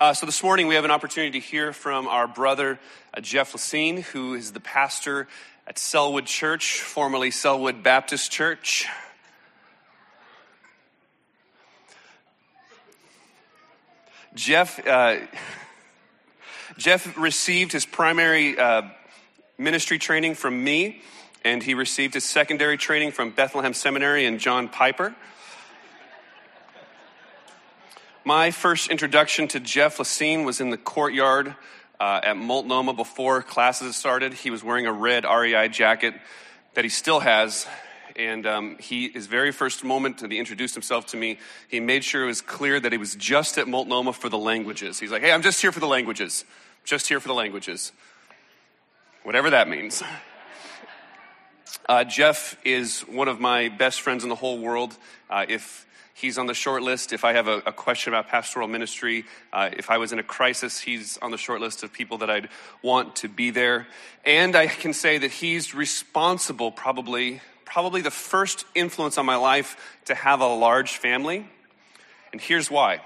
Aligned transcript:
Uh, 0.00 0.14
so 0.14 0.24
this 0.24 0.42
morning 0.42 0.66
we 0.66 0.76
have 0.76 0.86
an 0.86 0.90
opportunity 0.90 1.38
to 1.38 1.46
hear 1.46 1.74
from 1.74 2.08
our 2.08 2.26
brother 2.26 2.80
uh, 3.12 3.20
Jeff 3.20 3.52
Lacine, 3.52 4.00
who 4.00 4.32
is 4.32 4.52
the 4.52 4.60
pastor 4.60 5.28
at 5.66 5.78
Selwood 5.78 6.24
Church, 6.24 6.80
formerly 6.80 7.30
Selwood 7.30 7.82
Baptist 7.82 8.32
Church. 8.32 8.86
Jeff, 14.34 14.80
uh, 14.86 15.18
Jeff 16.78 17.18
received 17.18 17.72
his 17.72 17.84
primary 17.84 18.58
uh, 18.58 18.80
ministry 19.58 19.98
training 19.98 20.34
from 20.34 20.64
me, 20.64 21.02
and 21.44 21.62
he 21.62 21.74
received 21.74 22.14
his 22.14 22.24
secondary 22.24 22.78
training 22.78 23.12
from 23.12 23.32
Bethlehem 23.32 23.74
Seminary 23.74 24.24
and 24.24 24.40
John 24.40 24.70
Piper. 24.70 25.14
My 28.24 28.50
first 28.50 28.90
introduction 28.90 29.48
to 29.48 29.60
Jeff 29.60 29.98
Lacine 29.98 30.44
was 30.44 30.60
in 30.60 30.68
the 30.68 30.76
courtyard 30.76 31.54
uh, 31.98 32.20
at 32.22 32.36
Multnomah 32.36 32.92
before 32.92 33.40
classes 33.40 33.96
started. 33.96 34.34
He 34.34 34.50
was 34.50 34.62
wearing 34.62 34.86
a 34.86 34.92
red 34.92 35.24
REI 35.24 35.70
jacket 35.70 36.12
that 36.74 36.84
he 36.84 36.90
still 36.90 37.20
has. 37.20 37.66
And 38.16 38.46
um, 38.46 38.76
he, 38.78 39.08
his 39.08 39.26
very 39.26 39.52
first 39.52 39.84
moment 39.84 40.18
that 40.18 40.30
he 40.30 40.38
introduced 40.38 40.74
himself 40.74 41.06
to 41.06 41.16
me, 41.16 41.38
he 41.68 41.80
made 41.80 42.04
sure 42.04 42.24
it 42.24 42.26
was 42.26 42.42
clear 42.42 42.78
that 42.78 42.92
he 42.92 42.98
was 42.98 43.14
just 43.14 43.56
at 43.56 43.66
Multnomah 43.66 44.12
for 44.12 44.28
the 44.28 44.36
languages. 44.36 45.00
He's 45.00 45.10
like, 45.10 45.22
hey, 45.22 45.32
I'm 45.32 45.42
just 45.42 45.62
here 45.62 45.72
for 45.72 45.80
the 45.80 45.86
languages. 45.86 46.44
Just 46.84 47.08
here 47.08 47.20
for 47.20 47.28
the 47.28 47.34
languages. 47.34 47.90
Whatever 49.22 49.48
that 49.48 49.66
means. 49.66 50.02
Uh, 51.88 52.04
Jeff 52.04 52.58
is 52.66 53.00
one 53.00 53.28
of 53.28 53.40
my 53.40 53.70
best 53.70 54.02
friends 54.02 54.24
in 54.24 54.28
the 54.28 54.36
whole 54.36 54.58
world. 54.58 54.94
Uh, 55.30 55.46
if 55.48 55.86
He's 56.14 56.38
on 56.38 56.46
the 56.46 56.54
short 56.54 56.82
list. 56.82 57.12
If 57.12 57.24
I 57.24 57.32
have 57.32 57.48
a, 57.48 57.58
a 57.66 57.72
question 57.72 58.12
about 58.12 58.28
pastoral 58.28 58.68
ministry, 58.68 59.24
uh, 59.52 59.70
if 59.72 59.90
I 59.90 59.98
was 59.98 60.12
in 60.12 60.18
a 60.18 60.22
crisis, 60.22 60.78
he's 60.78 61.16
on 61.18 61.30
the 61.30 61.38
short 61.38 61.60
list 61.60 61.82
of 61.82 61.92
people 61.92 62.18
that 62.18 62.30
I'd 62.30 62.48
want 62.82 63.16
to 63.16 63.28
be 63.28 63.50
there. 63.50 63.86
And 64.24 64.54
I 64.54 64.66
can 64.66 64.92
say 64.92 65.18
that 65.18 65.30
he's 65.30 65.74
responsible, 65.74 66.72
probably, 66.72 67.40
probably 67.64 68.02
the 68.02 68.10
first 68.10 68.64
influence 68.74 69.16
on 69.16 69.24
my 69.24 69.36
life 69.36 69.98
to 70.06 70.14
have 70.14 70.40
a 70.40 70.46
large 70.46 70.98
family. 70.98 71.48
And 72.32 72.40
here's 72.40 72.70
why. 72.70 73.00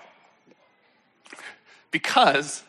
Because 1.91 2.65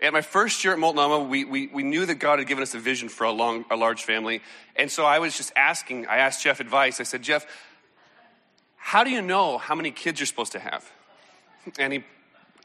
at 0.00 0.12
my 0.12 0.22
first 0.22 0.64
year 0.64 0.72
at 0.72 0.78
Multnomah, 0.78 1.24
we, 1.24 1.44
we, 1.44 1.66
we 1.66 1.82
knew 1.82 2.06
that 2.06 2.14
God 2.14 2.38
had 2.38 2.48
given 2.48 2.62
us 2.62 2.74
a 2.74 2.78
vision 2.78 3.10
for 3.10 3.24
a, 3.24 3.32
long, 3.32 3.66
a 3.70 3.76
large 3.76 4.04
family. 4.04 4.40
And 4.76 4.90
so 4.90 5.04
I 5.04 5.18
was 5.18 5.36
just 5.36 5.52
asking, 5.56 6.06
I 6.06 6.18
asked 6.18 6.42
Jeff 6.42 6.60
advice. 6.60 7.00
I 7.00 7.02
said, 7.02 7.22
Jeff, 7.22 7.46
how 8.82 9.04
do 9.04 9.10
you 9.10 9.22
know 9.22 9.58
how 9.58 9.74
many 9.74 9.92
kids 9.92 10.18
you're 10.18 10.26
supposed 10.26 10.52
to 10.52 10.58
have? 10.58 10.90
And 11.78 11.92
he, 11.92 12.04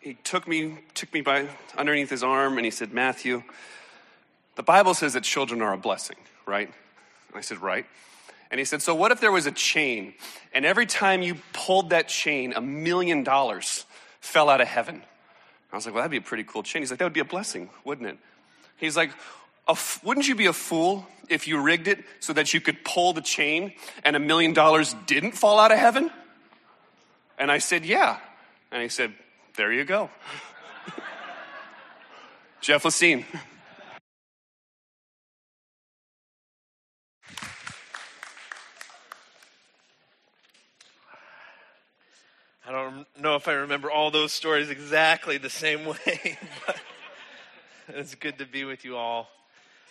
he 0.01 0.13
took 0.23 0.47
me, 0.47 0.79
took 0.95 1.13
me 1.13 1.21
by 1.21 1.47
underneath 1.77 2.09
his 2.09 2.23
arm 2.23 2.57
and 2.57 2.65
he 2.65 2.71
said, 2.71 2.93
Matthew, 2.93 3.43
the 4.55 4.63
Bible 4.63 4.93
says 4.93 5.13
that 5.13 5.23
children 5.23 5.61
are 5.61 5.73
a 5.73 5.77
blessing, 5.77 6.15
right? 6.47 6.67
And 6.67 7.37
I 7.37 7.41
said, 7.41 7.61
right. 7.61 7.85
And 8.49 8.59
he 8.59 8.65
said, 8.65 8.81
so 8.81 8.95
what 8.95 9.11
if 9.11 9.19
there 9.19 9.31
was 9.31 9.45
a 9.45 9.51
chain 9.51 10.13
and 10.53 10.65
every 10.65 10.85
time 10.85 11.21
you 11.21 11.35
pulled 11.53 11.91
that 11.91 12.07
chain, 12.07 12.53
a 12.55 12.61
million 12.61 13.23
dollars 13.23 13.85
fell 14.19 14.49
out 14.49 14.61
of 14.61 14.67
heaven? 14.67 15.03
I 15.71 15.75
was 15.75 15.85
like, 15.85 15.93
well, 15.93 16.01
that'd 16.01 16.11
be 16.11 16.17
a 16.17 16.21
pretty 16.21 16.45
cool 16.45 16.63
chain. 16.63 16.81
He's 16.81 16.89
like, 16.89 16.99
that 16.99 17.05
would 17.05 17.13
be 17.13 17.19
a 17.19 17.25
blessing, 17.25 17.69
wouldn't 17.83 18.07
it? 18.07 18.17
He's 18.77 18.95
like, 18.95 19.11
wouldn't 20.03 20.27
you 20.27 20.35
be 20.35 20.45
a 20.45 20.53
fool 20.53 21.07
if 21.29 21.47
you 21.47 21.59
rigged 21.59 21.87
it 21.87 22.03
so 22.19 22.33
that 22.33 22.53
you 22.53 22.61
could 22.61 22.83
pull 22.85 23.13
the 23.13 23.21
chain 23.21 23.73
and 24.03 24.15
a 24.15 24.19
million 24.19 24.53
dollars 24.53 24.95
didn't 25.07 25.31
fall 25.31 25.59
out 25.59 25.71
of 25.71 25.79
heaven? 25.79 26.11
And 27.37 27.51
I 27.51 27.57
said, 27.57 27.85
Yeah. 27.85 28.17
And 28.71 28.81
he 28.81 28.89
said, 28.89 29.13
There 29.55 29.71
you 29.71 29.83
go. 29.83 30.09
Jeff 32.61 32.85
Lacine. 32.85 33.25
I 42.67 42.71
don't 42.71 43.05
know 43.19 43.35
if 43.35 43.47
I 43.47 43.53
remember 43.53 43.91
all 43.91 44.09
those 44.09 44.31
stories 44.31 44.71
exactly 44.71 45.37
the 45.37 45.51
same 45.51 45.85
way, 45.85 46.39
but 46.65 46.77
it's 47.89 48.15
good 48.15 48.39
to 48.39 48.45
be 48.45 48.63
with 48.63 48.83
you 48.83 48.97
all. 48.97 49.29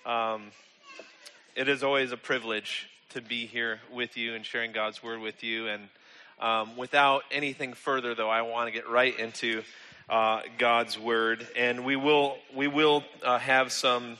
Um, 0.07 0.51
it 1.57 1.67
is 1.67 1.83
always 1.83 2.13
a 2.13 2.19
privilege 2.19 2.91
to 3.11 3.23
be 3.23 3.47
here 3.47 3.81
with 3.91 4.19
you 4.19 4.35
and 4.35 4.45
sharing 4.45 4.73
God's 4.73 5.03
word 5.03 5.21
with 5.21 5.43
you. 5.43 5.67
And 5.67 5.89
um, 6.39 6.77
without 6.77 7.23
anything 7.31 7.73
further, 7.73 8.15
though, 8.15 8.29
I 8.29 8.43
want 8.43 8.69
to 8.69 8.73
get 8.73 8.87
right 8.87 9.19
into 9.19 9.63
uh, 10.11 10.43
God's 10.59 10.99
word, 10.99 11.47
and 11.57 11.87
we 11.87 11.97
will 11.97 12.37
we 12.55 12.69
will 12.69 13.03
uh, 13.23 13.39
have 13.39 13.73
some. 13.73 14.19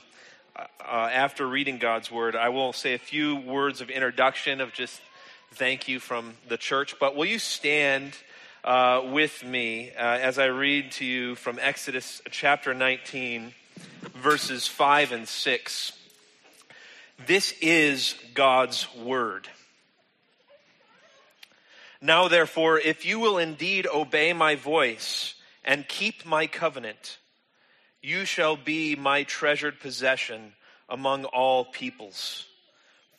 Uh, 0.57 1.09
after 1.11 1.45
reading 1.45 1.79
God's 1.79 2.09
word, 2.09 2.33
I 2.33 2.47
will 2.47 2.71
say 2.71 2.93
a 2.93 2.97
few 2.97 3.35
words 3.35 3.81
of 3.81 3.89
introduction 3.89 4.61
of 4.61 4.71
just 4.71 5.01
thank 5.51 5.89
you 5.89 5.99
from 5.99 6.35
the 6.47 6.55
church. 6.55 6.95
But 6.97 7.17
will 7.17 7.25
you 7.25 7.39
stand 7.39 8.13
uh, 8.63 9.01
with 9.11 9.43
me 9.43 9.91
uh, 9.91 10.01
as 10.01 10.39
I 10.39 10.45
read 10.45 10.93
to 10.93 11.05
you 11.05 11.35
from 11.35 11.59
Exodus 11.61 12.21
chapter 12.31 12.73
19? 12.73 13.53
Verses 14.25 14.67
5 14.67 15.11
and 15.11 15.27
6. 15.27 15.91
This 17.27 17.53
is 17.61 18.15
God's 18.33 18.87
word. 18.95 19.47
Now, 22.01 22.27
therefore, 22.27 22.79
if 22.79 23.05
you 23.05 23.19
will 23.19 23.37
indeed 23.37 23.85
obey 23.85 24.33
my 24.33 24.55
voice 24.55 25.35
and 25.63 25.87
keep 25.87 26.25
my 26.25 26.47
covenant, 26.47 27.19
you 28.01 28.25
shall 28.25 28.57
be 28.57 28.95
my 28.95 29.21
treasured 29.21 29.79
possession 29.79 30.53
among 30.89 31.25
all 31.25 31.63
peoples. 31.63 32.47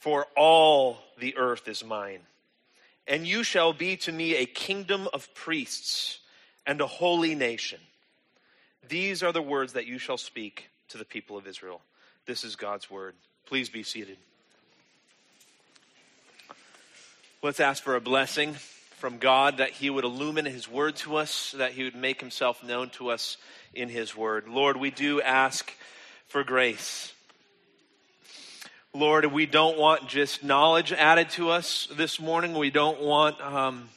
For 0.00 0.26
all 0.36 0.98
the 1.20 1.36
earth 1.36 1.68
is 1.68 1.84
mine. 1.84 2.22
And 3.06 3.24
you 3.24 3.44
shall 3.44 3.72
be 3.72 3.96
to 3.98 4.10
me 4.10 4.34
a 4.34 4.44
kingdom 4.44 5.06
of 5.14 5.32
priests 5.34 6.18
and 6.66 6.80
a 6.80 6.88
holy 6.88 7.36
nation. 7.36 7.78
These 8.88 9.22
are 9.22 9.32
the 9.32 9.40
words 9.40 9.74
that 9.74 9.86
you 9.86 9.98
shall 9.98 10.18
speak 10.18 10.68
to 10.88 10.98
the 10.98 11.04
people 11.04 11.36
of 11.36 11.46
Israel. 11.46 11.80
This 12.26 12.44
is 12.44 12.56
God's 12.56 12.90
word. 12.90 13.14
Please 13.46 13.68
be 13.68 13.82
seated. 13.82 14.16
Let's 17.42 17.60
ask 17.60 17.82
for 17.82 17.96
a 17.96 18.00
blessing 18.00 18.54
from 18.96 19.18
God 19.18 19.58
that 19.58 19.70
He 19.70 19.90
would 19.90 20.04
illumine 20.04 20.46
His 20.46 20.68
word 20.68 20.96
to 20.96 21.16
us, 21.16 21.54
that 21.58 21.72
He 21.72 21.84
would 21.84 21.94
make 21.94 22.20
Himself 22.20 22.64
known 22.64 22.90
to 22.90 23.10
us 23.10 23.36
in 23.74 23.88
His 23.88 24.16
word. 24.16 24.48
Lord, 24.48 24.76
we 24.76 24.90
do 24.90 25.20
ask 25.20 25.72
for 26.28 26.42
grace. 26.42 27.12
Lord, 28.92 29.26
we 29.26 29.44
don't 29.44 29.78
want 29.78 30.08
just 30.08 30.42
knowledge 30.42 30.90
added 30.92 31.28
to 31.30 31.50
us 31.50 31.86
this 31.92 32.18
morning. 32.18 32.54
We 32.54 32.70
don't 32.70 33.02
want 33.02 33.40
um, 33.42 33.90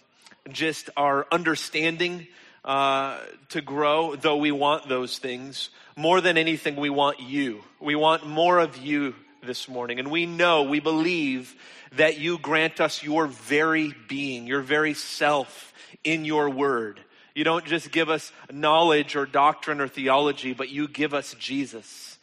just 0.52 0.90
our 0.98 1.26
understanding 1.32 2.28
uh, 2.66 3.18
to 3.50 3.62
grow, 3.62 4.16
though 4.16 4.38
we 4.38 4.52
want 4.52 4.90
those 4.90 5.18
things. 5.18 5.70
More 6.00 6.22
than 6.22 6.38
anything, 6.38 6.78
we 6.78 6.90
want 6.90 7.20
you. 7.20 7.62
We 7.78 7.94
want 7.94 8.26
more 8.26 8.60
of 8.60 8.78
you 8.78 9.16
this 9.44 9.68
morning. 9.68 10.00
And 10.00 10.10
we 10.10 10.26
know, 10.26 10.64
we 10.64 10.80
believe 10.80 11.54
that 11.98 12.18
you 12.18 12.38
grant 12.38 12.80
us 12.80 13.04
your 13.04 13.28
very 13.28 13.94
being, 14.08 14.48
your 14.48 14.62
very 14.62 14.94
self 14.94 15.74
in 16.06 16.24
your 16.24 16.50
word. 16.50 17.02
You 17.36 17.44
don't 17.44 17.66
just 17.66 17.92
give 17.92 18.10
us 18.10 18.32
knowledge 18.50 19.18
or 19.18 19.26
doctrine 19.26 19.82
or 19.82 19.90
theology, 19.90 20.54
but 20.54 20.70
you 20.70 20.88
give 20.88 21.14
us 21.14 21.36
Jesus. 21.38 22.18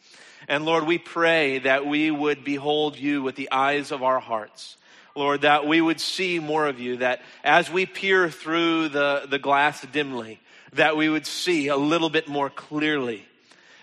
And 0.49 0.65
Lord, 0.65 0.87
we 0.87 0.97
pray 0.97 1.59
that 1.59 1.85
we 1.85 2.11
would 2.11 2.45
behold 2.45 2.97
you 2.97 3.23
with 3.23 3.37
the 3.37 3.53
eyes 3.53 3.93
of 3.93 4.03
our 4.03 4.21
hearts. 4.21 4.79
Lord, 5.15 5.43
that 5.43 5.67
we 5.67 5.83
would 5.83 6.01
see 6.01 6.39
more 6.39 6.67
of 6.67 6.81
you, 6.81 6.97
that 6.97 7.21
as 7.45 7.71
we 7.71 7.85
peer 7.85 8.31
through 8.31 8.89
the, 8.89 9.27
the 9.29 9.39
glass 9.39 9.83
dimly, 9.93 10.41
that 10.73 10.97
we 10.97 11.11
would 11.11 11.27
see 11.27 11.69
a 11.69 11.77
little 11.77 12.09
bit 12.09 12.27
more 12.27 12.49
clearly, 12.49 13.27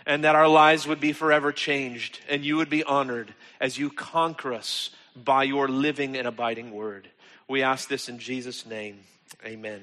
and 0.05 0.23
that 0.23 0.35
our 0.35 0.47
lives 0.47 0.87
would 0.87 0.99
be 0.99 1.13
forever 1.13 1.51
changed, 1.51 2.19
and 2.29 2.43
you 2.43 2.57
would 2.57 2.69
be 2.69 2.83
honored 2.83 3.33
as 3.59 3.77
you 3.77 3.89
conquer 3.89 4.53
us 4.53 4.89
by 5.15 5.43
your 5.43 5.67
living 5.67 6.17
and 6.17 6.27
abiding 6.27 6.71
word. 6.71 7.07
We 7.47 7.63
ask 7.63 7.87
this 7.87 8.09
in 8.09 8.19
Jesus' 8.19 8.65
name. 8.65 8.99
Amen. 9.45 9.81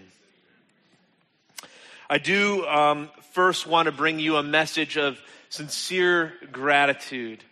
I 2.08 2.18
do 2.18 2.66
um, 2.66 3.10
first 3.32 3.66
want 3.66 3.86
to 3.86 3.92
bring 3.92 4.18
you 4.18 4.36
a 4.36 4.42
message 4.42 4.96
of 4.96 5.18
sincere 5.48 6.32
gratitude 6.50 7.44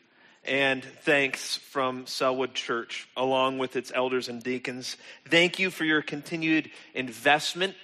and 0.45 0.83
thanks 0.83 1.57
from 1.57 2.07
Selwood 2.07 2.55
Church, 2.55 3.07
along 3.17 3.59
with 3.59 3.77
its 3.77 3.93
elders 3.95 4.29
and 4.29 4.43
deacons. 4.43 4.97
Thank 5.29 5.59
you 5.59 5.71
for 5.71 5.85
your 5.85 6.01
continued 6.01 6.71
investment 6.95 7.75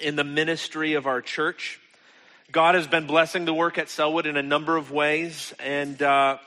in 0.00 0.16
the 0.16 0.24
ministry 0.24 0.94
of 0.94 1.06
our 1.06 1.22
church. 1.22 1.80
God 2.50 2.76
has 2.76 2.86
been 2.86 3.06
blessing 3.06 3.44
the 3.44 3.52
work 3.52 3.76
at 3.76 3.90
Selwood 3.90 4.24
in 4.24 4.38
a 4.38 4.42
number 4.42 4.78
of 4.78 4.90
ways, 4.90 5.52
and 5.58 6.00
uh, 6.00 6.38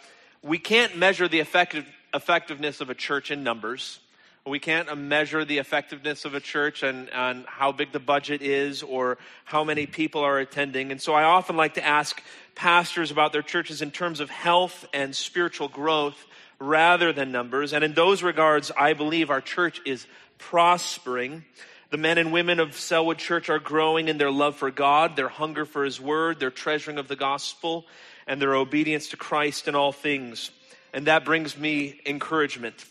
we 0.42 0.57
can't 0.57 0.98
measure 0.98 1.27
the 1.27 1.39
effective, 1.39 1.86
effectiveness 2.12 2.81
of 2.81 2.89
a 2.89 2.95
church 2.95 3.30
in 3.30 3.44
numbers. 3.44 4.00
We 4.44 4.57
can't 4.57 4.98
measure 4.98 5.45
the 5.45 5.59
effectiveness 5.59 6.25
of 6.25 6.33
a 6.33 6.39
church 6.39 6.81
and, 6.81 7.07
and 7.12 7.45
how 7.45 7.71
big 7.71 7.92
the 7.92 8.00
budget 8.00 8.42
is 8.42 8.81
or 8.81 9.19
how 9.45 9.63
many 9.63 9.86
people 9.86 10.21
are 10.21 10.39
attending. 10.39 10.92
And 10.92 11.00
so 11.00 11.13
I 11.13 11.21
often 11.21 11.56
like 11.56 11.75
to 11.75 11.86
ask 11.86 12.19
pastors 12.56 13.12
about 13.12 13.31
their 13.31 13.44
churches 13.44 13.83
in 13.83 13.92
terms 13.92 14.21
of 14.21 14.31
health 14.31 14.88
and 14.95 15.15
spiritual 15.15 15.68
growth 15.68 16.25
rather 16.59 17.13
than 17.13 17.31
numbers. 17.31 17.74
And 17.74 17.83
in 17.83 17.94
those 17.94 18.24
regards, 18.24 18.71
I 18.75 18.94
believe 18.94 19.30
our 19.30 19.42
church 19.42 19.80
is 19.86 20.07
prospering. 20.39 21.45
The 21.91 21.97
men 21.97 22.17
and 22.17 22.31
women 22.31 22.61
of 22.61 22.77
Selwood 22.77 23.17
Church 23.17 23.49
are 23.49 23.59
growing 23.59 24.07
in 24.07 24.17
their 24.17 24.31
love 24.31 24.55
for 24.55 24.71
God, 24.71 25.17
their 25.17 25.27
hunger 25.27 25.65
for 25.65 25.83
His 25.83 25.99
Word, 25.99 26.39
their 26.39 26.49
treasuring 26.49 26.97
of 26.97 27.09
the 27.09 27.17
gospel, 27.17 27.85
and 28.25 28.41
their 28.41 28.55
obedience 28.55 29.09
to 29.09 29.17
Christ 29.17 29.67
in 29.67 29.75
all 29.75 29.91
things. 29.91 30.51
And 30.93 31.07
that 31.07 31.25
brings 31.25 31.57
me 31.57 31.99
encouragement. 32.05 32.85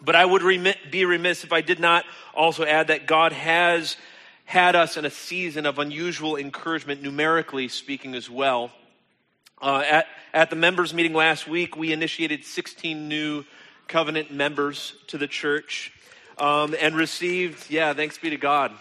But 0.00 0.14
I 0.14 0.24
would 0.24 0.42
be 0.88 1.04
remiss 1.04 1.42
if 1.42 1.52
I 1.52 1.62
did 1.62 1.80
not 1.80 2.04
also 2.32 2.64
add 2.64 2.86
that 2.88 3.08
God 3.08 3.32
has 3.32 3.96
had 4.44 4.76
us 4.76 4.96
in 4.96 5.04
a 5.04 5.10
season 5.10 5.66
of 5.66 5.80
unusual 5.80 6.36
encouragement, 6.36 7.02
numerically 7.02 7.66
speaking, 7.66 8.14
as 8.14 8.30
well. 8.30 8.70
Uh, 9.60 9.82
at, 9.84 10.06
at 10.32 10.48
the 10.48 10.56
members' 10.56 10.94
meeting 10.94 11.12
last 11.12 11.48
week, 11.48 11.76
we 11.76 11.92
initiated 11.92 12.44
16 12.44 13.08
new 13.08 13.44
covenant 13.88 14.30
members 14.30 14.94
to 15.08 15.18
the 15.18 15.26
church 15.26 15.92
um, 16.38 16.74
and 16.80 16.94
received, 16.94 17.70
yeah, 17.70 17.92
thanks 17.94 18.18
be 18.18 18.30
to 18.30 18.36
God, 18.36 18.72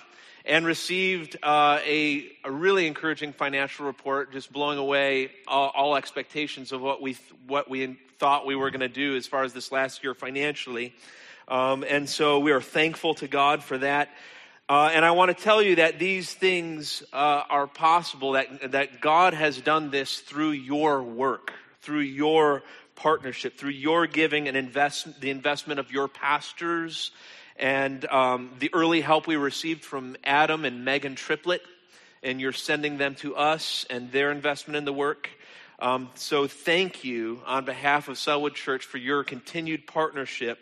and 0.46 0.66
received 0.66 1.38
uh, 1.44 1.80
a, 1.86 2.32
a, 2.44 2.52
really 2.52 2.88
encouraging 2.88 3.34
financial 3.34 3.86
report, 3.86 4.32
just 4.32 4.52
blowing 4.52 4.80
away 4.80 5.32
all, 5.48 5.72
all 5.76 5.96
expectations 5.96 6.72
of 6.72 6.82
what 6.82 7.02
we, 7.02 7.16
what 7.48 7.70
we 7.70 8.00
thought 8.18 8.46
we 8.46 8.56
were 8.56 8.72
going 8.72 8.82
to 8.82 8.88
do 8.88 9.16
as 9.16 9.28
far 9.28 9.44
as 9.44 9.54
this 9.54 9.72
last 9.72 10.04
year 10.04 10.14
financially. 10.14 10.94
Um, 11.48 11.84
and 11.88 12.10
so 12.10 12.40
we 12.40 12.52
are 12.52 12.62
thankful 12.62 13.14
to 13.16 13.28
God 13.28 13.64
for 13.64 13.78
that. 13.80 14.10
Uh, 14.70 14.90
and 14.94 15.04
I 15.04 15.12
want 15.12 15.36
to 15.36 15.44
tell 15.44 15.62
you 15.62 15.76
that 15.76 16.00
these 16.00 16.34
things 16.34 17.04
uh, 17.12 17.44
are 17.50 17.68
possible, 17.68 18.34
that, 18.34 18.72
that 18.72 19.02
God 19.02 19.34
has 19.34 19.60
done 19.60 19.92
this 19.92 20.20
through 20.20 20.52
your 20.52 21.04
work, 21.04 21.52
through 21.82 22.02
your 22.02 22.64
partnership, 22.96 23.58
through 23.58 23.72
your 23.72 24.08
giving 24.08 24.48
and 24.48 24.56
invest, 24.56 25.20
the 25.20 25.30
investment 25.30 25.80
of 25.80 25.92
your 25.92 26.08
pastors, 26.08 27.12
and 27.62 28.04
um, 28.06 28.50
the 28.60 28.72
early 28.74 29.02
help 29.02 29.28
we 29.28 29.36
received 29.36 29.86
from 29.86 30.18
Adam 30.24 30.66
and 30.66 30.84
Megan 30.84 31.16
Triplett, 31.16 31.62
and 32.24 32.42
you're 32.42 32.54
sending 32.54 32.98
them 32.98 33.14
to 33.16 33.36
us 33.36 33.86
and 33.90 34.12
their 34.12 34.32
investment 34.32 34.78
in 34.78 34.84
the 34.84 34.92
work. 34.92 35.30
Um, 35.80 36.10
so 36.16 36.48
thank 36.48 37.04
you 37.04 37.42
on 37.46 37.66
behalf 37.66 38.08
of 38.08 38.18
Selwood 38.18 38.56
Church 38.56 38.86
for 38.86 38.98
your 38.98 39.24
continued 39.24 39.86
partnership 39.86 40.60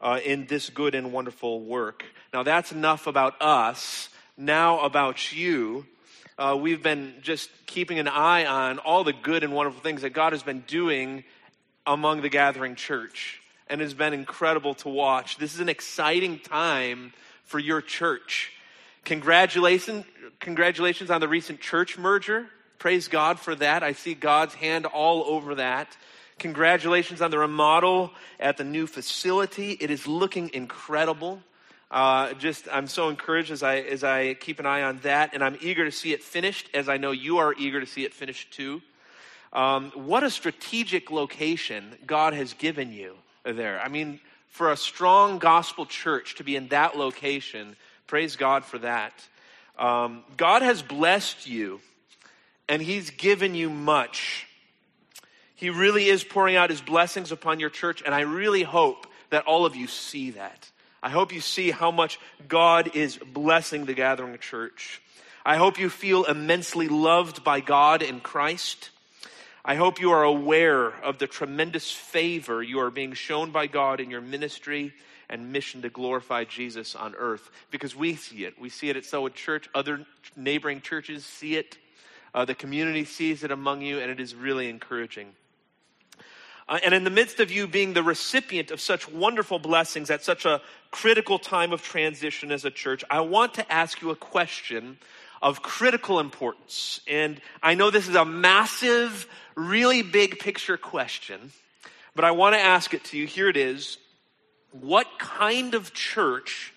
uh, 0.00 0.20
in 0.24 0.46
this 0.46 0.68
good 0.70 0.94
and 0.94 1.12
wonderful 1.12 1.60
work. 1.60 2.04
Now 2.32 2.42
that's 2.42 2.70
enough 2.70 3.06
about 3.06 3.40
us. 3.40 4.10
Now 4.36 4.80
about 4.80 5.32
you. 5.32 5.86
Uh, 6.38 6.56
we've 6.58 6.82
been 6.82 7.14
just 7.22 7.50
keeping 7.66 7.98
an 7.98 8.08
eye 8.08 8.46
on 8.46 8.78
all 8.78 9.04
the 9.04 9.12
good 9.12 9.44
and 9.44 9.54
wonderful 9.54 9.80
things 9.80 10.02
that 10.02 10.10
God 10.10 10.32
has 10.32 10.42
been 10.42 10.60
doing 10.60 11.24
among 11.86 12.22
the 12.22 12.28
gathering 12.28 12.74
church. 12.74 13.41
And 13.72 13.80
it's 13.80 13.94
been 13.94 14.12
incredible 14.12 14.74
to 14.74 14.90
watch. 14.90 15.38
This 15.38 15.54
is 15.54 15.60
an 15.60 15.70
exciting 15.70 16.38
time 16.40 17.14
for 17.44 17.58
your 17.58 17.80
church. 17.80 18.52
Congratulations, 19.06 20.04
congratulations 20.40 21.10
on 21.10 21.22
the 21.22 21.26
recent 21.26 21.58
church 21.58 21.96
merger. 21.96 22.48
Praise 22.78 23.08
God 23.08 23.40
for 23.40 23.54
that. 23.54 23.82
I 23.82 23.92
see 23.92 24.12
God's 24.12 24.52
hand 24.52 24.84
all 24.84 25.24
over 25.24 25.54
that. 25.54 25.96
Congratulations 26.38 27.22
on 27.22 27.30
the 27.30 27.38
remodel 27.38 28.12
at 28.38 28.58
the 28.58 28.64
new 28.64 28.86
facility. 28.86 29.70
It 29.80 29.90
is 29.90 30.06
looking 30.06 30.50
incredible. 30.52 31.42
Uh, 31.90 32.34
just, 32.34 32.68
I'm 32.70 32.88
so 32.88 33.08
encouraged 33.08 33.50
as 33.50 33.62
I, 33.62 33.76
as 33.76 34.04
I 34.04 34.34
keep 34.34 34.60
an 34.60 34.66
eye 34.66 34.82
on 34.82 34.98
that, 34.98 35.32
and 35.32 35.42
I'm 35.42 35.56
eager 35.62 35.86
to 35.86 35.92
see 35.92 36.12
it 36.12 36.22
finished, 36.22 36.68
as 36.74 36.90
I 36.90 36.98
know 36.98 37.12
you 37.12 37.38
are 37.38 37.54
eager 37.54 37.80
to 37.80 37.86
see 37.86 38.04
it 38.04 38.12
finished 38.12 38.52
too. 38.52 38.82
Um, 39.50 39.92
what 39.94 40.24
a 40.24 40.28
strategic 40.28 41.10
location 41.10 41.96
God 42.04 42.34
has 42.34 42.52
given 42.52 42.92
you 42.92 43.14
there. 43.44 43.80
I 43.80 43.88
mean, 43.88 44.20
for 44.48 44.70
a 44.70 44.76
strong 44.76 45.38
gospel 45.38 45.86
church 45.86 46.36
to 46.36 46.44
be 46.44 46.56
in 46.56 46.68
that 46.68 46.96
location, 46.96 47.76
praise 48.06 48.36
God 48.36 48.64
for 48.64 48.78
that. 48.78 49.12
Um, 49.78 50.24
God 50.36 50.62
has 50.62 50.82
blessed 50.82 51.46
you 51.46 51.80
and 52.68 52.80
He's 52.80 53.10
given 53.10 53.54
you 53.54 53.70
much. 53.70 54.46
He 55.54 55.70
really 55.70 56.08
is 56.08 56.24
pouring 56.24 56.56
out 56.56 56.70
His 56.70 56.80
blessings 56.80 57.32
upon 57.32 57.60
your 57.60 57.70
church, 57.70 58.02
and 58.04 58.14
I 58.14 58.20
really 58.20 58.62
hope 58.62 59.06
that 59.30 59.46
all 59.46 59.64
of 59.64 59.76
you 59.76 59.86
see 59.86 60.32
that. 60.32 60.70
I 61.02 61.10
hope 61.10 61.32
you 61.32 61.40
see 61.40 61.70
how 61.70 61.90
much 61.90 62.18
God 62.48 62.94
is 62.94 63.16
blessing 63.16 63.86
the 63.86 63.94
gathering 63.94 64.38
church. 64.38 65.00
I 65.44 65.56
hope 65.56 65.78
you 65.78 65.90
feel 65.90 66.24
immensely 66.24 66.88
loved 66.88 67.42
by 67.42 67.60
God 67.60 68.02
in 68.02 68.20
Christ. 68.20 68.90
I 69.64 69.76
hope 69.76 70.00
you 70.00 70.10
are 70.10 70.24
aware 70.24 70.88
of 71.04 71.18
the 71.18 71.28
tremendous 71.28 71.92
favor 71.92 72.62
you 72.62 72.80
are 72.80 72.90
being 72.90 73.12
shown 73.12 73.52
by 73.52 73.68
God 73.68 74.00
in 74.00 74.10
your 74.10 74.20
ministry 74.20 74.92
and 75.30 75.52
mission 75.52 75.82
to 75.82 75.88
glorify 75.88 76.42
Jesus 76.44 76.96
on 76.96 77.14
earth 77.14 77.48
because 77.70 77.94
we 77.94 78.16
see 78.16 78.44
it. 78.44 78.60
We 78.60 78.68
see 78.68 78.90
it 78.90 78.96
at 78.96 79.04
Selwood 79.04 79.34
Church. 79.34 79.68
Other 79.72 80.04
neighboring 80.36 80.80
churches 80.80 81.24
see 81.24 81.54
it. 81.54 81.78
Uh, 82.34 82.44
the 82.44 82.56
community 82.56 83.04
sees 83.04 83.44
it 83.44 83.52
among 83.52 83.82
you, 83.82 84.00
and 84.00 84.10
it 84.10 84.18
is 84.18 84.34
really 84.34 84.68
encouraging. 84.68 85.28
Uh, 86.68 86.78
and 86.84 86.92
in 86.92 87.04
the 87.04 87.10
midst 87.10 87.38
of 87.38 87.52
you 87.52 87.68
being 87.68 87.92
the 87.92 88.02
recipient 88.02 88.70
of 88.70 88.80
such 88.80 89.08
wonderful 89.08 89.60
blessings 89.60 90.10
at 90.10 90.24
such 90.24 90.44
a 90.44 90.60
critical 90.90 91.38
time 91.38 91.72
of 91.72 91.82
transition 91.82 92.50
as 92.50 92.64
a 92.64 92.70
church, 92.70 93.04
I 93.10 93.20
want 93.20 93.54
to 93.54 93.72
ask 93.72 94.02
you 94.02 94.10
a 94.10 94.16
question 94.16 94.98
of 95.42 95.60
critical 95.60 96.20
importance. 96.20 97.00
And 97.08 97.40
I 97.62 97.74
know 97.74 97.90
this 97.90 98.08
is 98.08 98.14
a 98.14 98.24
massive, 98.24 99.26
really 99.56 100.02
big 100.02 100.38
picture 100.38 100.76
question, 100.76 101.52
but 102.14 102.24
I 102.24 102.30
want 102.30 102.54
to 102.54 102.60
ask 102.60 102.94
it 102.94 103.04
to 103.06 103.18
you. 103.18 103.26
Here 103.26 103.48
it 103.48 103.56
is. 103.56 103.98
What 104.70 105.18
kind 105.18 105.74
of 105.74 105.92
church 105.92 106.72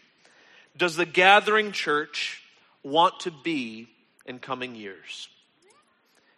does 0.75 0.95
the 0.95 1.05
gathering 1.05 1.71
church 1.71 2.41
want 2.83 3.21
to 3.21 3.31
be 3.31 3.87
in 4.25 4.39
coming 4.39 4.75
years? 4.75 5.29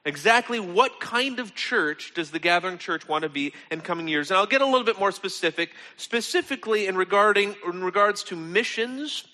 Exactly 0.06 0.60
what 0.60 1.02
kind 1.02 1.40
of 1.40 1.54
church 1.54 2.14
does 2.14 2.32
the 2.32 2.40
gathering 2.40 2.78
church 2.78 3.10
want 3.10 3.24
to 3.24 3.30
be 3.30 3.54
in 3.70 3.82
coming 3.82 4.08
years? 4.08 4.32
And 4.32 4.38
I'll 4.38 4.46
get 4.46 4.62
a 4.62 4.66
little 4.66 4.86
bit 4.86 5.00
more 5.00 5.12
specific, 5.12 5.72
specifically 5.98 6.88
in 6.88 6.96
regarding 6.96 7.56
in 7.66 7.84
regards 7.84 8.24
to 8.26 8.36
missions 8.38 9.26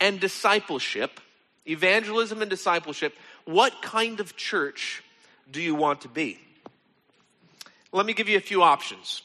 and 0.00 0.20
discipleship, 0.20 1.20
evangelism 1.68 2.40
and 2.42 2.50
discipleship. 2.50 3.14
What 3.44 3.82
kind 3.82 4.20
of 4.20 4.36
church 4.36 5.02
do 5.50 5.60
you 5.60 5.74
want 5.74 6.02
to 6.02 6.08
be? 6.08 6.38
Let 7.92 8.06
me 8.06 8.12
give 8.12 8.28
you 8.28 8.36
a 8.36 8.40
few 8.40 8.62
options. 8.62 9.22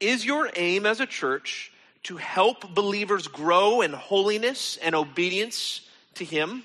Is 0.00 0.24
your 0.24 0.50
aim 0.54 0.86
as 0.86 1.00
a 1.00 1.06
church 1.06 1.72
to 2.04 2.16
help 2.16 2.74
believers 2.74 3.26
grow 3.26 3.80
in 3.80 3.92
holiness 3.92 4.78
and 4.82 4.94
obedience 4.94 5.80
to 6.14 6.24
Him? 6.24 6.62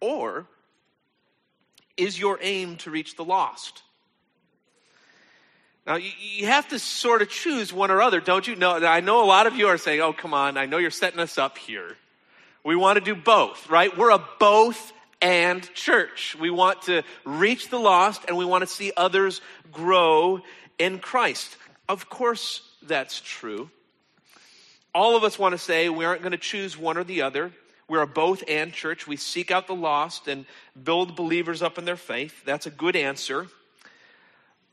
Or 0.00 0.46
is 1.96 2.18
your 2.18 2.38
aim 2.40 2.76
to 2.78 2.90
reach 2.90 3.16
the 3.16 3.24
lost? 3.24 3.82
Now, 5.86 5.96
you, 5.96 6.46
have 6.46 6.68
to 6.68 6.78
sort 6.78 7.20
of 7.20 7.28
choose 7.28 7.70
one 7.70 7.90
or 7.90 8.00
other, 8.00 8.20
don't 8.20 8.46
you? 8.46 8.56
No, 8.56 8.76
I 8.76 9.00
know 9.00 9.22
a 9.22 9.26
lot 9.26 9.46
of 9.46 9.54
you 9.54 9.66
are 9.66 9.76
saying, 9.76 10.00
oh, 10.00 10.14
come 10.14 10.32
on, 10.32 10.56
I 10.56 10.64
know 10.64 10.78
you're 10.78 10.90
setting 10.90 11.20
us 11.20 11.36
up 11.36 11.58
here. 11.58 11.98
We 12.64 12.76
want 12.76 12.98
to 12.98 13.04
do 13.04 13.14
both, 13.14 13.68
right? 13.68 13.96
We're 13.96 14.10
a 14.10 14.24
both 14.40 14.92
and 15.20 15.62
church. 15.74 16.36
We 16.40 16.50
want 16.50 16.82
to 16.82 17.02
reach 17.24 17.68
the 17.68 17.78
lost 17.78 18.22
and 18.26 18.36
we 18.36 18.44
want 18.44 18.62
to 18.62 18.66
see 18.66 18.90
others 18.96 19.40
grow 19.70 20.40
in 20.78 20.98
Christ. 20.98 21.56
Of 21.88 22.08
course, 22.08 22.62
that's 22.82 23.20
true. 23.20 23.70
All 24.94 25.16
of 25.16 25.24
us 25.24 25.38
want 25.38 25.52
to 25.52 25.58
say 25.58 25.88
we 25.88 26.04
aren't 26.04 26.22
going 26.22 26.32
to 26.32 26.38
choose 26.38 26.78
one 26.78 26.96
or 26.96 27.04
the 27.04 27.22
other. 27.22 27.52
We're 27.88 28.02
a 28.02 28.06
both 28.06 28.42
and 28.48 28.72
church. 28.72 29.06
We 29.06 29.16
seek 29.16 29.50
out 29.50 29.66
the 29.66 29.74
lost 29.74 30.26
and 30.26 30.46
build 30.82 31.16
believers 31.16 31.62
up 31.62 31.76
in 31.76 31.84
their 31.84 31.96
faith. 31.96 32.44
That's 32.44 32.66
a 32.66 32.70
good 32.70 32.96
answer. 32.96 33.48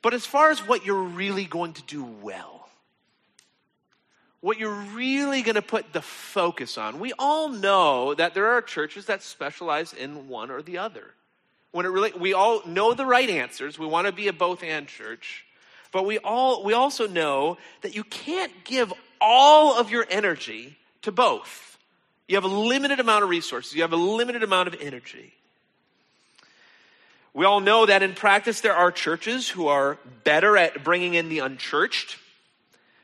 But 0.01 0.13
as 0.13 0.25
far 0.25 0.49
as 0.49 0.65
what 0.65 0.85
you're 0.85 1.03
really 1.03 1.45
going 1.45 1.73
to 1.73 1.83
do 1.83 2.03
well, 2.03 2.60
what 4.41 4.57
you're 4.57 4.71
really 4.71 5.43
going 5.43 5.55
to 5.55 5.61
put 5.61 5.93
the 5.93 6.01
focus 6.01 6.77
on, 6.77 6.99
we 6.99 7.13
all 7.17 7.49
know 7.49 8.13
that 8.15 8.33
there 8.33 8.47
are 8.47 8.61
churches 8.61 9.05
that 9.05 9.21
specialize 9.21 9.93
in 9.93 10.27
one 10.27 10.51
or 10.51 10.61
the 10.61 10.79
other. 10.79 11.13
When 11.71 11.85
it 11.85 11.89
really, 11.89 12.11
we 12.11 12.33
all 12.33 12.61
know 12.65 12.93
the 12.93 13.05
right 13.05 13.29
answers. 13.29 13.79
We 13.79 13.85
want 13.85 14.07
to 14.07 14.13
be 14.13 14.27
a 14.27 14.33
both 14.33 14.63
and 14.63 14.87
church. 14.87 15.45
But 15.91 16.05
we 16.05 16.17
all, 16.19 16.63
we 16.63 16.73
also 16.73 17.07
know 17.07 17.57
that 17.81 17.95
you 17.95 18.03
can't 18.03 18.51
give 18.63 18.91
all 19.19 19.77
of 19.77 19.91
your 19.91 20.05
energy 20.09 20.77
to 21.03 21.11
both. 21.11 21.77
You 22.27 22.35
have 22.37 22.43
a 22.43 22.47
limited 22.47 22.99
amount 22.99 23.23
of 23.23 23.29
resources, 23.29 23.75
you 23.75 23.81
have 23.81 23.93
a 23.93 23.97
limited 23.97 24.41
amount 24.41 24.69
of 24.69 24.81
energy. 24.81 25.33
We 27.33 27.45
all 27.45 27.61
know 27.61 27.85
that 27.85 28.03
in 28.03 28.13
practice, 28.13 28.59
there 28.59 28.75
are 28.75 28.91
churches 28.91 29.47
who 29.47 29.67
are 29.67 29.97
better 30.23 30.57
at 30.57 30.83
bringing 30.83 31.13
in 31.13 31.29
the 31.29 31.39
unchurched, 31.39 32.17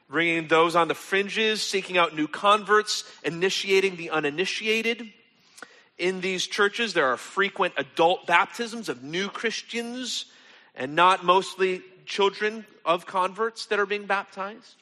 bringing 0.10 0.48
those 0.48 0.76
on 0.76 0.88
the 0.88 0.96
fringes, 0.96 1.62
seeking 1.62 1.98
out 1.98 2.16
new 2.16 2.28
converts, 2.28 3.04
initiating 3.24 3.98
the 3.98 4.10
uninitiated. 4.10 5.12
In 5.98 6.22
these 6.22 6.46
churches, 6.46 6.94
there 6.94 7.08
are 7.08 7.18
frequent 7.18 7.74
adult 7.78 8.28
baptisms 8.28 8.88
of 8.90 9.04
new 9.04 9.28
Christians 9.30 10.26
and 10.76 10.96
not 10.96 11.26
mostly 11.26 11.82
children 12.06 12.66
of 12.86 13.06
converts 13.06 13.66
that 13.68 13.80
are 13.80 13.86
being 13.86 14.06
baptized. 14.06 14.76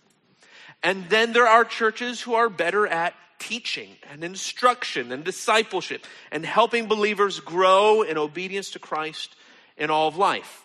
And 0.83 1.09
then 1.09 1.33
there 1.33 1.47
are 1.47 1.65
churches 1.65 2.21
who 2.21 2.35
are 2.35 2.49
better 2.49 2.85
at 2.85 3.13
teaching 3.39 3.89
and 4.11 4.23
instruction 4.23 5.11
and 5.11 5.23
discipleship 5.23 6.05
and 6.31 6.45
helping 6.45 6.87
believers 6.87 7.39
grow 7.39 8.01
in 8.01 8.17
obedience 8.17 8.71
to 8.71 8.79
Christ 8.79 9.35
in 9.77 9.89
all 9.89 10.07
of 10.07 10.17
life. 10.17 10.63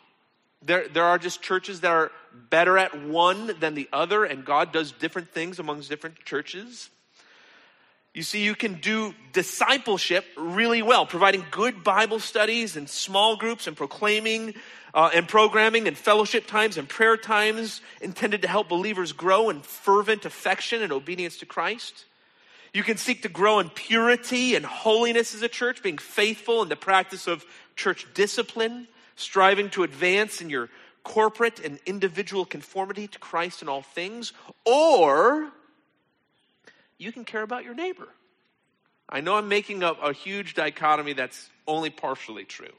There, 0.62 0.88
there 0.88 1.04
are 1.04 1.18
just 1.18 1.42
churches 1.42 1.80
that 1.80 1.90
are 1.90 2.12
better 2.50 2.78
at 2.78 3.00
one 3.02 3.58
than 3.60 3.74
the 3.74 3.88
other, 3.92 4.24
and 4.24 4.44
God 4.44 4.72
does 4.72 4.92
different 4.92 5.30
things 5.30 5.58
amongst 5.58 5.88
different 5.88 6.24
churches. 6.24 6.90
You 8.12 8.22
see, 8.22 8.42
you 8.42 8.56
can 8.56 8.74
do 8.74 9.14
discipleship 9.32 10.24
really 10.36 10.82
well, 10.82 11.06
providing 11.06 11.44
good 11.50 11.84
Bible 11.84 12.18
studies 12.18 12.76
and 12.76 12.88
small 12.88 13.36
groups 13.36 13.66
and 13.66 13.76
proclaiming 13.76 14.54
uh, 14.92 15.10
and 15.14 15.28
programming 15.28 15.86
and 15.86 15.96
fellowship 15.96 16.48
times 16.48 16.76
and 16.76 16.88
prayer 16.88 17.16
times 17.16 17.80
intended 18.00 18.42
to 18.42 18.48
help 18.48 18.68
believers 18.68 19.12
grow 19.12 19.48
in 19.48 19.60
fervent 19.60 20.24
affection 20.24 20.82
and 20.82 20.92
obedience 20.92 21.38
to 21.38 21.46
Christ. 21.46 22.04
You 22.74 22.82
can 22.82 22.96
seek 22.96 23.22
to 23.22 23.28
grow 23.28 23.60
in 23.60 23.70
purity 23.70 24.56
and 24.56 24.66
holiness 24.66 25.32
as 25.34 25.42
a 25.42 25.48
church, 25.48 25.80
being 25.80 25.98
faithful 25.98 26.62
in 26.62 26.68
the 26.68 26.76
practice 26.76 27.28
of 27.28 27.44
church 27.76 28.06
discipline 28.14 28.88
striving 29.20 29.70
to 29.70 29.82
advance 29.82 30.40
in 30.40 30.50
your 30.50 30.68
corporate 31.02 31.60
and 31.60 31.78
individual 31.86 32.44
conformity 32.44 33.06
to 33.08 33.18
Christ 33.18 33.62
in 33.62 33.68
all 33.68 33.82
things, 33.82 34.32
or 34.64 35.50
you 36.98 37.12
can 37.12 37.24
care 37.24 37.42
about 37.42 37.64
your 37.64 37.74
neighbor. 37.74 38.08
I 39.08 39.20
know 39.20 39.36
I'm 39.36 39.48
making 39.48 39.82
up 39.82 39.98
a 40.02 40.12
huge 40.12 40.54
dichotomy 40.54 41.14
that's 41.14 41.48
only 41.66 41.90
partially 41.90 42.44
true. 42.44 42.72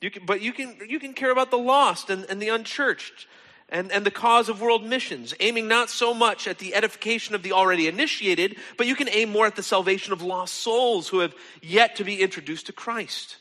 You 0.00 0.10
can, 0.10 0.24
but 0.24 0.40
you 0.40 0.52
can, 0.52 0.76
you 0.88 1.00
can 1.00 1.12
care 1.12 1.30
about 1.30 1.50
the 1.50 1.58
lost 1.58 2.08
and, 2.08 2.24
and 2.30 2.40
the 2.40 2.48
unchurched 2.48 3.26
and, 3.68 3.90
and 3.92 4.06
the 4.06 4.10
cause 4.10 4.48
of 4.48 4.60
world 4.60 4.84
missions, 4.84 5.34
aiming 5.40 5.68
not 5.68 5.90
so 5.90 6.14
much 6.14 6.46
at 6.46 6.58
the 6.58 6.74
edification 6.74 7.34
of 7.34 7.42
the 7.42 7.52
already 7.52 7.86
initiated, 7.86 8.56
but 8.76 8.86
you 8.86 8.94
can 8.94 9.08
aim 9.10 9.30
more 9.30 9.46
at 9.46 9.56
the 9.56 9.62
salvation 9.62 10.12
of 10.12 10.22
lost 10.22 10.54
souls 10.54 11.08
who 11.08 11.18
have 11.18 11.34
yet 11.60 11.96
to 11.96 12.04
be 12.04 12.22
introduced 12.22 12.66
to 12.66 12.72
Christ 12.72 13.36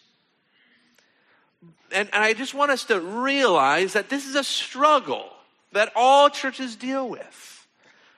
and, 1.91 2.09
and 2.13 2.23
I 2.23 2.33
just 2.33 2.53
want 2.53 2.71
us 2.71 2.85
to 2.85 2.99
realize 2.99 3.93
that 3.93 4.09
this 4.09 4.25
is 4.25 4.35
a 4.35 4.43
struggle 4.43 5.29
that 5.71 5.91
all 5.95 6.29
churches 6.29 6.75
deal 6.75 7.07
with. 7.07 7.67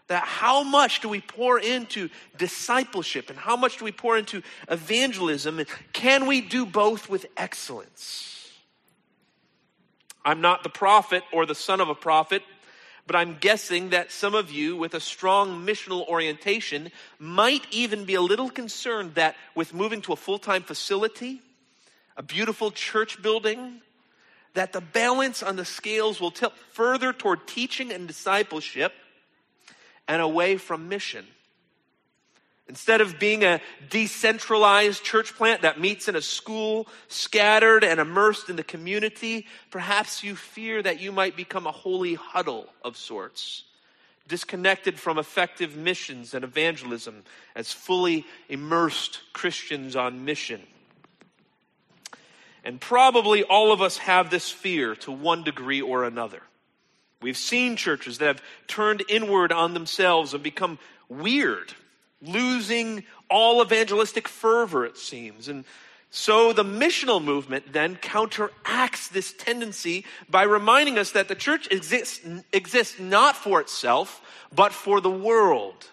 That 0.08 0.24
how 0.24 0.64
much 0.64 1.02
do 1.02 1.10
we 1.10 1.22
pour 1.22 1.60
into 1.60 2.10
discipleship 2.38 3.30
and 3.30 3.38
how 3.38 3.56
much 3.56 3.78
do 3.78 3.86
we 3.86 3.92
pour 3.92 4.18
into 4.18 4.42
evangelism 4.68 5.60
and 5.60 5.68
can 5.94 6.26
we 6.26 6.42
do 6.42 6.66
both 6.66 7.10
with 7.10 7.28
excellence? 7.38 8.52
I'm 10.26 10.42
not 10.42 10.64
the 10.64 10.70
prophet 10.70 11.24
or 11.32 11.46
the 11.46 11.56
son 11.56 11.80
of 11.80 11.90
a 11.90 11.96
prophet 11.96 12.44
but 13.10 13.16
i'm 13.16 13.38
guessing 13.40 13.90
that 13.90 14.12
some 14.12 14.36
of 14.36 14.52
you 14.52 14.78
with 14.78 14.94
a 14.94 15.00
strong 15.00 15.66
missional 15.66 16.08
orientation 16.08 16.92
might 17.18 17.66
even 17.72 18.06
be 18.06 18.14
a 18.14 18.22
little 18.22 18.52
concerned 18.52 19.16
that 19.16 19.36
with 19.56 19.74
moving 19.74 20.00
to 20.00 20.14
a 20.14 20.16
full-time 20.16 20.62
facility 20.62 21.42
a 22.20 22.24
beautiful 22.24 22.70
church 22.70 23.22
building, 23.22 23.80
that 24.54 24.74
the 24.74 24.82
balance 24.82 25.42
on 25.42 25.56
the 25.56 25.64
scales 25.64 26.20
will 26.20 26.32
tilt 26.32 26.54
further 26.74 27.14
toward 27.14 27.48
teaching 27.48 27.94
and 27.94 28.08
discipleship 28.08 28.92
and 30.06 30.22
away 30.22 30.58
from 30.58 30.90
mission. 30.90 31.26
Instead 32.68 33.00
of 33.00 33.20
being 33.20 33.46
a 33.46 33.62
decentralized 33.90 35.02
church 35.02 35.34
plant 35.36 35.62
that 35.62 35.80
meets 35.80 36.10
in 36.10 36.16
a 36.18 36.22
school, 36.22 36.88
scattered 37.08 37.86
and 37.86 38.02
immersed 38.02 38.50
in 38.50 38.58
the 38.58 38.64
community, 38.64 39.48
perhaps 39.72 40.22
you 40.22 40.36
fear 40.36 40.84
that 40.84 41.00
you 41.00 41.14
might 41.14 41.38
become 41.38 41.66
a 41.66 41.72
holy 41.72 42.16
huddle 42.16 42.68
of 42.84 42.98
sorts, 42.98 43.64
disconnected 44.28 45.00
from 45.00 45.18
effective 45.18 45.78
missions 45.78 46.34
and 46.34 46.44
evangelism 46.44 47.24
as 47.56 47.72
fully 47.72 48.26
immersed 48.50 49.22
Christians 49.32 49.96
on 49.96 50.26
mission. 50.26 50.62
And 52.64 52.80
probably 52.80 53.44
all 53.44 53.72
of 53.72 53.82
us 53.82 53.98
have 53.98 54.30
this 54.30 54.50
fear 54.50 54.96
to 54.98 55.12
one 55.12 55.44
degree 55.44 55.82
or 55.82 56.04
another. 56.04 56.42
We've 57.22 57.38
seen 57.38 57.76
churches 57.76 58.18
that 58.20 58.28
have 58.28 58.42
turned 58.68 59.04
inward 59.10 59.52
on 59.52 59.74
themselves 59.74 60.34
and 60.34 60.42
become 60.42 60.80
weird, 61.10 61.74
losing 62.22 63.04
all 63.30 63.62
evangelistic 63.62 64.28
fervor, 64.28 64.86
it 64.86 64.98
seems. 64.98 65.48
And 65.48 65.66
so 66.12 66.54
the 66.54 66.64
missional 66.64 67.24
movement 67.24 67.72
then 67.72 67.96
counteracts 67.96 69.10
this 69.10 69.34
tendency 69.34 70.06
by 70.30 70.44
reminding 70.44 70.98
us 70.98 71.12
that 71.12 71.28
the 71.28 71.36
church 71.36 71.68
exists, 71.72 72.22
exists 72.52 73.00
not 73.00 73.36
for 73.36 73.62
itself, 73.62 74.22
but 74.54 74.74
for 74.74 75.02
the 75.02 75.12
world. 75.12 75.90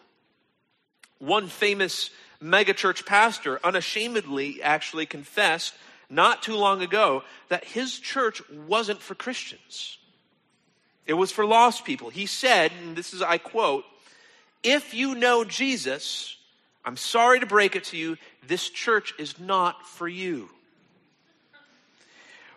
One 1.18 1.48
famous 1.48 2.10
megachurch 2.42 3.04
pastor 3.04 3.60
unashamedly 3.64 4.62
actually 4.62 5.06
confessed 5.06 5.74
not 6.08 6.42
too 6.42 6.56
long 6.56 6.82
ago 6.82 7.22
that 7.48 7.64
his 7.64 7.98
church 7.98 8.42
wasn't 8.50 9.00
for 9.00 9.14
Christians. 9.14 9.98
It 11.06 11.14
was 11.14 11.30
for 11.30 11.46
lost 11.46 11.84
people. 11.84 12.10
He 12.10 12.26
said, 12.26 12.72
and 12.82 12.96
this 12.96 13.12
is, 13.12 13.22
I 13.22 13.38
quote, 13.38 13.84
if 14.62 14.94
you 14.94 15.14
know 15.14 15.44
Jesus, 15.44 16.36
I'm 16.84 16.96
sorry 16.96 17.40
to 17.40 17.46
break 17.46 17.76
it 17.76 17.84
to 17.84 17.96
you, 17.96 18.16
this 18.46 18.68
church 18.68 19.14
is 19.18 19.38
not 19.38 19.86
for 19.86 20.08
you. 20.08 20.48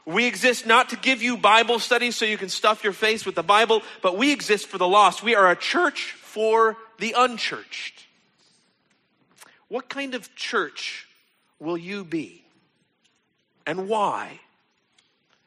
We 0.06 0.25
exist 0.25 0.65
not 0.65 0.89
to 0.89 0.96
give 0.96 1.22
you 1.22 1.38
Bible 1.38 1.77
studies 1.77 2.15
so 2.15 2.25
you 2.25 2.38
can 2.38 2.50
stuff 2.50 2.84
your 2.84 2.94
face 2.94 3.27
with 3.27 3.36
the 3.36 3.44
Bible, 3.44 3.84
but 4.01 4.18
we 4.18 4.32
exist 4.32 4.68
for 4.68 4.79
the 4.79 4.88
lost. 4.88 5.22
We 5.22 5.36
are 5.36 5.51
a 5.51 5.56
church 5.56 6.13
for 6.13 6.77
the 6.98 7.13
unchurched. 7.15 8.08
What 9.68 9.88
kind 9.88 10.15
of 10.15 10.34
church 10.36 11.08
will 11.60 11.77
you 11.77 12.03
be? 12.03 12.44
And 13.69 13.88
why? 13.88 14.39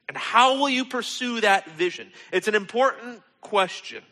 And 0.09 0.17
how 0.17 0.57
will 0.59 0.69
you 0.69 0.85
pursue 0.85 1.41
that 1.41 1.69
vision? 1.73 2.09
It's 2.31 2.47
an 2.47 2.55
important 2.55 3.21
question. 3.41 4.05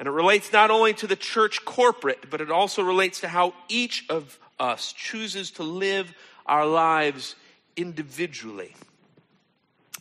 And 0.00 0.08
it 0.08 0.10
relates 0.10 0.52
not 0.52 0.72
only 0.72 0.94
to 0.94 1.06
the 1.06 1.14
church 1.14 1.64
corporate, 1.64 2.28
but 2.28 2.40
it 2.40 2.50
also 2.50 2.82
relates 2.82 3.20
to 3.20 3.28
how 3.28 3.54
each 3.68 4.04
of 4.10 4.36
us 4.58 4.92
chooses 4.92 5.52
to 5.52 5.62
live 5.62 6.12
our 6.44 6.66
lives 6.66 7.36
individually. 7.76 8.74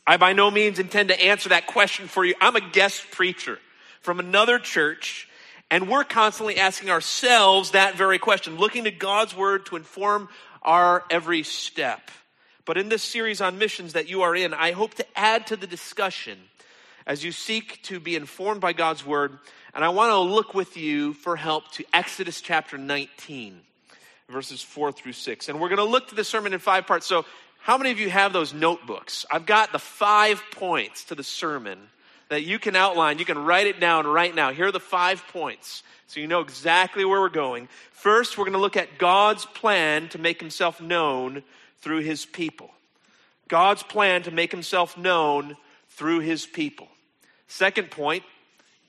I 0.07 0.17
by 0.17 0.33
no 0.33 0.49
means 0.49 0.79
intend 0.79 1.09
to 1.09 1.23
answer 1.23 1.49
that 1.49 1.67
question 1.67 2.07
for 2.07 2.25
you. 2.25 2.33
I'm 2.41 2.55
a 2.55 2.67
guest 2.71 3.11
preacher 3.11 3.59
from 4.01 4.19
another 4.19 4.57
church, 4.57 5.29
and 5.69 5.87
we're 5.87 6.03
constantly 6.03 6.57
asking 6.57 6.89
ourselves 6.89 7.71
that 7.71 7.93
very 7.93 8.17
question, 8.17 8.57
looking 8.57 8.85
to 8.85 8.91
God's 8.91 9.35
word 9.35 9.67
to 9.67 9.75
inform 9.75 10.29
our 10.63 11.03
every 11.11 11.43
step. 11.43 12.09
But 12.69 12.77
in 12.77 12.89
this 12.89 13.01
series 13.01 13.41
on 13.41 13.57
missions 13.57 13.93
that 13.93 14.09
you 14.09 14.21
are 14.21 14.35
in, 14.35 14.53
I 14.53 14.73
hope 14.73 14.93
to 14.93 15.05
add 15.15 15.47
to 15.47 15.55
the 15.55 15.65
discussion 15.65 16.37
as 17.07 17.23
you 17.23 17.31
seek 17.31 17.81
to 17.85 17.99
be 17.99 18.15
informed 18.15 18.61
by 18.61 18.73
God's 18.73 19.03
word. 19.03 19.39
And 19.73 19.83
I 19.83 19.89
want 19.89 20.11
to 20.11 20.19
look 20.19 20.53
with 20.53 20.77
you 20.77 21.13
for 21.13 21.35
help 21.35 21.71
to 21.71 21.85
Exodus 21.95 22.41
chapter 22.41 22.77
19, 22.77 23.59
verses 24.29 24.61
4 24.61 24.91
through 24.91 25.13
6. 25.13 25.49
And 25.49 25.59
we're 25.59 25.69
going 25.69 25.77
to 25.79 25.83
look 25.83 26.09
to 26.09 26.15
the 26.15 26.23
sermon 26.23 26.53
in 26.53 26.59
five 26.59 26.85
parts. 26.85 27.07
So, 27.07 27.25
how 27.57 27.75
many 27.75 27.89
of 27.89 27.99
you 27.99 28.11
have 28.11 28.33
those 28.33 28.53
notebooks? 28.53 29.25
I've 29.31 29.47
got 29.47 29.71
the 29.71 29.79
five 29.79 30.43
points 30.51 31.05
to 31.05 31.15
the 31.15 31.23
sermon 31.23 31.79
that 32.29 32.43
you 32.43 32.59
can 32.59 32.75
outline. 32.75 33.17
You 33.17 33.25
can 33.25 33.39
write 33.39 33.65
it 33.65 33.79
down 33.79 34.05
right 34.05 34.35
now. 34.35 34.51
Here 34.51 34.67
are 34.67 34.71
the 34.71 34.79
five 34.79 35.23
points 35.29 35.81
so 36.05 36.19
you 36.19 36.27
know 36.27 36.41
exactly 36.41 37.03
where 37.03 37.19
we're 37.19 37.29
going. 37.29 37.67
First, 37.93 38.37
we're 38.37 38.45
going 38.45 38.53
to 38.53 38.59
look 38.59 38.77
at 38.77 38.99
God's 38.99 39.45
plan 39.45 40.07
to 40.09 40.19
make 40.19 40.39
himself 40.39 40.79
known 40.79 41.41
through 41.81 41.99
his 41.99 42.25
people. 42.25 42.71
God's 43.47 43.83
plan 43.83 44.23
to 44.23 44.31
make 44.31 44.51
himself 44.51 44.97
known 44.97 45.57
through 45.89 46.19
his 46.19 46.45
people. 46.45 46.87
Second 47.47 47.91
point 47.91 48.23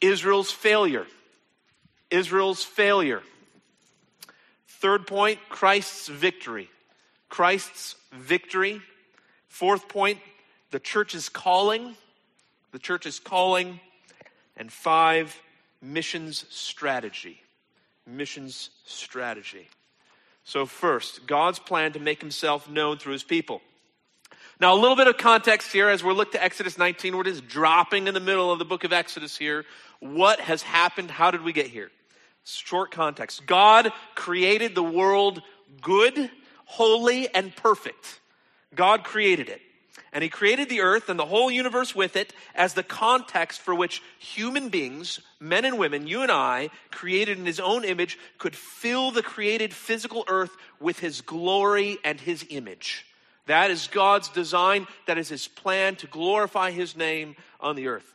Israel's 0.00 0.50
failure. 0.50 1.06
Israel's 2.11 2.62
failure. 2.62 3.23
Third 4.66 5.06
point 5.06 5.38
Christ's 5.49 6.09
victory. 6.09 6.68
Christ's 7.28 7.97
victory. 8.12 8.80
Fourth 9.49 9.88
point 9.88 10.18
the 10.70 10.80
church's 10.80 11.28
calling. 11.28 11.97
The 12.73 12.78
church's 12.78 13.18
calling. 13.18 13.80
And 14.56 14.73
five, 14.73 15.35
missions 15.80 16.44
strategy. 16.50 17.40
Missions 18.06 18.70
strategy. 18.85 19.68
So, 20.44 20.66
first, 20.66 21.26
God's 21.26 21.59
plan 21.59 21.92
to 21.92 22.00
make 22.00 22.20
himself 22.20 22.68
known 22.68 22.99
through 22.99 23.12
his 23.12 23.23
people. 23.23 23.61
Now, 24.61 24.75
a 24.75 24.78
little 24.78 24.97
bit 24.97 25.06
of 25.06 25.16
context 25.16 25.73
here 25.73 25.88
as 25.88 26.04
we 26.04 26.12
look 26.12 26.32
to 26.32 26.42
Exodus 26.42 26.76
19, 26.76 27.14
where 27.14 27.23
it 27.23 27.28
is 27.28 27.40
dropping 27.40 28.09
in 28.09 28.14
the 28.14 28.20
middle 28.20 28.52
of 28.52 28.59
the 28.59 28.64
book 28.64 28.85
of 28.85 28.92
Exodus 28.92 29.37
here. 29.37 29.64
What 30.00 30.40
has 30.40 30.62
happened? 30.62 31.11
How 31.11 31.30
did 31.30 31.42
we 31.42 31.52
get 31.52 31.66
here? 31.66 31.90
Short 32.44 32.90
context 32.90 33.47
God 33.47 33.92
created 34.14 34.75
the 34.75 34.82
world 34.82 35.42
good, 35.80 36.30
holy, 36.64 37.32
and 37.35 37.54
perfect. 37.54 38.20
God 38.75 39.04
created 39.04 39.49
it. 39.49 39.61
And 40.12 40.23
he 40.23 40.28
created 40.28 40.69
the 40.69 40.80
earth 40.80 41.09
and 41.09 41.19
the 41.19 41.26
whole 41.26 41.50
universe 41.50 41.95
with 41.95 42.16
it 42.16 42.33
as 42.54 42.75
the 42.75 42.83
context 42.83 43.61
for 43.61 43.75
which 43.75 44.02
human 44.19 44.69
beings, 44.69 45.21
men 45.38 45.64
and 45.64 45.78
women, 45.78 46.07
you 46.07 46.23
and 46.23 46.30
I, 46.33 46.71
created 46.90 47.38
in 47.38 47.47
his 47.47 47.61
own 47.61 47.85
image, 47.85 48.19
could 48.38 48.57
fill 48.57 49.11
the 49.11 49.23
created 49.23 49.73
physical 49.73 50.25
earth 50.28 50.57
with 50.80 50.99
his 50.99 51.21
glory 51.21 51.99
and 52.04 52.21
his 52.21 52.45
image. 52.50 53.07
That 53.47 53.71
is 53.71 53.88
God's 53.88 54.28
design. 54.28 54.87
That 55.07 55.19
is 55.19 55.28
his 55.28 55.49
plan 55.49 55.97
to 55.97 56.07
glorify 56.07 56.71
his 56.71 56.97
name 56.97 57.37
on 57.61 57.76
the 57.76 57.88
earth. 57.88 58.14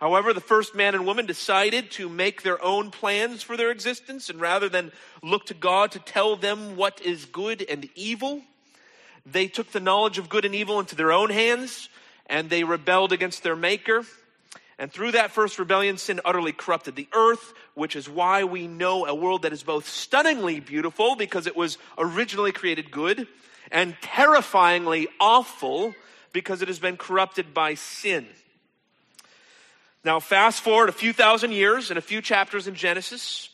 However, 0.00 0.32
the 0.32 0.40
first 0.40 0.74
man 0.74 0.94
and 0.94 1.04
woman 1.04 1.26
decided 1.26 1.90
to 1.92 2.08
make 2.08 2.42
their 2.42 2.62
own 2.64 2.90
plans 2.90 3.42
for 3.42 3.56
their 3.56 3.70
existence, 3.70 4.30
and 4.30 4.40
rather 4.40 4.68
than 4.68 4.92
look 5.22 5.46
to 5.46 5.54
God 5.54 5.92
to 5.92 5.98
tell 5.98 6.36
them 6.36 6.76
what 6.76 7.02
is 7.02 7.26
good 7.26 7.64
and 7.68 7.86
evil, 7.94 8.42
they 9.26 9.46
took 9.46 9.72
the 9.72 9.80
knowledge 9.80 10.18
of 10.18 10.28
good 10.28 10.44
and 10.44 10.54
evil 10.54 10.80
into 10.80 10.96
their 10.96 11.12
own 11.12 11.30
hands, 11.30 11.88
and 12.26 12.48
they 12.48 12.64
rebelled 12.64 13.12
against 13.12 13.42
their 13.42 13.56
Maker. 13.56 14.04
And 14.78 14.90
through 14.90 15.12
that 15.12 15.30
first 15.30 15.58
rebellion, 15.58 15.98
sin 15.98 16.20
utterly 16.24 16.52
corrupted 16.52 16.96
the 16.96 17.08
earth, 17.12 17.52
which 17.74 17.94
is 17.94 18.08
why 18.08 18.44
we 18.44 18.66
know 18.66 19.04
a 19.06 19.14
world 19.14 19.42
that 19.42 19.52
is 19.52 19.62
both 19.62 19.86
stunningly 19.86 20.58
beautiful 20.58 21.16
because 21.16 21.46
it 21.46 21.54
was 21.54 21.76
originally 21.98 22.52
created 22.52 22.90
good, 22.90 23.26
and 23.70 23.94
terrifyingly 24.00 25.08
awful 25.20 25.94
because 26.32 26.62
it 26.62 26.68
has 26.68 26.78
been 26.78 26.96
corrupted 26.96 27.52
by 27.52 27.74
sin. 27.74 28.26
Now, 30.02 30.18
fast 30.18 30.62
forward 30.62 30.88
a 30.88 30.92
few 30.92 31.12
thousand 31.12 31.52
years 31.52 31.90
and 31.90 31.98
a 31.98 32.02
few 32.02 32.22
chapters 32.22 32.66
in 32.66 32.74
Genesis. 32.74 33.49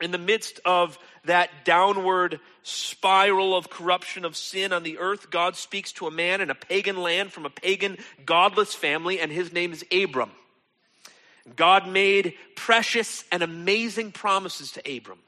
In 0.00 0.10
the 0.10 0.18
midst 0.18 0.60
of 0.64 0.98
that 1.24 1.64
downward 1.64 2.40
spiral 2.62 3.56
of 3.56 3.70
corruption 3.70 4.24
of 4.24 4.36
sin 4.36 4.72
on 4.72 4.82
the 4.82 4.98
earth, 4.98 5.30
God 5.30 5.56
speaks 5.56 5.92
to 5.92 6.06
a 6.06 6.10
man 6.10 6.40
in 6.40 6.50
a 6.50 6.54
pagan 6.54 6.98
land 6.98 7.32
from 7.32 7.46
a 7.46 7.50
pagan, 7.50 7.96
godless 8.26 8.74
family, 8.74 9.20
and 9.20 9.32
his 9.32 9.52
name 9.52 9.72
is 9.72 9.84
Abram. 9.90 10.30
God 11.54 11.88
made 11.88 12.34
precious 12.56 13.24
and 13.32 13.42
amazing 13.42 14.12
promises 14.12 14.72
to 14.72 14.96
Abram 14.96 15.18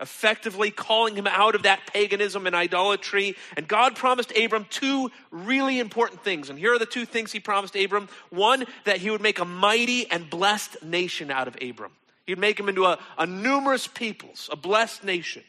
effectively 0.00 0.70
calling 0.70 1.14
him 1.14 1.26
out 1.26 1.54
of 1.54 1.64
that 1.64 1.86
paganism 1.92 2.46
and 2.46 2.56
idolatry. 2.56 3.36
And 3.56 3.68
God 3.68 3.94
promised 3.94 4.36
Abram 4.36 4.66
two 4.70 5.10
really 5.30 5.78
important 5.78 6.24
things. 6.24 6.50
And 6.50 6.58
here 6.58 6.74
are 6.74 6.78
the 6.78 6.86
two 6.86 7.04
things 7.04 7.32
he 7.32 7.40
promised 7.40 7.76
Abram 7.76 8.08
one, 8.30 8.64
that 8.84 8.98
he 8.98 9.10
would 9.10 9.20
make 9.20 9.38
a 9.38 9.44
mighty 9.44 10.10
and 10.10 10.28
blessed 10.28 10.82
nation 10.82 11.30
out 11.30 11.48
of 11.48 11.56
Abram, 11.60 11.92
he'd 12.30 12.38
make 12.38 12.58
him 12.58 12.68
into 12.68 12.84
a, 12.84 12.98
a 13.18 13.26
numerous 13.26 13.86
peoples, 13.86 14.48
a 14.52 14.56
blessed 14.56 15.04
nation. 15.04 15.42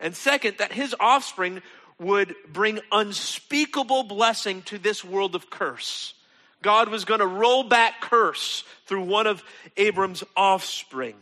And 0.00 0.14
second, 0.14 0.58
that 0.58 0.72
his 0.72 0.94
offspring 1.00 1.62
would 1.98 2.34
bring 2.52 2.80
unspeakable 2.92 4.04
blessing 4.04 4.62
to 4.62 4.78
this 4.78 5.04
world 5.04 5.34
of 5.34 5.50
curse. 5.50 6.14
God 6.62 6.88
was 6.88 7.04
going 7.04 7.20
to 7.20 7.26
roll 7.26 7.64
back 7.64 8.00
curse 8.00 8.64
through 8.86 9.04
one 9.04 9.26
of 9.26 9.42
Abram's 9.76 10.24
offspring. 10.36 11.14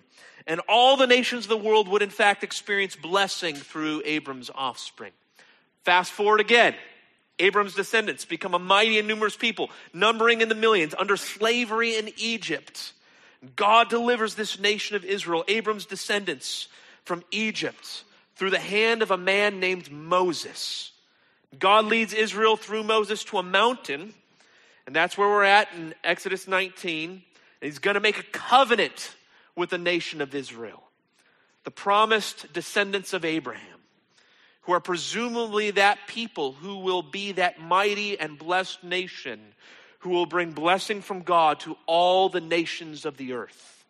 And 0.46 0.60
all 0.68 0.96
the 0.96 1.06
nations 1.06 1.44
of 1.44 1.48
the 1.48 1.56
world 1.56 1.88
would, 1.88 2.02
in 2.02 2.10
fact, 2.10 2.42
experience 2.42 2.96
blessing 2.96 3.54
through 3.54 4.02
Abram's 4.04 4.50
offspring. 4.54 5.12
Fast 5.84 6.12
forward 6.12 6.40
again. 6.40 6.74
Abram's 7.38 7.74
descendants 7.74 8.24
become 8.24 8.54
a 8.54 8.58
mighty 8.58 8.98
and 8.98 9.08
numerous 9.08 9.36
people, 9.36 9.70
numbering 9.92 10.40
in 10.40 10.48
the 10.48 10.54
millions, 10.54 10.94
under 10.96 11.16
slavery 11.16 11.96
in 11.96 12.10
Egypt. 12.16 12.92
God 13.56 13.88
delivers 13.88 14.34
this 14.34 14.58
nation 14.58 14.96
of 14.96 15.04
Israel, 15.04 15.44
Abram's 15.48 15.86
descendants, 15.86 16.68
from 17.04 17.24
Egypt 17.30 18.04
through 18.36 18.50
the 18.50 18.58
hand 18.58 19.02
of 19.02 19.10
a 19.10 19.16
man 19.16 19.60
named 19.60 19.90
Moses. 19.90 20.92
God 21.58 21.86
leads 21.86 22.14
Israel 22.14 22.56
through 22.56 22.84
Moses 22.84 23.24
to 23.24 23.38
a 23.38 23.42
mountain, 23.42 24.14
and 24.86 24.96
that's 24.96 25.18
where 25.18 25.28
we're 25.28 25.44
at 25.44 25.68
in 25.74 25.94
Exodus 26.02 26.46
19. 26.48 27.22
He's 27.60 27.78
going 27.78 27.94
to 27.94 28.00
make 28.00 28.18
a 28.18 28.24
covenant 28.24 29.14
with 29.54 29.70
the 29.70 29.78
nation 29.78 30.20
of 30.20 30.34
Israel, 30.34 30.82
the 31.64 31.70
promised 31.70 32.52
descendants 32.52 33.12
of 33.12 33.24
Abraham, 33.24 33.80
who 34.62 34.72
are 34.72 34.80
presumably 34.80 35.72
that 35.72 35.98
people 36.06 36.52
who 36.52 36.78
will 36.78 37.02
be 37.02 37.32
that 37.32 37.60
mighty 37.60 38.18
and 38.18 38.38
blessed 38.38 38.82
nation 38.82 39.40
who 40.02 40.10
will 40.10 40.26
bring 40.26 40.50
blessing 40.50 41.00
from 41.00 41.22
God 41.22 41.60
to 41.60 41.76
all 41.86 42.28
the 42.28 42.40
nations 42.40 43.04
of 43.04 43.16
the 43.16 43.34
earth. 43.34 43.84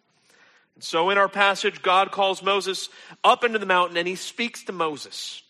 And 0.75 0.85
so 0.85 1.09
in 1.09 1.17
our 1.17 1.29
passage, 1.29 1.81
God 1.81 2.11
calls 2.11 2.43
Moses 2.43 2.91
up 3.25 3.45
into 3.45 3.59
the 3.59 3.67
mountain 3.67 3.97
and 3.97 4.07
he 4.07 4.15
speaks 4.15 4.63
to 4.65 4.73
Moses. 4.73 5.43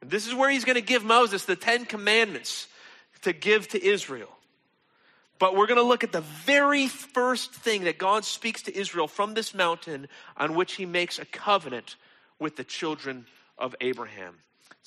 And 0.00 0.10
this 0.10 0.26
is 0.26 0.34
where 0.34 0.50
he's 0.50 0.64
going 0.64 0.74
to 0.74 0.80
give 0.80 1.04
Moses 1.04 1.44
the 1.44 1.54
Ten 1.54 1.84
Commandments 1.84 2.66
to 3.22 3.32
give 3.32 3.68
to 3.68 3.84
Israel. 3.84 4.30
But 5.38 5.54
we're 5.54 5.68
going 5.68 5.78
to 5.78 5.86
look 5.86 6.02
at 6.02 6.10
the 6.10 6.22
very 6.22 6.88
first 6.88 7.54
thing 7.54 7.84
that 7.84 7.98
God 7.98 8.24
speaks 8.24 8.62
to 8.62 8.76
Israel 8.76 9.06
from 9.06 9.34
this 9.34 9.54
mountain 9.54 10.08
on 10.36 10.56
which 10.56 10.74
he 10.74 10.86
makes 10.86 11.20
a 11.20 11.24
covenant 11.24 11.94
with 12.40 12.56
the 12.56 12.64
children 12.64 13.26
of 13.56 13.76
Abraham. 13.80 14.34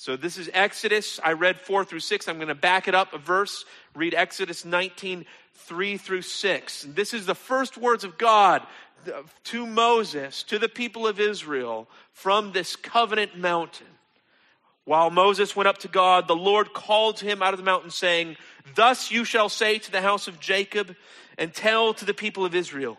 So 0.02 0.16
this 0.16 0.36
is 0.36 0.50
Exodus. 0.52 1.20
I 1.22 1.34
read 1.34 1.60
4 1.60 1.84
through 1.84 2.00
6. 2.00 2.26
I'm 2.26 2.34
going 2.34 2.48
to 2.48 2.56
back 2.56 2.88
it 2.88 2.94
up 2.96 3.14
a 3.14 3.18
verse. 3.18 3.64
Read 3.94 4.14
Exodus 4.14 4.64
19, 4.64 5.24
3 5.54 5.96
through 5.96 6.22
6. 6.22 6.86
This 6.88 7.14
is 7.14 7.24
the 7.24 7.36
first 7.36 7.78
words 7.78 8.02
of 8.02 8.18
God 8.18 8.66
uh, 9.06 9.22
to 9.44 9.64
Moses, 9.64 10.42
to 10.42 10.58
the 10.58 10.68
people 10.68 11.06
of 11.06 11.20
Israel, 11.20 11.86
from 12.10 12.50
this 12.50 12.74
covenant 12.74 13.38
mountain. 13.38 13.86
While 14.86 15.10
Moses 15.10 15.54
went 15.54 15.68
up 15.68 15.78
to 15.78 15.88
God, 15.88 16.26
the 16.26 16.34
Lord 16.34 16.72
called 16.72 17.20
him 17.20 17.40
out 17.40 17.54
of 17.54 17.58
the 17.58 17.64
mountain, 17.64 17.92
saying, 17.92 18.38
Thus 18.74 19.12
you 19.12 19.24
shall 19.24 19.48
say 19.48 19.78
to 19.78 19.92
the 19.92 20.02
house 20.02 20.26
of 20.26 20.40
Jacob 20.40 20.96
and 21.38 21.54
tell 21.54 21.94
to 21.94 22.04
the 22.04 22.12
people 22.12 22.44
of 22.44 22.56
Israel, 22.56 22.98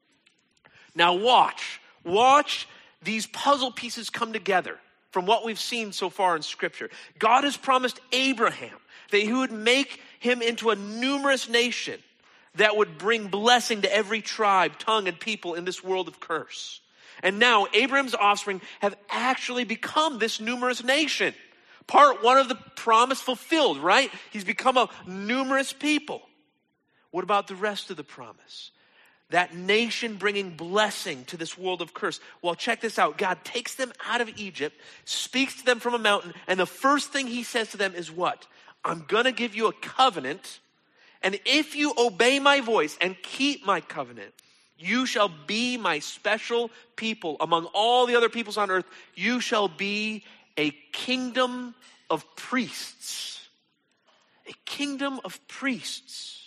Now, 0.95 1.13
watch, 1.13 1.79
watch 2.03 2.67
these 3.01 3.27
puzzle 3.27 3.71
pieces 3.71 4.09
come 4.09 4.33
together 4.33 4.77
from 5.11 5.25
what 5.25 5.45
we've 5.45 5.59
seen 5.59 5.91
so 5.91 6.09
far 6.09 6.35
in 6.35 6.41
Scripture. 6.41 6.89
God 7.19 7.43
has 7.43 7.57
promised 7.57 7.99
Abraham 8.11 8.77
that 9.11 9.21
he 9.21 9.33
would 9.33 9.51
make 9.51 9.99
him 10.19 10.41
into 10.41 10.69
a 10.69 10.75
numerous 10.75 11.49
nation 11.49 11.99
that 12.55 12.75
would 12.75 12.97
bring 12.97 13.27
blessing 13.27 13.81
to 13.83 13.93
every 13.93 14.21
tribe, 14.21 14.77
tongue, 14.77 15.07
and 15.07 15.19
people 15.19 15.53
in 15.53 15.65
this 15.65 15.83
world 15.83 16.07
of 16.07 16.19
curse. 16.19 16.81
And 17.23 17.39
now 17.39 17.67
Abraham's 17.73 18.15
offspring 18.15 18.61
have 18.79 18.95
actually 19.09 19.63
become 19.63 20.19
this 20.19 20.39
numerous 20.39 20.83
nation. 20.83 21.33
Part 21.87 22.23
one 22.23 22.37
of 22.37 22.49
the 22.49 22.55
promise 22.75 23.21
fulfilled, 23.21 23.77
right? 23.77 24.09
He's 24.31 24.43
become 24.43 24.77
a 24.77 24.89
numerous 25.05 25.73
people. 25.73 26.21
What 27.11 27.23
about 27.23 27.47
the 27.47 27.55
rest 27.55 27.89
of 27.89 27.97
the 27.97 28.03
promise? 28.03 28.71
That 29.31 29.55
nation 29.55 30.15
bringing 30.15 30.51
blessing 30.51 31.25
to 31.25 31.37
this 31.37 31.57
world 31.57 31.81
of 31.81 31.93
curse. 31.93 32.19
Well, 32.41 32.55
check 32.55 32.81
this 32.81 32.99
out. 32.99 33.17
God 33.17 33.43
takes 33.43 33.75
them 33.75 33.91
out 34.05 34.21
of 34.21 34.29
Egypt, 34.37 34.79
speaks 35.05 35.55
to 35.55 35.65
them 35.65 35.79
from 35.79 35.93
a 35.93 35.99
mountain, 35.99 36.33
and 36.47 36.59
the 36.59 36.65
first 36.65 37.11
thing 37.11 37.27
he 37.27 37.43
says 37.43 37.71
to 37.71 37.77
them 37.77 37.95
is 37.95 38.11
what? 38.11 38.45
I'm 38.83 39.05
going 39.07 39.25
to 39.25 39.31
give 39.31 39.55
you 39.55 39.67
a 39.67 39.73
covenant, 39.73 40.59
and 41.21 41.39
if 41.45 41.75
you 41.75 41.93
obey 41.97 42.39
my 42.39 42.61
voice 42.61 42.97
and 42.99 43.15
keep 43.21 43.65
my 43.65 43.79
covenant, 43.79 44.33
you 44.77 45.05
shall 45.05 45.29
be 45.45 45.77
my 45.77 45.99
special 45.99 46.71
people 46.95 47.37
among 47.39 47.65
all 47.73 48.07
the 48.07 48.15
other 48.15 48.29
peoples 48.29 48.57
on 48.57 48.71
earth. 48.71 48.85
You 49.15 49.39
shall 49.39 49.67
be 49.67 50.23
a 50.57 50.71
kingdom 50.91 51.75
of 52.09 52.25
priests. 52.35 53.47
A 54.47 54.53
kingdom 54.65 55.19
of 55.23 55.39
priests. 55.47 56.40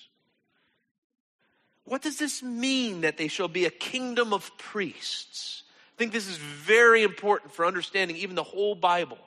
What 1.85 2.03
does 2.03 2.19
this 2.19 2.43
mean 2.43 3.03
that 3.03 3.19
they 3.19 3.29
shall 3.29 3.49
be 3.49 3.67
a 3.67 3.71
kingdom 3.71 4.33
of 4.33 4.57
priests? 4.57 5.63
I 5.95 5.99
think 5.99 6.13
this 6.13 6.27
is 6.27 6.37
very 6.37 7.03
important 7.03 7.53
for 7.53 7.67
understanding 7.67 8.17
even 8.17 8.35
the 8.35 8.43
whole 8.43 8.75
Bible. 8.75 9.19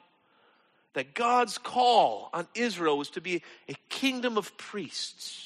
That 0.93 1.13
God's 1.13 1.59
call 1.59 2.29
on 2.33 2.47
Israel 2.55 2.97
was 2.97 3.11
to 3.11 3.21
be 3.21 3.43
a 3.69 3.75
kingdom 3.89 4.37
of 4.37 4.57
priests. 4.57 5.43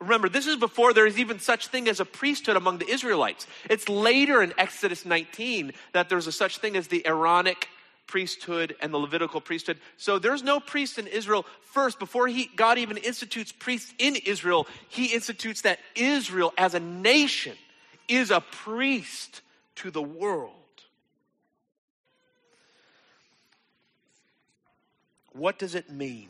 Remember, 0.00 0.28
this 0.28 0.46
is 0.46 0.56
before 0.56 0.92
there 0.92 1.06
is 1.06 1.18
even 1.18 1.38
such 1.38 1.68
thing 1.68 1.88
as 1.88 2.00
a 2.00 2.04
priesthood 2.04 2.56
among 2.56 2.78
the 2.78 2.88
Israelites. 2.88 3.46
It's 3.70 3.88
later 3.88 4.42
in 4.42 4.52
Exodus 4.58 5.04
19 5.04 5.72
that 5.92 6.08
there's 6.08 6.26
a 6.26 6.32
such 6.32 6.58
thing 6.58 6.76
as 6.76 6.88
the 6.88 7.06
Aaronic 7.06 7.68
priesthood 8.12 8.76
and 8.82 8.92
the 8.92 8.98
Levitical 8.98 9.40
priesthood. 9.40 9.78
So 9.96 10.18
there's 10.18 10.42
no 10.42 10.60
priest 10.60 10.98
in 10.98 11.06
Israel 11.06 11.46
first 11.62 11.98
before 11.98 12.28
he 12.28 12.50
God 12.54 12.76
even 12.76 12.98
institutes 12.98 13.52
priests 13.52 13.94
in 13.98 14.16
Israel. 14.16 14.66
He 14.90 15.06
institutes 15.14 15.62
that 15.62 15.78
Israel 15.96 16.52
as 16.58 16.74
a 16.74 16.80
nation 16.80 17.56
is 18.08 18.30
a 18.30 18.42
priest 18.42 19.40
to 19.76 19.90
the 19.90 20.02
world. 20.02 20.52
What 25.32 25.58
does 25.58 25.74
it 25.74 25.88
mean? 25.88 26.28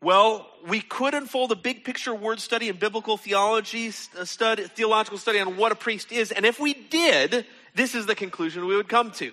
Well, 0.00 0.48
we 0.66 0.80
could 0.80 1.14
unfold 1.14 1.52
a 1.52 1.56
big 1.56 1.84
picture 1.84 2.12
word 2.12 2.40
study 2.40 2.68
and 2.68 2.80
biblical 2.80 3.16
theology 3.16 3.92
uh, 4.18 4.24
study, 4.24 4.64
theological 4.64 5.18
study 5.18 5.38
on 5.38 5.56
what 5.56 5.70
a 5.70 5.76
priest 5.76 6.10
is. 6.10 6.32
And 6.32 6.44
if 6.44 6.58
we 6.58 6.74
did, 6.74 7.46
this 7.76 7.94
is 7.94 8.06
the 8.06 8.16
conclusion 8.16 8.66
we 8.66 8.74
would 8.74 8.88
come 8.88 9.12
to. 9.12 9.30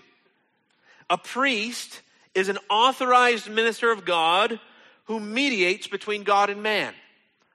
A 1.10 1.17
priest 1.17 2.02
is 2.36 2.50
an 2.50 2.60
authorized 2.69 3.50
minister 3.50 3.91
of 3.91 4.06
God 4.06 4.60
who 5.06 5.19
mediates 5.19 5.88
between 5.88 6.24
God 6.24 6.50
and 6.50 6.62
man. 6.62 6.93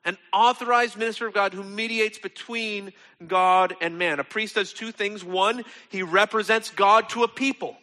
An 0.05 0.19
authorized 0.33 0.97
minister 0.97 1.27
of 1.27 1.33
God 1.33 1.55
who 1.55 1.63
mediates 1.63 2.19
between 2.19 2.93
God 3.27 3.75
and 3.81 3.99
man. 3.99 4.21
A 4.21 4.25
priest 4.25 4.57
does 4.57 4.73
two 4.73 4.93
things. 4.93 5.25
One, 5.25 5.65
he 5.89 6.03
represents 6.03 6.71
God 6.71 7.09
to 7.11 7.23
a 7.23 7.29
people 7.29 7.77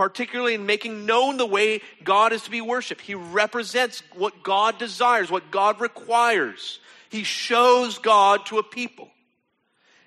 particularly 0.00 0.54
in 0.54 0.64
making 0.64 1.04
known 1.04 1.36
the 1.36 1.44
way 1.44 1.82
God 2.02 2.32
is 2.32 2.40
to 2.44 2.50
be 2.50 2.62
worshiped. 2.62 3.02
He 3.02 3.14
represents 3.14 4.02
what 4.14 4.42
God 4.42 4.78
desires, 4.78 5.30
what 5.30 5.50
God 5.50 5.78
requires. 5.78 6.78
He 7.10 7.22
shows 7.22 7.98
God 7.98 8.46
to 8.46 8.56
a 8.56 8.62
people. 8.62 9.10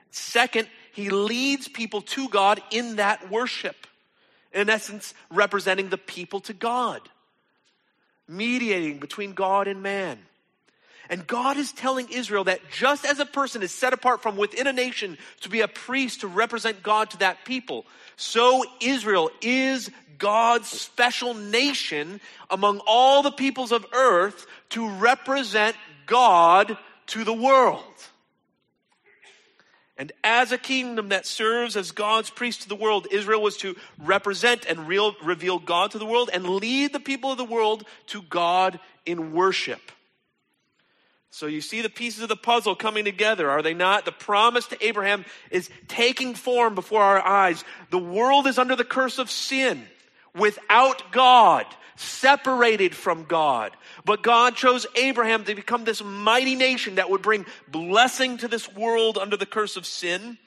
Second, 0.10 0.68
he 0.94 1.12
leads 1.12 1.68
people 1.68 2.02
to 2.02 2.28
God 2.30 2.60
in 2.72 2.96
that 2.96 3.30
worship. 3.30 3.86
In 4.54 4.70
essence, 4.70 5.14
representing 5.32 5.90
the 5.90 5.98
people 5.98 6.40
to 6.42 6.54
God, 6.54 7.02
mediating 8.28 9.00
between 9.00 9.34
God 9.34 9.68
and 9.68 9.82
man. 9.82 10.20
And 11.10 11.28
God 11.28 11.58
is 11.58 11.72
telling 11.72 12.08
Israel 12.10 12.46
that 12.46 12.62
just 12.72 13.06
as 13.06 13.20
a 13.20 13.26
person 13.26 13.62
is 13.62 13.74
set 13.74 13.94
apart 13.94 14.22
from 14.22 14.38
within 14.38 14.68
a 14.68 14.74
nation 14.74 15.18
to 15.42 15.50
be 15.50 15.62
a 15.62 15.68
priest 15.68 16.22
to 16.22 16.28
represent 16.28 16.82
God 16.82 17.10
to 17.12 17.18
that 17.18 17.46
people, 17.46 17.86
so 18.16 18.64
Israel 18.80 19.30
is 19.42 19.90
God's 20.18 20.68
special 20.68 21.34
nation 21.34 22.22
among 22.50 22.80
all 22.88 23.22
the 23.22 23.32
peoples 23.32 23.72
of 23.72 23.86
earth 23.92 24.46
to 24.70 24.88
represent 24.88 25.76
God 26.06 26.78
to 27.08 27.24
the 27.24 27.34
world. 27.34 27.84
And 29.96 30.12
as 30.24 30.52
a 30.52 30.58
kingdom 30.58 31.10
that 31.10 31.28
serves 31.28 31.78
as 31.78 31.92
God's 31.92 32.32
priest 32.32 32.64
to 32.64 32.70
the 32.70 32.76
world, 32.76 33.08
Israel 33.12 33.42
was 33.42 33.58
to 33.58 33.76
represent 34.00 34.66
and 34.66 34.88
real, 34.88 35.16
reveal 35.24 35.60
God 35.60 35.92
to 35.92 36.00
the 36.00 36.06
world 36.06 36.32
and 36.34 36.48
lead 36.48 36.94
the 36.94 37.00
people 37.00 37.32
of 37.32 37.38
the 37.38 37.46
world 37.46 37.86
to 38.08 38.24
God 38.24 38.80
in 39.06 39.34
worship. 39.34 39.92
So 41.30 41.46
you 41.48 41.62
see 41.62 41.82
the 41.82 41.90
pieces 41.90 42.22
of 42.22 42.30
the 42.30 42.36
puzzle 42.36 42.76
coming 42.76 43.06
together, 43.06 43.50
are 43.50 43.62
they 43.62 43.74
not? 43.74 44.06
The 44.06 44.12
promise 44.12 44.68
to 44.68 44.86
Abraham 44.86 45.26
is 45.50 45.70
taking 45.88 46.36
form 46.36 46.76
before 46.76 47.02
our 47.02 47.26
eyes. 47.26 47.64
The 47.90 47.98
world 47.98 48.46
is 48.46 48.60
under 48.60 48.76
the 48.76 48.84
curse 48.84 49.18
of 49.18 49.32
sin, 49.32 49.84
without 50.36 51.12
God, 51.12 51.66
separated 51.96 52.96
from 52.96 53.26
God. 53.26 53.76
But 54.06 54.24
God 54.24 54.56
chose 54.56 54.86
Abraham 54.96 55.44
to 55.46 55.56
become 55.56 55.84
this 55.84 56.04
mighty 56.04 56.56
nation 56.56 56.96
that 56.96 57.10
would 57.10 57.22
bring 57.22 57.46
blessing 57.68 58.38
to 58.38 58.48
this 58.48 58.72
world 58.74 59.18
under 59.18 59.38
the 59.38 59.46
curse 59.46 59.78
of 59.78 59.86
sin. 59.86 60.38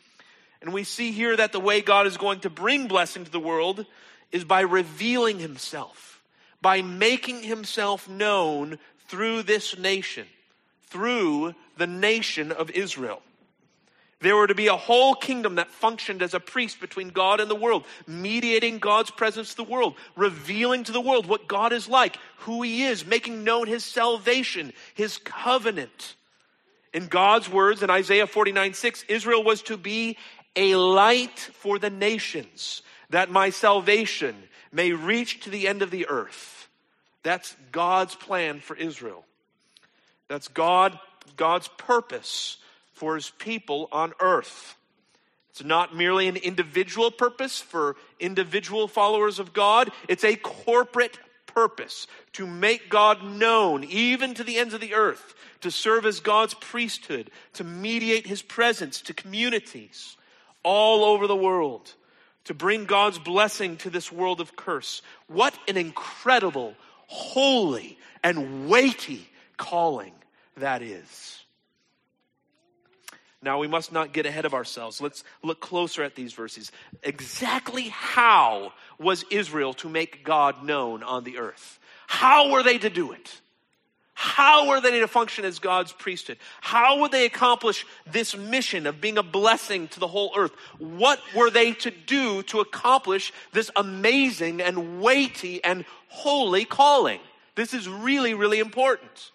And 0.60 0.72
we 0.72 0.84
see 0.84 1.12
here 1.12 1.36
that 1.36 1.52
the 1.52 1.60
way 1.60 1.80
God 1.80 2.06
is 2.06 2.16
going 2.16 2.40
to 2.40 2.50
bring 2.50 2.88
blessing 2.88 3.24
to 3.24 3.30
the 3.30 3.40
world 3.40 3.86
is 4.32 4.44
by 4.44 4.60
revealing 4.60 5.38
himself, 5.38 6.22
by 6.60 6.82
making 6.82 7.42
himself 7.42 8.08
known 8.08 8.78
through 9.08 9.42
this 9.42 9.78
nation 9.78 10.26
through 10.86 11.54
the 11.76 11.86
nation 11.86 12.52
of 12.52 12.70
Israel. 12.70 13.20
There 14.20 14.36
were 14.36 14.46
to 14.46 14.54
be 14.54 14.68
a 14.68 14.76
whole 14.76 15.14
kingdom 15.14 15.56
that 15.56 15.70
functioned 15.70 16.22
as 16.22 16.32
a 16.32 16.40
priest 16.40 16.80
between 16.80 17.10
God 17.10 17.38
and 17.38 17.50
the 17.50 17.54
world, 17.54 17.84
mediating 18.06 18.78
God's 18.78 19.10
presence 19.10 19.50
to 19.50 19.56
the 19.56 19.64
world, 19.64 19.94
revealing 20.16 20.84
to 20.84 20.92
the 20.92 21.02
world 21.02 21.26
what 21.26 21.46
God 21.46 21.72
is 21.72 21.86
like, 21.86 22.16
who 22.38 22.62
He 22.62 22.84
is, 22.84 23.04
making 23.04 23.44
known 23.44 23.66
His 23.66 23.84
salvation, 23.84 24.72
His 24.94 25.18
covenant. 25.18 26.14
In 26.94 27.08
God's 27.08 27.50
words 27.50 27.82
in 27.82 27.90
Isaiah 27.90 28.26
49 28.26 28.72
6, 28.72 29.04
Israel 29.08 29.44
was 29.44 29.60
to 29.62 29.76
be 29.76 30.16
a 30.54 30.76
light 30.76 31.38
for 31.38 31.78
the 31.78 31.90
nations, 31.90 32.80
that 33.10 33.30
my 33.30 33.50
salvation 33.50 34.34
may 34.72 34.92
reach 34.92 35.40
to 35.40 35.50
the 35.50 35.68
end 35.68 35.82
of 35.82 35.90
the 35.90 36.08
earth. 36.08 36.68
That's 37.22 37.54
God's 37.70 38.14
plan 38.14 38.60
for 38.60 38.74
Israel. 38.76 39.26
That's 40.28 40.48
God, 40.48 40.98
God's 41.36 41.68
purpose 41.76 42.56
for 42.96 43.14
his 43.14 43.30
people 43.30 43.88
on 43.92 44.14
earth. 44.20 44.76
It's 45.50 45.62
not 45.62 45.94
merely 45.94 46.28
an 46.28 46.36
individual 46.36 47.10
purpose 47.10 47.60
for 47.60 47.96
individual 48.18 48.88
followers 48.88 49.38
of 49.38 49.52
God, 49.52 49.90
it's 50.08 50.24
a 50.24 50.36
corporate 50.36 51.18
purpose 51.46 52.06
to 52.32 52.46
make 52.46 52.90
God 52.90 53.22
known 53.22 53.84
even 53.84 54.34
to 54.34 54.44
the 54.44 54.56
ends 54.56 54.74
of 54.74 54.80
the 54.80 54.94
earth, 54.94 55.34
to 55.60 55.70
serve 55.70 56.04
as 56.04 56.20
God's 56.20 56.54
priesthood, 56.54 57.30
to 57.54 57.64
mediate 57.64 58.26
his 58.26 58.42
presence 58.42 59.02
to 59.02 59.14
communities 59.14 60.16
all 60.62 61.04
over 61.04 61.26
the 61.26 61.36
world, 61.36 61.92
to 62.44 62.54
bring 62.54 62.86
God's 62.86 63.18
blessing 63.18 63.76
to 63.78 63.90
this 63.90 64.10
world 64.10 64.40
of 64.40 64.56
curse. 64.56 65.02
What 65.26 65.56
an 65.68 65.76
incredible, 65.76 66.74
holy, 67.06 67.98
and 68.22 68.68
weighty 68.68 69.28
calling 69.58 70.12
that 70.56 70.80
is. 70.80 71.45
Now, 73.42 73.58
we 73.58 73.68
must 73.68 73.92
not 73.92 74.12
get 74.12 74.26
ahead 74.26 74.44
of 74.44 74.54
ourselves. 74.54 75.00
Let's 75.00 75.22
look 75.42 75.60
closer 75.60 76.02
at 76.02 76.14
these 76.14 76.32
verses. 76.32 76.72
Exactly 77.02 77.88
how 77.90 78.72
was 78.98 79.24
Israel 79.30 79.74
to 79.74 79.88
make 79.88 80.24
God 80.24 80.64
known 80.64 81.02
on 81.02 81.24
the 81.24 81.38
earth? 81.38 81.78
How 82.06 82.50
were 82.50 82.62
they 82.62 82.78
to 82.78 82.90
do 82.90 83.12
it? 83.12 83.40
How 84.18 84.68
were 84.68 84.80
they 84.80 85.00
to 85.00 85.08
function 85.08 85.44
as 85.44 85.58
God's 85.58 85.92
priesthood? 85.92 86.38
How 86.62 87.00
would 87.00 87.12
they 87.12 87.26
accomplish 87.26 87.84
this 88.10 88.34
mission 88.34 88.86
of 88.86 88.98
being 88.98 89.18
a 89.18 89.22
blessing 89.22 89.88
to 89.88 90.00
the 90.00 90.06
whole 90.06 90.32
earth? 90.34 90.52
What 90.78 91.20
were 91.34 91.50
they 91.50 91.72
to 91.72 91.90
do 91.90 92.42
to 92.44 92.60
accomplish 92.60 93.30
this 93.52 93.70
amazing 93.76 94.62
and 94.62 95.02
weighty 95.02 95.62
and 95.62 95.84
holy 96.08 96.64
calling? 96.64 97.20
This 97.56 97.74
is 97.74 97.90
really, 97.90 98.32
really 98.32 98.58
important. 98.58 99.32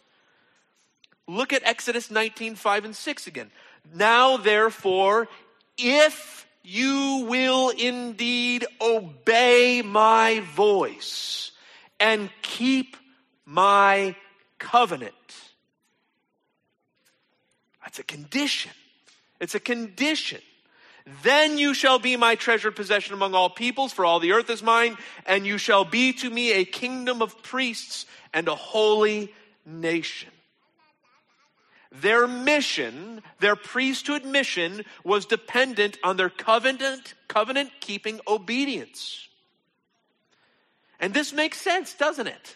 Look 1.27 1.53
at 1.53 1.61
Exodus 1.63 2.09
19, 2.09 2.55
5 2.55 2.85
and 2.85 2.95
6 2.95 3.27
again. 3.27 3.51
Now, 3.93 4.37
therefore, 4.37 5.27
if 5.77 6.47
you 6.63 7.25
will 7.27 7.69
indeed 7.69 8.65
obey 8.79 9.81
my 9.81 10.41
voice 10.41 11.51
and 11.99 12.29
keep 12.41 12.97
my 13.45 14.15
covenant. 14.59 15.13
That's 17.83 17.99
a 17.99 18.03
condition. 18.03 18.71
It's 19.39 19.55
a 19.55 19.59
condition. 19.59 20.41
Then 21.23 21.57
you 21.57 21.73
shall 21.73 21.97
be 21.97 22.15
my 22.15 22.35
treasured 22.35 22.75
possession 22.75 23.13
among 23.13 23.33
all 23.33 23.49
peoples, 23.49 23.91
for 23.91 24.05
all 24.05 24.19
the 24.19 24.33
earth 24.33 24.49
is 24.49 24.61
mine, 24.61 24.97
and 25.25 25.45
you 25.45 25.57
shall 25.57 25.83
be 25.83 26.13
to 26.13 26.29
me 26.29 26.53
a 26.53 26.63
kingdom 26.63 27.21
of 27.21 27.41
priests 27.41 28.05
and 28.33 28.47
a 28.47 28.55
holy 28.55 29.33
nation. 29.65 30.29
Their 31.91 32.27
mission, 32.27 33.21
their 33.39 33.55
priesthood 33.55 34.23
mission, 34.23 34.85
was 35.03 35.25
dependent 35.25 35.97
on 36.03 36.15
their 36.17 36.29
covenant, 36.29 37.15
covenant 37.27 37.71
keeping 37.81 38.21
obedience. 38.27 39.27
And 40.99 41.13
this 41.13 41.33
makes 41.33 41.59
sense, 41.59 41.93
doesn't 41.93 42.27
it? 42.27 42.55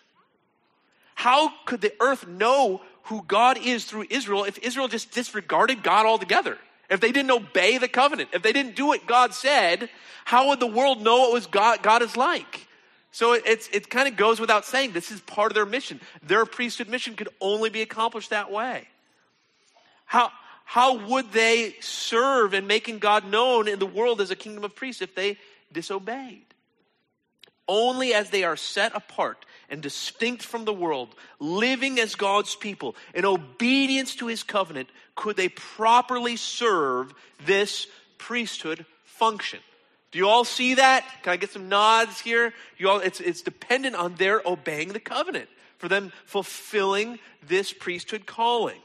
How 1.16 1.52
could 1.66 1.82
the 1.82 1.94
earth 2.00 2.28
know 2.28 2.82
who 3.04 3.24
God 3.28 3.58
is 3.58 3.86
through 3.86 4.06
Israel 4.10 4.44
if 4.46 4.58
Israel 4.60 4.88
just 4.88 5.12
disregarded 5.12 5.84
God 5.84 6.06
altogether? 6.06 6.58
If 6.90 7.00
they 7.00 7.12
didn't 7.12 7.32
obey 7.32 7.78
the 7.78 7.88
covenant, 7.88 8.30
if 8.34 8.44
they 8.44 8.54
didn't 8.54 8.76
do 8.76 8.86
what 8.86 9.08
God 9.08 9.34
said, 9.34 9.90
how 10.24 10.50
would 10.50 10.60
the 10.60 10.68
world 10.68 11.02
know 11.02 11.18
what 11.20 11.34
was 11.34 11.48
God, 11.48 11.82
God 11.82 12.04
is 12.04 12.16
like? 12.16 12.68
So 13.12 13.34
it's, 13.34 13.68
it 13.70 13.90
kind 13.90 14.08
of 14.08 14.18
goes 14.18 14.40
without 14.40 14.66
saying 14.66 14.92
this 14.92 15.10
is 15.10 15.22
part 15.22 15.52
of 15.52 15.56
their 15.56 15.66
mission. 15.66 16.00
Their 16.22 16.46
priesthood 16.46 16.90
mission 16.90 17.16
could 17.16 17.30
only 17.42 17.70
be 17.70 17.82
accomplished 17.82 18.30
that 18.30 18.52
way. 18.52 18.88
How, 20.16 20.32
how 20.64 20.96
would 21.10 21.34
they 21.34 21.76
serve 21.82 22.54
in 22.54 22.68
making 22.68 23.00
God 23.00 23.30
known 23.30 23.68
in 23.68 23.80
the 23.80 23.86
world 23.86 24.22
as 24.22 24.32
a 24.32 24.36
kingdom 24.38 24.64
of 24.64 24.74
priests 24.74 25.02
if 25.02 25.14
they 25.14 25.38
disobeyed? 25.74 26.46
Only 27.68 28.14
as 28.14 28.30
they 28.30 28.46
are 28.46 28.56
set 28.56 28.96
apart 28.96 29.46
and 29.70 29.82
distinct 29.82 30.42
from 30.42 30.64
the 30.64 30.72
world, 30.72 31.14
living 31.38 32.00
as 32.00 32.16
God's 32.16 32.56
people 32.56 32.96
in 33.14 33.26
obedience 33.26 34.16
to 34.16 34.28
his 34.28 34.42
covenant, 34.42 34.88
could 35.16 35.36
they 35.36 35.50
properly 35.50 36.38
serve 36.38 37.14
this 37.46 37.86
priesthood 38.18 38.86
function? 39.04 39.60
Do 40.14 40.20
you 40.20 40.30
all 40.30 40.46
see 40.46 40.76
that? 40.76 41.04
Can 41.24 41.34
I 41.34 41.36
get 41.36 41.52
some 41.52 41.68
nods 41.68 42.22
here? 42.22 42.54
You 42.78 42.88
all, 42.90 43.00
it's, 43.00 43.20
it's 43.20 43.42
dependent 43.42 43.98
on 43.98 44.16
their 44.16 44.42
obeying 44.46 44.94
the 44.94 45.02
covenant, 45.02 45.50
for 45.78 45.90
them 45.90 46.14
fulfilling 46.24 47.20
this 47.46 47.74
priesthood 47.74 48.26
calling. 48.26 48.80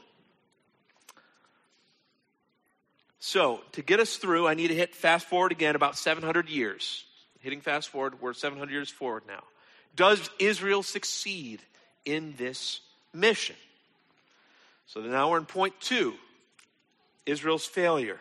So, 3.23 3.61
to 3.73 3.83
get 3.83 3.99
us 3.99 4.17
through, 4.17 4.47
I 4.47 4.55
need 4.55 4.69
to 4.69 4.75
hit 4.75 4.95
fast 4.95 5.27
forward 5.27 5.51
again 5.51 5.75
about 5.75 5.95
700 5.95 6.49
years. 6.49 7.05
Hitting 7.41 7.61
fast 7.61 7.89
forward, 7.89 8.19
we're 8.19 8.33
700 8.33 8.71
years 8.71 8.89
forward 8.89 9.21
now. 9.27 9.43
Does 9.95 10.27
Israel 10.39 10.81
succeed 10.81 11.61
in 12.03 12.33
this 12.39 12.81
mission? 13.13 13.55
So 14.87 15.01
now 15.01 15.29
we're 15.29 15.37
in 15.37 15.45
point 15.45 15.75
two 15.79 16.15
Israel's 17.27 17.63
failure. 17.63 18.19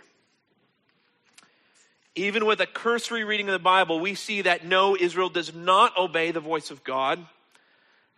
Even 2.15 2.45
with 2.45 2.61
a 2.61 2.67
cursory 2.67 3.25
reading 3.25 3.49
of 3.49 3.55
the 3.55 3.59
Bible, 3.59 4.01
we 4.01 4.15
see 4.15 4.43
that 4.43 4.67
no, 4.67 4.95
Israel 4.95 5.31
does 5.31 5.55
not 5.55 5.97
obey 5.97 6.31
the 6.31 6.41
voice 6.41 6.71
of 6.71 6.85
God, 6.85 7.25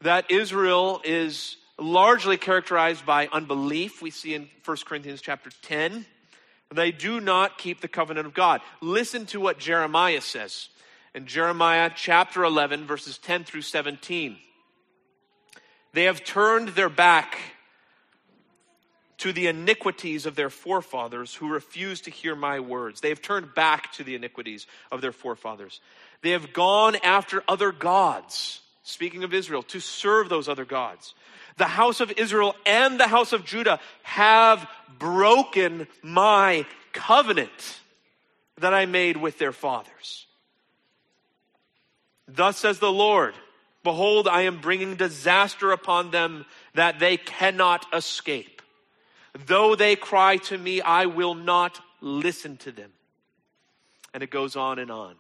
that 0.01 0.33
Israel 0.33 1.01
is 1.05 1.57
largely 1.79 2.39
characterized 2.39 3.07
by 3.07 3.29
unbelief. 3.29 4.03
We 4.03 4.11
see 4.11 4.35
in 4.35 4.49
1 4.65 4.77
Corinthians 4.85 5.21
chapter 5.21 5.51
10. 5.63 6.07
They 6.73 6.93
do 6.93 7.21
not 7.21 7.59
keep 7.59 7.81
the 7.81 7.89
covenant 7.89 8.27
of 8.27 8.35
God. 8.35 8.61
Listen 8.81 9.27
to 9.27 9.41
what 9.41 9.59
Jeremiah 9.59 10.21
says 10.21 10.69
in 11.15 11.27
Jeremiah 11.27 11.91
chapter 11.95 12.45
11, 12.45 12.87
verses 12.87 13.19
10 13.19 13.45
through 13.45 13.63
17. 13.63 14.37
They 15.93 16.05
have 16.05 16.25
turned 16.25 16.69
their 16.71 16.89
back 16.89 17.39
to 19.23 19.33
the 19.33 19.47
iniquities 19.47 20.27
of 20.27 20.35
their 20.35 20.51
forefathers 20.51 21.33
who 21.33 21.49
refused 21.49 22.05
to 22.05 22.11
hear 22.11 22.35
my 22.35 22.59
words. 22.59 23.01
They 23.01 23.11
have 23.11 23.23
turned 23.23 23.55
back 23.55 23.93
to 23.93 24.03
the 24.03 24.17
iniquities 24.17 24.67
of 24.91 25.01
their 25.01 25.13
forefathers. 25.13 25.81
They 26.23 26.31
have 26.31 26.53
gone 26.53 26.97
after 27.05 27.45
other 27.47 27.71
gods, 27.71 28.62
speaking 28.83 29.25
of 29.25 29.35
Israel, 29.35 29.63
to 29.65 29.81
serve 29.81 30.29
those 30.29 30.49
other 30.49 30.65
gods. 30.65 31.15
The 31.57 31.67
house 31.67 32.01
of 32.01 32.11
Israel 32.13 32.55
and 32.67 32.99
the 32.99 33.09
house 33.09 33.33
of 33.33 33.45
Judah 33.45 33.81
have 34.03 34.67
broken 34.99 35.87
my 36.03 36.67
covenant 36.93 37.81
that 38.59 38.75
I 38.75 38.87
made 38.87 39.17
with 39.17 39.39
their 39.39 39.53
fathers. 39.53 40.27
Thus 42.29 42.57
says 42.57 42.79
the 42.79 42.93
Lord, 42.93 43.35
Behold, 43.83 44.29
I 44.29 44.43
am 44.43 44.61
bringing 44.61 44.95
disaster 44.95 45.73
upon 45.73 46.13
them 46.13 46.47
that 46.75 47.01
they 47.01 47.17
cannot 47.17 47.85
escape. 47.93 48.63
Though 49.47 49.75
they 49.75 49.97
cry 49.97 50.37
to 50.37 50.57
me, 50.57 50.81
I 50.81 51.07
will 51.07 51.35
not 51.35 51.81
listen 52.01 52.57
to 52.59 52.71
them. 52.71 52.93
And 54.15 54.23
it 54.23 54.31
goes 54.31 54.57
on 54.57 54.79
and 54.79 54.91
on. 54.91 55.17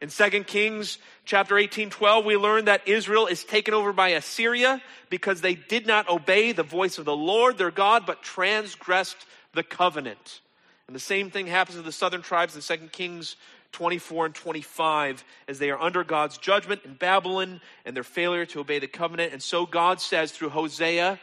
In 0.00 0.08
2 0.08 0.44
Kings 0.44 0.98
chapter 1.24 1.56
18, 1.56 1.90
12, 1.90 2.24
we 2.24 2.36
learn 2.36 2.66
that 2.66 2.86
Israel 2.86 3.26
is 3.26 3.44
taken 3.44 3.74
over 3.74 3.92
by 3.92 4.08
Assyria 4.10 4.82
because 5.08 5.40
they 5.40 5.54
did 5.54 5.86
not 5.86 6.08
obey 6.08 6.52
the 6.52 6.62
voice 6.62 6.98
of 6.98 7.04
the 7.04 7.16
Lord 7.16 7.56
their 7.56 7.70
God, 7.70 8.04
but 8.06 8.22
transgressed 8.22 9.16
the 9.52 9.62
covenant. 9.62 10.40
And 10.86 10.94
the 10.94 11.00
same 11.00 11.30
thing 11.30 11.46
happens 11.46 11.76
to 11.76 11.82
the 11.82 11.92
southern 11.92 12.22
tribes 12.22 12.54
in 12.54 12.78
2 12.78 12.88
Kings 12.88 13.36
24 13.72 14.26
and 14.26 14.34
25 14.34 15.24
as 15.48 15.58
they 15.58 15.70
are 15.70 15.80
under 15.80 16.04
God's 16.04 16.38
judgment 16.38 16.82
in 16.84 16.94
Babylon 16.94 17.60
and 17.84 17.96
their 17.96 18.04
failure 18.04 18.46
to 18.46 18.60
obey 18.60 18.78
the 18.78 18.86
covenant. 18.86 19.32
And 19.32 19.42
so 19.42 19.66
God 19.66 20.00
says 20.00 20.32
through 20.32 20.50
Hosea 20.50 21.18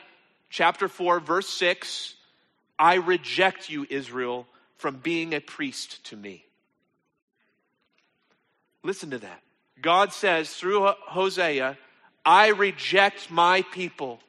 chapter 0.49 0.87
4, 0.87 1.19
verse 1.19 1.47
6 1.49 2.15
I 2.77 2.95
reject 2.95 3.69
you, 3.69 3.85
Israel, 3.89 4.47
from 4.77 4.97
being 4.97 5.33
a 5.33 5.39
priest 5.39 6.03
to 6.05 6.17
me. 6.17 6.45
Listen 8.83 9.11
to 9.11 9.19
that. 9.19 9.41
God 9.81 10.13
says 10.13 10.51
through 10.53 10.85
Hosea, 10.85 11.77
I 12.25 12.49
reject 12.49 13.31
my 13.31 13.63
people 13.71 14.19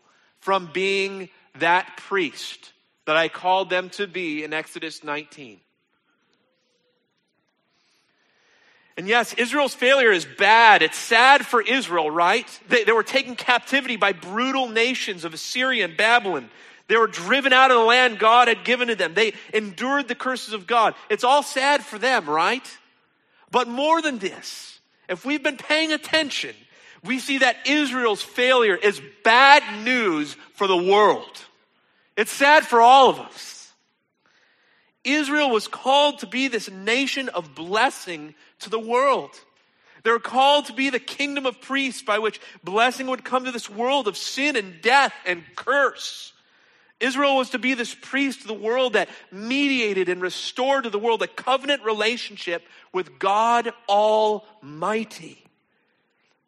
from 0.40 0.70
being 0.72 1.28
that 1.58 1.96
priest 1.96 2.72
that 3.04 3.16
I 3.16 3.28
called 3.28 3.70
them 3.70 3.90
to 3.90 4.06
be 4.06 4.44
in 4.44 4.52
Exodus 4.52 5.04
19. 5.04 5.60
And 8.96 9.08
yes, 9.08 9.32
Israel's 9.34 9.74
failure 9.74 10.12
is 10.12 10.26
bad. 10.26 10.82
It's 10.82 10.98
sad 10.98 11.46
for 11.46 11.62
Israel, 11.62 12.10
right? 12.10 12.46
They, 12.68 12.84
they, 12.84 12.92
were 12.92 13.02
taken 13.02 13.36
captivity 13.36 13.96
by 13.96 14.12
brutal 14.12 14.68
nations 14.68 15.24
of 15.24 15.32
Assyria 15.32 15.86
and 15.86 15.96
Babylon. 15.96 16.50
They 16.88 16.98
were 16.98 17.06
driven 17.06 17.54
out 17.54 17.70
of 17.70 17.78
the 17.78 17.84
land 17.84 18.18
God 18.18 18.48
had 18.48 18.64
given 18.64 18.88
to 18.88 18.94
them. 18.94 19.14
They 19.14 19.32
endured 19.54 20.08
the 20.08 20.14
curses 20.14 20.52
of 20.52 20.66
God. 20.66 20.94
It's 21.08 21.24
all 21.24 21.42
sad 21.42 21.82
for 21.82 21.98
them, 21.98 22.28
right? 22.28 22.66
But 23.52 23.68
more 23.68 24.00
than 24.02 24.18
this, 24.18 24.80
if 25.08 25.24
we've 25.24 25.42
been 25.42 25.58
paying 25.58 25.92
attention, 25.92 26.56
we 27.04 27.18
see 27.18 27.38
that 27.38 27.66
Israel's 27.66 28.22
failure 28.22 28.74
is 28.74 29.00
bad 29.22 29.84
news 29.84 30.34
for 30.54 30.66
the 30.66 30.76
world. 30.76 31.44
It's 32.16 32.32
sad 32.32 32.66
for 32.66 32.80
all 32.80 33.10
of 33.10 33.20
us. 33.20 33.72
Israel 35.04 35.50
was 35.50 35.68
called 35.68 36.20
to 36.20 36.26
be 36.26 36.48
this 36.48 36.70
nation 36.70 37.28
of 37.28 37.54
blessing 37.54 38.34
to 38.60 38.70
the 38.70 38.78
world. 38.78 39.30
They 40.02 40.10
were 40.10 40.18
called 40.18 40.66
to 40.66 40.72
be 40.72 40.88
the 40.88 40.98
kingdom 40.98 41.44
of 41.44 41.60
priests 41.60 42.02
by 42.02 42.20
which 42.20 42.40
blessing 42.64 43.06
would 43.08 43.24
come 43.24 43.44
to 43.44 43.52
this 43.52 43.68
world 43.68 44.08
of 44.08 44.16
sin 44.16 44.56
and 44.56 44.80
death 44.80 45.12
and 45.26 45.42
curse. 45.56 46.32
Israel 47.02 47.36
was 47.36 47.50
to 47.50 47.58
be 47.58 47.74
this 47.74 47.94
priest 47.94 48.42
to 48.42 48.46
the 48.46 48.54
world 48.54 48.94
that 48.94 49.08
mediated 49.30 50.08
and 50.08 50.22
restored 50.22 50.84
to 50.84 50.90
the 50.90 50.98
world 50.98 51.22
a 51.22 51.26
covenant 51.26 51.84
relationship 51.84 52.62
with 52.92 53.18
God 53.18 53.72
Almighty. 53.88 55.44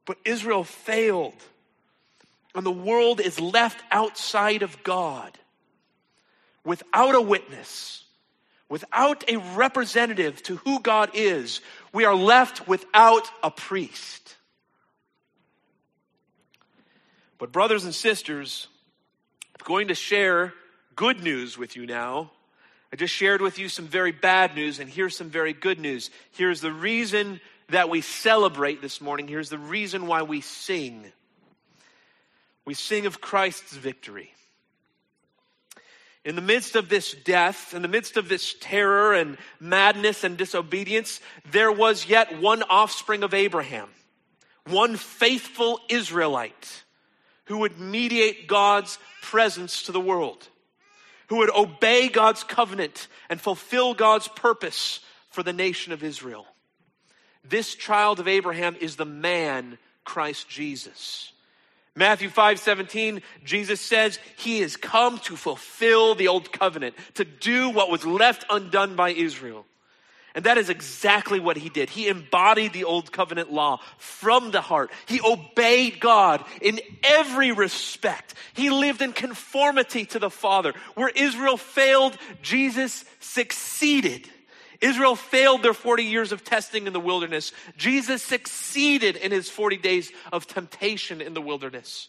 But 0.07 0.19
Israel 0.25 0.65
failed, 0.65 1.35
and 2.55 2.65
the 2.65 2.71
world 2.71 3.21
is 3.21 3.41
left 3.41 3.83
outside 3.91 4.63
of 4.63 4.83
God 4.83 5.37
without 6.65 7.15
a 7.15 7.21
witness 7.21 8.05
without 8.69 9.23
a 9.29 9.37
representative 9.37 10.43
to 10.43 10.57
who 10.57 10.81
God 10.81 11.11
is, 11.15 11.61
we 11.93 12.05
are 12.05 12.15
left 12.15 12.67
without 12.67 13.31
a 13.43 13.51
priest. 13.51 14.37
But, 17.39 17.53
brothers 17.53 17.85
and 17.85 17.95
sisters, 17.95 18.69
I'm 19.55 19.67
going 19.67 19.89
to 19.89 19.95
share 19.95 20.53
good 20.97 21.23
news 21.23 21.57
with 21.59 21.77
you 21.77 21.87
now. 21.87 22.31
I 22.93 22.97
just 22.97 23.15
shared 23.15 23.41
with 23.41 23.59
you 23.59 23.69
some 23.69 23.87
very 23.87 24.13
bad 24.13 24.55
news, 24.55 24.79
and 24.79 24.89
here's 24.89 25.17
some 25.17 25.31
very 25.31 25.53
good 25.53 25.81
news. 25.81 26.11
Here's 26.33 26.61
the 26.61 26.73
reason 26.73 27.41
that 27.71 27.89
we 27.89 28.01
celebrate 28.01 28.83
this 28.83 29.01
morning. 29.01 29.27
Here's 29.27 29.49
the 29.49 29.59
reason 29.59 30.07
why 30.07 30.23
we 30.23 30.41
sing. 30.41 31.05
We 32.65 32.75
sing 32.75 33.07
of 33.07 33.21
Christ's 33.21 33.77
victory 33.77 34.35
in 36.25 36.37
the 36.37 36.43
midst 36.43 36.75
of 36.75 36.89
this 36.89 37.13
death, 37.13 37.75
in 37.75 37.83
the 37.83 37.89
midst 37.89 38.17
of 38.17 38.29
this 38.29 38.55
terror 38.61 39.13
and 39.13 39.37
madness 39.61 40.25
and 40.25 40.37
disobedience, 40.37 41.21
there 41.51 41.71
was 41.71 42.09
yet 42.09 42.41
one 42.41 42.63
offspring 42.63 43.23
of 43.23 43.35
Abraham, 43.35 43.89
one 44.67 44.97
faithful 44.97 45.81
Israelite 45.91 46.83
who 47.47 47.59
would 47.59 47.79
mediate 47.79 48.47
God's 48.47 48.99
presence 49.23 49.85
to 49.85 49.93
the 49.93 50.01
world, 50.01 50.49
who 51.29 51.37
would 51.37 51.51
obey 51.51 52.09
God's 52.09 52.45
covenant 52.45 53.09
and 53.29 53.41
fulfill 53.41 53.95
God's 53.95 54.29
purpose 54.29 55.01
for 55.31 55.43
the 55.43 55.53
nation 55.53 55.93
of 55.93 56.03
Israel. 56.03 56.47
This 57.45 57.75
child 57.75 58.21
of 58.21 58.29
Abraham 58.29 58.77
is 58.81 58.97
the 58.97 59.05
man 59.05 59.79
Christ 60.05 60.49
Jesus. 60.49 61.33
Matthew 61.97 62.29
5 62.29 62.59
17, 62.59 63.23
Jesus 63.45 63.81
says 63.81 64.19
he 64.37 64.61
has 64.61 64.77
come 64.77 65.19
to 65.21 65.37
fulfill 65.37 66.15
the 66.15 66.29
old 66.29 66.53
covenant, 66.53 66.97
to 67.15 67.25
do 67.25 67.71
what 67.71 67.91
was 67.91 68.05
left 68.05 68.45
undone 68.51 68.97
by 68.97 69.11
Israel. 69.11 69.65
And 70.35 70.45
that 70.47 70.59
is 70.59 70.69
exactly 70.69 71.39
what 71.39 71.57
he 71.57 71.69
did. 71.69 71.91
He 71.91 72.09
embodied 72.09 72.73
the 72.73 72.85
old 72.85 73.13
covenant 73.13 73.53
law 73.53 73.79
from 73.99 74.51
the 74.51 74.61
heart. 74.61 74.91
He 75.07 75.21
obeyed 75.21 76.01
God 76.01 76.45
in 76.61 76.81
every 77.05 77.53
respect. 77.53 78.35
He 78.53 78.69
lived 78.71 79.01
in 79.01 79.13
conformity 79.13 80.07
to 80.07 80.19
the 80.19 80.31
Father. 80.31 80.73
Where 80.95 81.09
Israel 81.09 81.57
failed, 81.57 82.19
Jesus 82.43 83.05
succeeded. 83.21 84.29
Israel 84.81 85.15
failed 85.15 85.63
their 85.63 85.73
40 85.73 86.03
years 86.03 86.33
of 86.33 86.43
testing 86.43 86.89
in 86.89 86.93
the 86.93 87.01
wilderness. 87.01 87.53
Jesus 87.77 88.21
succeeded 88.21 89.15
in 89.15 89.31
his 89.31 89.49
40 89.49 89.77
days 89.77 90.11
of 90.33 90.49
temptation 90.49 91.21
in 91.21 91.35
the 91.35 91.41
wilderness. 91.41 92.09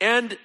And 0.00 0.38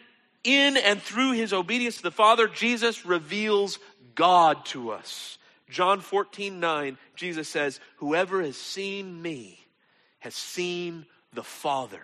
in 0.43 0.75
and 0.75 1.01
through 1.01 1.31
his 1.31 1.53
obedience 1.53 1.97
to 1.97 2.03
the 2.03 2.11
Father, 2.11 2.47
Jesus 2.47 3.05
reveals 3.05 3.79
God 4.13 4.65
to 4.65 4.91
us. 4.91 5.37
John 5.69 5.99
14, 5.99 6.59
9, 6.59 6.97
Jesus 7.15 7.49
says, 7.49 7.79
Whoever 7.97 8.41
has 8.41 8.57
seen 8.57 9.21
me 9.21 9.59
has 10.19 10.33
seen 10.33 11.05
the 11.33 11.43
Father. 11.43 12.01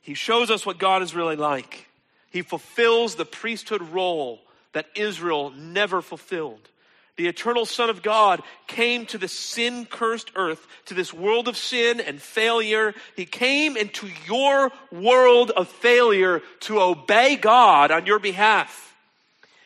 He 0.00 0.14
shows 0.14 0.50
us 0.50 0.66
what 0.66 0.78
God 0.78 1.02
is 1.02 1.14
really 1.14 1.36
like. 1.36 1.86
He 2.30 2.42
fulfills 2.42 3.14
the 3.14 3.24
priesthood 3.24 3.82
role 3.82 4.40
that 4.72 4.86
Israel 4.94 5.50
never 5.50 6.00
fulfilled. 6.00 6.68
The 7.16 7.28
eternal 7.28 7.66
Son 7.66 7.90
of 7.90 8.02
God 8.02 8.42
came 8.66 9.04
to 9.06 9.18
the 9.18 9.28
sin 9.28 9.84
cursed 9.84 10.30
earth, 10.36 10.66
to 10.86 10.94
this 10.94 11.12
world 11.12 11.48
of 11.48 11.56
sin 11.56 12.00
and 12.00 12.20
failure. 12.20 12.94
He 13.14 13.26
came 13.26 13.76
into 13.76 14.08
your 14.26 14.72
world 14.90 15.50
of 15.50 15.68
failure 15.68 16.40
to 16.60 16.80
obey 16.80 17.36
God 17.36 17.90
on 17.90 18.06
your 18.06 18.20
behalf. 18.20 18.89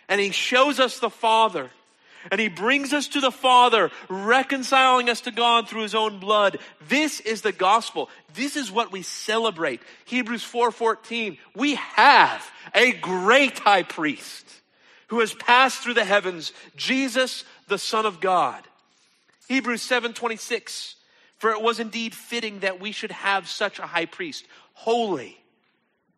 And 0.09 0.21
He 0.21 0.31
shows 0.31 0.81
us 0.81 0.99
the 0.99 1.11
Father. 1.11 1.71
And 2.31 2.41
He 2.41 2.49
brings 2.49 2.93
us 2.93 3.09
to 3.09 3.21
the 3.21 3.31
Father, 3.31 3.91
reconciling 4.09 5.11
us 5.11 5.23
to 5.23 5.31
God 5.31 5.69
through 5.69 5.83
His 5.83 5.95
own 5.95 6.19
blood. 6.21 6.59
This 6.89 7.21
is 7.21 7.43
the 7.43 7.53
gospel. 7.53 8.09
This 8.35 8.57
is 8.57 8.71
what 8.71 8.93
we 8.93 9.03
celebrate. 9.03 9.81
Hebrews 10.07 10.45
4:14. 10.45 11.39
We 11.55 11.75
have 11.75 12.51
a 12.75 12.93
great 12.93 13.59
high 13.59 13.83
priest 13.83 14.47
who 15.09 15.21
has 15.21 15.35
passed 15.35 15.83
through 15.83 15.95
the 15.95 16.05
heavens, 16.05 16.53
Jesus, 16.77 17.45
the 17.69 17.79
Son 17.79 18.07
of 18.07 18.21
God. 18.21 18.63
Hebrews 19.49 19.83
7:26 19.83 20.95
For 21.39 21.51
it 21.51 21.61
was 21.61 21.79
indeed 21.79 22.15
fitting 22.15 22.61
that 22.61 22.81
we 22.81 22.93
should 22.93 23.11
have 23.11 23.49
such 23.49 23.79
a 23.79 23.87
high 23.87 24.07
priest, 24.07 24.47
holy, 24.73 25.39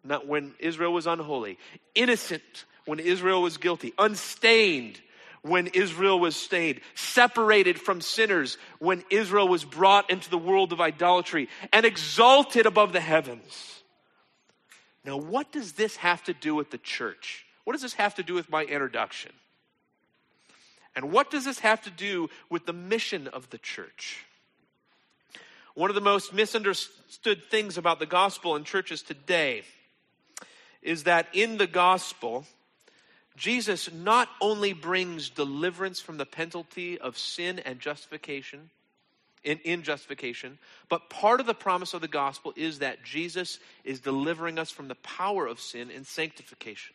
not 0.04 0.26
when 0.26 0.54
Israel 0.60 0.92
was 0.92 1.06
unholy, 1.06 1.58
innocent 1.94 2.64
when 2.86 2.98
Israel 2.98 3.42
was 3.42 3.58
guilty, 3.58 3.92
unstained 3.98 5.00
when 5.42 5.68
Israel 5.68 6.18
was 6.18 6.34
stained, 6.34 6.80
separated 6.94 7.80
from 7.80 8.00
sinners 8.00 8.58
when 8.78 9.04
Israel 9.10 9.48
was 9.48 9.64
brought 9.64 10.10
into 10.10 10.28
the 10.28 10.38
world 10.38 10.72
of 10.72 10.80
idolatry, 10.80 11.48
and 11.72 11.86
exalted 11.86 12.66
above 12.66 12.92
the 12.92 13.00
heavens. 13.00 13.82
Now, 15.04 15.16
what 15.16 15.52
does 15.52 15.72
this 15.72 15.96
have 15.96 16.22
to 16.24 16.34
do 16.34 16.54
with 16.54 16.70
the 16.70 16.78
church? 16.78 17.46
What 17.64 17.74
does 17.74 17.82
this 17.82 17.94
have 17.94 18.16
to 18.16 18.22
do 18.22 18.34
with 18.34 18.50
my 18.50 18.64
introduction? 18.64 19.32
And 20.96 21.12
what 21.12 21.30
does 21.30 21.44
this 21.44 21.60
have 21.60 21.82
to 21.82 21.90
do 21.90 22.28
with 22.50 22.66
the 22.66 22.72
mission 22.72 23.28
of 23.28 23.50
the 23.50 23.58
church? 23.58 24.24
One 25.74 25.90
of 25.90 25.94
the 25.94 26.00
most 26.00 26.32
misunderstood 26.32 27.42
things 27.50 27.76
about 27.76 27.98
the 27.98 28.06
gospel 28.06 28.56
in 28.56 28.64
churches 28.64 29.02
today 29.02 29.62
is 30.80 31.04
that 31.04 31.28
in 31.32 31.58
the 31.58 31.66
gospel, 31.66 32.46
Jesus 33.36 33.92
not 33.92 34.28
only 34.40 34.72
brings 34.72 35.28
deliverance 35.28 36.00
from 36.00 36.16
the 36.16 36.26
penalty 36.26 36.98
of 36.98 37.18
sin 37.18 37.58
and 37.60 37.78
justification, 37.78 38.70
in, 39.44 39.58
in, 39.58 39.82
justification, 39.82 40.58
but 40.88 41.08
part 41.08 41.38
of 41.38 41.46
the 41.46 41.54
promise 41.54 41.94
of 41.94 42.00
the 42.00 42.08
gospel 42.08 42.52
is 42.56 42.80
that 42.80 43.04
Jesus 43.04 43.60
is 43.84 44.00
delivering 44.00 44.58
us 44.58 44.72
from 44.72 44.88
the 44.88 44.96
power 44.96 45.46
of 45.46 45.60
sin 45.60 45.90
in 45.90 46.04
sanctification. 46.04 46.94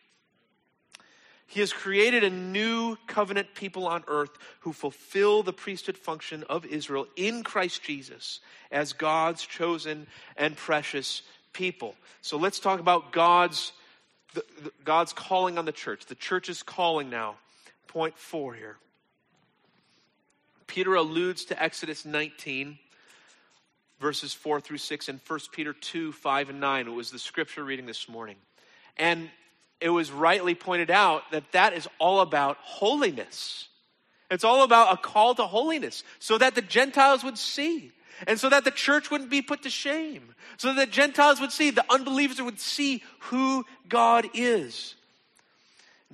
He 1.46 1.60
has 1.60 1.72
created 1.72 2.24
a 2.24 2.30
new 2.30 2.96
covenant 3.06 3.54
people 3.54 3.86
on 3.86 4.04
earth 4.06 4.30
who 4.60 4.72
fulfill 4.72 5.42
the 5.42 5.52
priesthood 5.52 5.98
function 5.98 6.44
of 6.48 6.66
Israel 6.66 7.06
in 7.16 7.42
Christ 7.42 7.82
Jesus 7.82 8.40
as 8.70 8.92
God's 8.92 9.44
chosen 9.44 10.06
and 10.36 10.56
precious 10.56 11.22
people. 11.52 11.94
So 12.20 12.36
let's 12.36 12.58
talk 12.58 12.80
about 12.80 13.12
God's 13.12 13.72
the, 14.34 14.44
the, 14.62 14.72
God's 14.84 15.12
calling 15.12 15.58
on 15.58 15.64
the 15.64 15.72
church. 15.72 16.06
The 16.06 16.14
church 16.14 16.48
is 16.48 16.62
calling 16.62 17.10
now. 17.10 17.36
Point 17.88 18.16
4 18.18 18.54
here. 18.54 18.76
Peter 20.66 20.94
alludes 20.94 21.44
to 21.46 21.62
Exodus 21.62 22.04
19 22.04 22.78
verses 24.02 24.34
4 24.34 24.60
through 24.60 24.78
6 24.78 25.08
and 25.08 25.20
1 25.26 25.40
Peter 25.52 25.72
2 25.72 26.12
5 26.12 26.50
and 26.50 26.60
9. 26.60 26.88
It 26.88 26.90
was 26.90 27.10
the 27.10 27.18
scripture 27.18 27.64
reading 27.64 27.86
this 27.86 28.08
morning. 28.08 28.36
And 28.98 29.30
it 29.80 29.88
was 29.88 30.10
rightly 30.10 30.54
pointed 30.54 30.90
out 30.90 31.22
that 31.30 31.50
that 31.52 31.72
is 31.72 31.88
all 31.98 32.20
about 32.20 32.58
holiness. 32.60 33.68
It's 34.30 34.44
all 34.44 34.64
about 34.64 34.92
a 34.92 34.96
call 34.96 35.34
to 35.36 35.44
holiness 35.44 36.02
so 36.18 36.36
that 36.38 36.54
the 36.54 36.62
Gentiles 36.62 37.22
would 37.22 37.38
see 37.38 37.92
and 38.26 38.38
so 38.38 38.48
that 38.48 38.64
the 38.64 38.70
church 38.70 39.10
wouldn't 39.10 39.30
be 39.30 39.42
put 39.42 39.62
to 39.62 39.70
shame, 39.70 40.34
so 40.56 40.74
that 40.74 40.90
Gentiles 40.90 41.40
would 41.40 41.52
see, 41.52 41.70
the 41.70 41.84
unbelievers 41.90 42.40
would 42.40 42.60
see 42.60 43.02
who 43.20 43.64
God 43.88 44.28
is. 44.34 44.94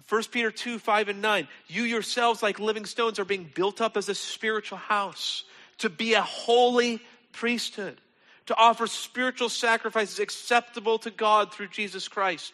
1 0.08 0.22
Peter 0.30 0.50
2 0.50 0.78
5 0.78 1.08
and 1.08 1.22
9, 1.22 1.48
you 1.66 1.82
yourselves, 1.82 2.42
like 2.42 2.58
living 2.58 2.87
stones, 2.87 3.18
are 3.18 3.24
being 3.24 3.50
built 3.54 3.80
up 3.80 3.96
as 3.96 4.08
a 4.08 4.14
spiritual 4.14 4.78
house 4.78 5.44
to 5.78 5.90
be 5.90 6.14
a 6.14 6.22
holy 6.22 7.00
priesthood, 7.32 8.00
to 8.46 8.56
offer 8.56 8.87
spiritual 8.87 9.48
sacrifices 9.48 10.18
acceptable 10.18 10.98
to 11.00 11.11
God 11.11 11.52
through 11.52 11.68
Jesus 11.68 12.08
Christ. 12.08 12.52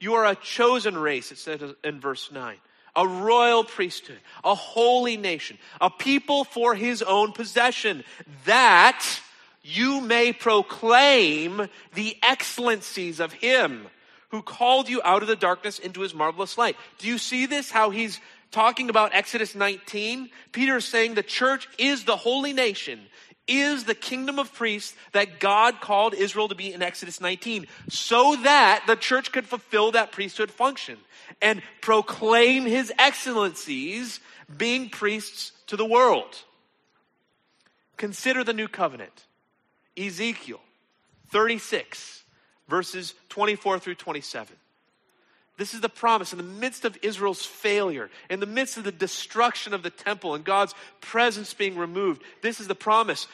You 0.00 0.14
are 0.14 0.26
a 0.26 0.34
chosen 0.34 0.96
race, 0.96 1.32
it 1.32 1.38
says 1.38 1.60
in 1.84 2.00
verse 2.00 2.30
9. 2.32 2.56
A 2.96 3.06
royal 3.06 3.62
priesthood, 3.62 4.18
a 4.42 4.54
holy 4.54 5.16
nation, 5.16 5.58
a 5.80 5.90
people 5.90 6.44
for 6.44 6.74
his 6.74 7.02
own 7.02 7.32
possession, 7.32 8.04
that 8.46 9.04
you 9.62 10.00
may 10.00 10.32
proclaim 10.32 11.68
the 11.94 12.16
excellencies 12.22 13.20
of 13.20 13.32
him 13.32 13.88
who 14.30 14.42
called 14.42 14.88
you 14.88 15.00
out 15.04 15.22
of 15.22 15.28
the 15.28 15.36
darkness 15.36 15.78
into 15.78 16.00
his 16.00 16.14
marvelous 16.14 16.56
light. 16.56 16.76
Do 16.98 17.08
you 17.08 17.18
see 17.18 17.46
this? 17.46 17.70
How 17.70 17.90
he's 17.90 18.20
talking 18.50 18.90
about 18.90 19.14
Exodus 19.14 19.54
19? 19.54 20.30
Peter 20.52 20.76
is 20.76 20.84
saying 20.84 21.14
the 21.14 21.22
church 21.22 21.68
is 21.78 22.04
the 22.04 22.16
holy 22.16 22.52
nation 22.52 23.00
is 23.48 23.84
the 23.84 23.94
kingdom 23.94 24.38
of 24.38 24.52
priests 24.52 24.94
that 25.12 25.40
God 25.40 25.80
called 25.80 26.14
Israel 26.14 26.48
to 26.48 26.54
be 26.54 26.72
in 26.72 26.82
Exodus 26.82 27.20
19 27.20 27.66
so 27.88 28.36
that 28.42 28.84
the 28.86 28.96
church 28.96 29.32
could 29.32 29.46
fulfill 29.46 29.92
that 29.92 30.12
priesthood 30.12 30.50
function 30.50 30.98
and 31.40 31.62
proclaim 31.80 32.64
his 32.64 32.92
excellencies 32.98 34.20
being 34.56 34.88
priests 34.88 35.52
to 35.68 35.76
the 35.76 35.84
world. 35.84 36.42
Consider 37.96 38.44
the 38.44 38.52
new 38.52 38.68
covenant. 38.68 39.26
Ezekiel 39.96 40.60
36 41.30 42.24
verses 42.68 43.14
24 43.28 43.78
through 43.78 43.94
27. 43.94 44.56
This 45.56 45.72
is 45.72 45.80
the 45.80 45.88
promise 45.88 46.32
in 46.32 46.38
the 46.38 46.44
midst 46.44 46.84
of 46.84 46.98
Israel's 47.00 47.44
failure, 47.44 48.10
in 48.28 48.40
the 48.40 48.46
midst 48.46 48.76
of 48.76 48.84
the 48.84 48.92
destruction 48.92 49.72
of 49.72 49.82
the 49.82 49.90
temple 49.90 50.34
and 50.34 50.44
God's 50.44 50.74
presence 51.00 51.54
being 51.54 51.78
removed. 51.78 52.22
This 52.42 52.60
is 52.60 52.68
the 52.68 52.74
promise. 52.74 53.26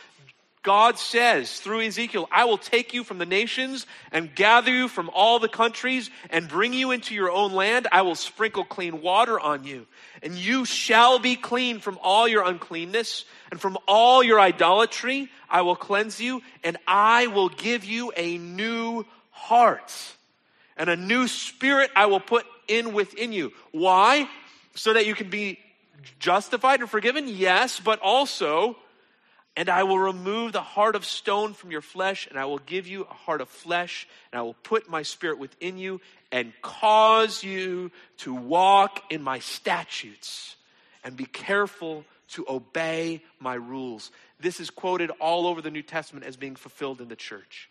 God 0.63 0.97
says 0.97 1.59
through 1.59 1.81
Ezekiel, 1.81 2.29
I 2.31 2.45
will 2.45 2.59
take 2.59 2.95
you 2.95 3.03
from 3.03 3.19
the 3.19 3.27
nations 3.27 3.85
and 4.13 4.33
gather 4.33 4.71
you 4.71 4.87
from 4.87 5.11
all 5.13 5.41
the 5.41 5.49
countries 5.49 6.09
and 6.31 6.49
bring 6.49 6.73
you 6.73 6.93
into 6.93 7.17
your 7.17 7.33
own 7.33 7.53
land. 7.53 7.89
I 7.91 8.03
will 8.03 8.15
sprinkle 8.15 8.65
clean 8.65 9.03
water 9.03 9.41
on 9.41 9.65
you, 9.65 9.89
and 10.23 10.35
you 10.35 10.65
shall 10.65 11.19
be 11.19 11.35
clean 11.35 11.81
from 11.81 11.99
all 12.01 12.29
your 12.29 12.45
uncleanness 12.45 13.25
and 13.51 13.61
from 13.61 13.77
all 13.89 14.23
your 14.23 14.39
idolatry. 14.39 15.29
I 15.51 15.63
will 15.63 15.75
cleanse 15.75 16.21
you, 16.21 16.43
and 16.63 16.77
I 16.87 17.27
will 17.27 17.49
give 17.49 17.85
you 17.85 18.13
a 18.17 18.39
new 18.39 19.05
heart 19.31 19.93
and 20.77 20.89
a 20.89 20.97
new 20.97 21.29
spirit 21.29 21.91
I 21.95 22.07
will 22.07 22.21
put 22.21 22.47
in 22.69 22.93
within 22.93 23.33
you. 23.33 23.53
Why? 23.73 24.29
So 24.75 24.95
that 24.95 25.07
you 25.07 25.15
can 25.15 25.31
be 25.31 25.59
justified 26.19 26.81
and 26.81 26.89
forgiven? 26.89 27.29
Yes, 27.29 27.81
but 27.81 28.01
also, 28.01 28.77
and 29.57 29.69
I 29.69 29.83
will 29.83 29.99
remove 29.99 30.53
the 30.53 30.63
heart 30.63 30.97
of 30.97 31.05
stone 31.05 31.55
from 31.55 31.71
your 31.71 31.83
flesh, 31.83 32.27
and 32.27 32.39
I 32.39 32.47
will 32.47 32.59
give 32.59 32.87
you 32.87 33.03
a 33.03 33.15
heart 33.15 33.41
of 33.41 33.49
flesh, 33.49 34.09
and 34.33 34.39
I 34.39 34.43
will 34.43 34.55
put 34.55 34.89
my 34.89 35.03
spirit 35.03 35.39
within 35.39 35.79
you 35.79 36.01
and 36.31 36.53
cause 36.63 37.45
you 37.45 37.91
to 38.19 38.35
walk 38.35 39.03
in 39.11 39.23
my 39.23 39.39
statutes 39.41 40.57
and 41.05 41.17
be 41.17 41.27
careful 41.27 42.05
to 42.29 42.47
obey 42.49 43.23
my 43.39 43.55
rules. 43.55 44.11
This 44.41 44.59
is 44.59 44.71
quoted 44.71 45.11
all 45.21 45.47
over 45.47 45.61
the 45.61 45.71
New 45.71 45.83
Testament 45.83 46.25
as 46.25 46.37
being 46.37 46.57
fulfilled 46.57 47.01
in 47.01 47.09
the 47.09 47.17
church. 47.17 47.69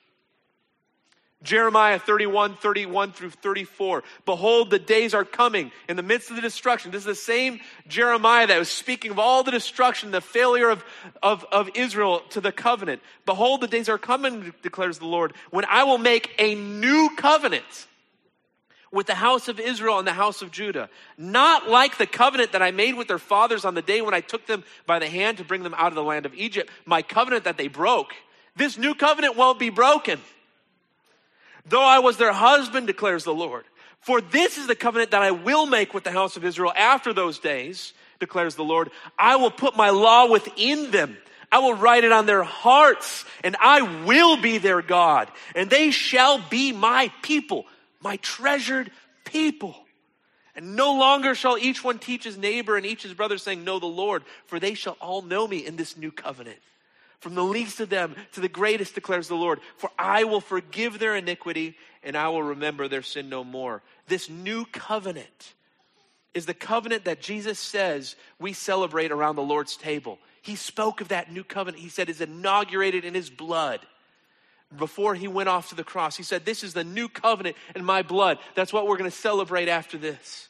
Jeremiah 1.44 1.98
31, 1.98 2.56
31 2.56 3.14
through 3.14 3.32
34. 3.32 4.04
Behold, 4.26 4.70
the 4.70 4.78
days 4.78 5.14
are 5.14 5.26
coming 5.26 5.72
in 5.90 5.98
the 5.98 6.04
midst 6.04 6.30
of 6.30 6.36
the 6.36 6.42
destruction. 6.42 6.92
This 6.92 7.00
is 7.00 7.06
the 7.06 7.16
same 7.16 7.60
Jeremiah 7.88 8.46
that 8.48 8.60
was 8.60 8.70
speaking 8.70 9.12
of 9.12 9.18
all 9.18 9.42
the 9.44 9.52
destruction, 9.52 10.12
the 10.12 10.22
failure 10.22 10.70
of, 10.70 10.84
of, 11.24 11.46
of 11.52 11.70
Israel 11.74 12.22
to 12.30 12.42
the 12.42 12.52
covenant. 12.52 13.02
Behold, 13.26 13.62
the 13.62 13.68
days 13.68 13.90
are 13.90 13.98
coming, 13.98 14.54
declares 14.62 15.00
the 15.00 15.08
Lord, 15.08 15.34
when 15.50 15.66
I 15.66 15.84
will 15.84 15.98
make 15.98 16.36
a 16.38 16.54
new 16.54 17.10
covenant 17.18 17.88
with 18.92 19.08
the 19.08 19.16
house 19.16 19.48
of 19.48 19.60
Israel 19.60 19.98
and 19.98 20.08
the 20.08 20.14
house 20.14 20.42
of 20.42 20.52
Judah. 20.52 20.90
Not 21.18 21.70
like 21.70 21.98
the 21.98 22.06
covenant 22.06 22.52
that 22.52 22.62
I 22.62 22.72
made 22.72 22.96
with 22.96 23.08
their 23.08 23.18
fathers 23.18 23.66
on 23.66 23.74
the 23.74 23.82
day 23.82 24.02
when 24.02 24.14
I 24.14 24.22
took 24.22 24.46
them 24.46 24.64
by 24.86 25.00
the 25.00 25.08
hand 25.08 25.38
to 25.38 25.44
bring 25.44 25.64
them 25.64 25.74
out 25.76 25.88
of 25.88 25.96
the 25.96 26.04
land 26.04 26.26
of 26.26 26.36
Egypt, 26.36 26.70
my 26.86 27.02
covenant 27.02 27.46
that 27.46 27.58
they 27.58 27.70
broke. 27.70 28.14
This 28.56 28.78
new 28.78 28.94
covenant 28.94 29.38
won't 29.38 29.60
be 29.60 29.70
broken 29.70 30.20
though 31.66 31.84
I 31.84 32.00
was 32.00 32.18
their 32.18 32.34
husband, 32.34 32.88
declares 32.88 33.24
the 33.24 33.34
Lord. 33.34 33.66
For 34.02 34.20
this 34.20 34.58
is 34.58 34.68
the 34.68 34.76
covenant 34.76 35.12
that 35.12 35.22
I 35.22 35.32
will 35.32 35.66
make 35.66 35.94
with 35.94 36.04
the 36.04 36.12
house 36.12 36.36
of 36.36 36.44
Israel 36.44 36.74
after 36.76 37.14
those 37.14 37.40
days, 37.40 37.94
declares 38.20 38.56
the 38.56 38.64
Lord. 38.64 38.90
I 39.18 39.36
will 39.36 39.52
put 39.52 39.76
my 39.76 39.90
law 39.92 40.30
within 40.30 40.92
them. 40.92 41.18
I 41.52 41.60
will 41.60 41.74
write 41.74 42.04
it 42.04 42.12
on 42.12 42.26
their 42.26 42.44
hearts, 42.44 43.26
and 43.44 43.58
I 43.60 44.04
will 44.06 44.38
be 44.38 44.58
their 44.58 44.82
God, 44.82 45.30
and 45.54 45.70
they 45.70 45.92
shall 45.92 46.42
be 46.50 46.72
my 46.72 47.12
people, 47.22 47.66
my 48.00 48.16
treasured 48.18 48.90
people. 49.26 49.76
And 50.56 50.76
no 50.76 50.94
longer 50.94 51.36
shall 51.36 51.58
each 51.58 51.84
one 51.84 52.00
teach 52.00 52.24
his 52.24 52.38
neighbor 52.38 52.78
and 52.78 52.86
each 52.86 53.04
his 53.04 53.14
brother, 53.14 53.38
saying, 53.38 53.64
Know 53.64 53.80
the 53.80 53.86
Lord, 53.86 54.24
for 54.46 54.60
they 54.60 54.74
shall 54.74 54.98
all 55.00 55.22
know 55.22 55.48
me 55.48 55.66
in 55.66 55.76
this 55.76 55.96
new 55.98 56.12
covenant. 56.12 56.58
From 57.22 57.36
the 57.36 57.44
least 57.44 57.80
of 57.80 57.90
them 57.90 58.16
to 58.34 58.42
the 58.42 58.50
greatest, 58.50 58.96
declares 58.96 59.28
the 59.28 59.36
Lord. 59.36 59.60
For 59.78 59.90
I 59.98 60.24
will 60.24 60.42
forgive 60.42 60.98
their 61.00 61.16
iniquity 61.16 61.78
and 62.04 62.18
I 62.18 62.30
will 62.30 62.42
remember 62.42 62.88
their 62.88 63.04
sin 63.04 63.30
no 63.30 63.44
more. 63.44 63.84
This 64.08 64.28
new 64.28 64.66
covenant 64.66 65.54
is 66.34 66.48
the 66.48 66.56
covenant 66.56 67.06
that 67.06 67.22
Jesus 67.22 67.60
says 67.60 68.16
we 68.40 68.54
celebrate 68.54 69.12
around 69.12 69.36
the 69.36 69.44
Lord's 69.44 69.78
table. 69.78 70.18
He 70.42 70.56
spoke 70.56 71.00
of 71.00 71.10
that 71.10 71.32
new 71.32 71.44
covenant. 71.44 71.84
He 71.84 71.90
said 71.90 72.10
is 72.10 72.22
inaugurated 72.22 73.06
in 73.06 73.14
his 73.14 73.30
blood 73.30 73.82
before 74.76 75.14
he 75.14 75.28
went 75.28 75.50
off 75.50 75.70
to 75.70 75.76
the 75.76 75.84
cross. 75.84 76.18
He 76.18 76.24
said, 76.24 76.44
This 76.44 76.64
is 76.64 76.74
the 76.74 76.84
new 76.84 77.08
covenant 77.08 77.56
in 77.76 77.86
my 77.86 78.02
blood. 78.02 78.40
That's 78.56 78.74
what 78.74 78.88
we're 78.88 78.98
going 78.98 79.12
to 79.12 79.16
celebrate 79.16 79.68
after 79.68 80.00
this. 80.00 80.50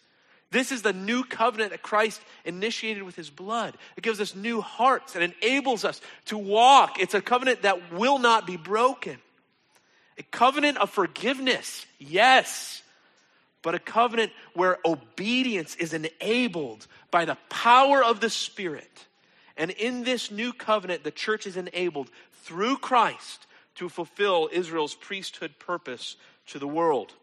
This 0.51 0.73
is 0.73 0.81
the 0.81 0.93
new 0.93 1.23
covenant 1.23 1.71
that 1.71 1.81
Christ 1.81 2.21
initiated 2.43 3.03
with 3.03 3.15
his 3.15 3.29
blood. 3.29 3.77
It 3.95 4.03
gives 4.03 4.19
us 4.19 4.35
new 4.35 4.59
hearts 4.59 5.15
and 5.15 5.23
enables 5.23 5.85
us 5.85 6.01
to 6.25 6.37
walk. 6.37 6.99
It's 6.99 7.13
a 7.13 7.21
covenant 7.21 7.61
that 7.61 7.93
will 7.93 8.19
not 8.19 8.45
be 8.45 8.57
broken. 8.57 9.17
A 10.17 10.23
covenant 10.23 10.77
of 10.77 10.89
forgiveness, 10.89 11.85
yes, 11.97 12.83
but 13.61 13.75
a 13.75 13.79
covenant 13.79 14.33
where 14.53 14.77
obedience 14.83 15.75
is 15.75 15.93
enabled 15.93 16.85
by 17.11 17.23
the 17.23 17.37
power 17.49 18.03
of 18.03 18.19
the 18.19 18.29
Spirit. 18.29 19.07
And 19.55 19.71
in 19.71 20.03
this 20.03 20.31
new 20.31 20.51
covenant, 20.51 21.03
the 21.03 21.11
church 21.11 21.47
is 21.47 21.55
enabled 21.55 22.09
through 22.43 22.77
Christ 22.77 23.47
to 23.75 23.87
fulfill 23.87 24.49
Israel's 24.51 24.95
priesthood 24.95 25.59
purpose 25.59 26.17
to 26.47 26.59
the 26.59 26.67
world. 26.67 27.13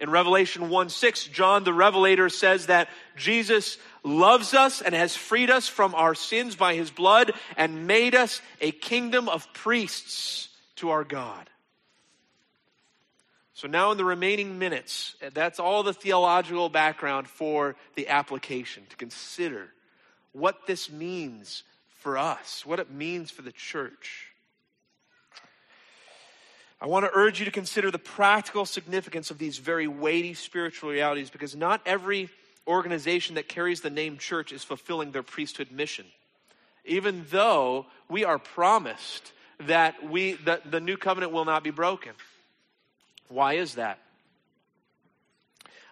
In 0.00 0.10
Revelation 0.10 0.68
1 0.68 0.88
6, 0.88 1.24
John 1.28 1.64
the 1.64 1.72
Revelator 1.72 2.28
says 2.28 2.66
that 2.66 2.88
Jesus 3.16 3.78
loves 4.02 4.54
us 4.54 4.82
and 4.82 4.94
has 4.94 5.16
freed 5.16 5.50
us 5.50 5.68
from 5.68 5.94
our 5.94 6.14
sins 6.14 6.56
by 6.56 6.74
his 6.74 6.90
blood 6.90 7.32
and 7.56 7.86
made 7.86 8.14
us 8.14 8.42
a 8.60 8.72
kingdom 8.72 9.28
of 9.28 9.52
priests 9.52 10.48
to 10.76 10.90
our 10.90 11.04
God. 11.04 11.48
So, 13.54 13.68
now 13.68 13.92
in 13.92 13.98
the 13.98 14.04
remaining 14.04 14.58
minutes, 14.58 15.14
eh, 15.22 15.30
that's 15.32 15.60
all 15.60 15.84
the 15.84 15.94
theological 15.94 16.68
background 16.68 17.28
for 17.28 17.76
the 17.94 18.08
application 18.08 18.82
to 18.90 18.96
consider 18.96 19.68
what 20.32 20.66
this 20.66 20.90
means 20.90 21.62
for 22.00 22.18
us, 22.18 22.66
what 22.66 22.80
it 22.80 22.90
means 22.90 23.30
for 23.30 23.42
the 23.42 23.52
church. 23.52 24.33
I 26.84 26.86
want 26.86 27.06
to 27.06 27.10
urge 27.14 27.38
you 27.38 27.46
to 27.46 27.50
consider 27.50 27.90
the 27.90 27.98
practical 27.98 28.66
significance 28.66 29.30
of 29.30 29.38
these 29.38 29.56
very 29.56 29.88
weighty 29.88 30.34
spiritual 30.34 30.90
realities 30.90 31.30
because 31.30 31.56
not 31.56 31.80
every 31.86 32.28
organization 32.66 33.36
that 33.36 33.48
carries 33.48 33.80
the 33.80 33.88
name 33.88 34.18
church 34.18 34.52
is 34.52 34.62
fulfilling 34.62 35.10
their 35.10 35.22
priesthood 35.22 35.72
mission. 35.72 36.04
Even 36.84 37.24
though 37.30 37.86
we 38.10 38.22
are 38.22 38.38
promised 38.38 39.32
that 39.60 40.10
we 40.10 40.34
that 40.44 40.70
the 40.70 40.78
new 40.78 40.98
covenant 40.98 41.32
will 41.32 41.46
not 41.46 41.64
be 41.64 41.70
broken. 41.70 42.12
Why 43.28 43.54
is 43.54 43.76
that? 43.76 43.98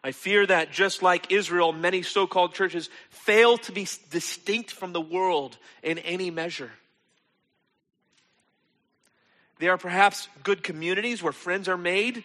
I 0.04 0.12
fear 0.12 0.44
that 0.44 0.72
just 0.72 1.02
like 1.02 1.32
Israel, 1.32 1.72
many 1.72 2.02
so 2.02 2.26
called 2.26 2.52
churches 2.52 2.90
fail 3.08 3.56
to 3.56 3.72
be 3.72 3.88
distinct 4.10 4.70
from 4.70 4.92
the 4.92 5.00
world 5.00 5.56
in 5.82 5.96
any 6.00 6.30
measure. 6.30 6.70
They 9.62 9.68
are 9.68 9.78
perhaps 9.78 10.28
good 10.42 10.64
communities 10.64 11.22
where 11.22 11.32
friends 11.32 11.68
are 11.68 11.76
made 11.76 12.24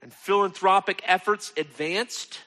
and 0.00 0.12
philanthropic 0.12 1.02
efforts 1.04 1.52
advanced. 1.56 2.38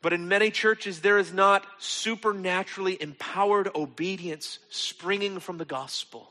But 0.00 0.12
in 0.12 0.28
many 0.28 0.52
churches, 0.52 1.00
there 1.00 1.18
is 1.18 1.32
not 1.32 1.66
supernaturally 1.80 2.96
empowered 3.02 3.70
obedience 3.74 4.60
springing 4.70 5.40
from 5.40 5.58
the 5.58 5.64
gospel. 5.64 6.30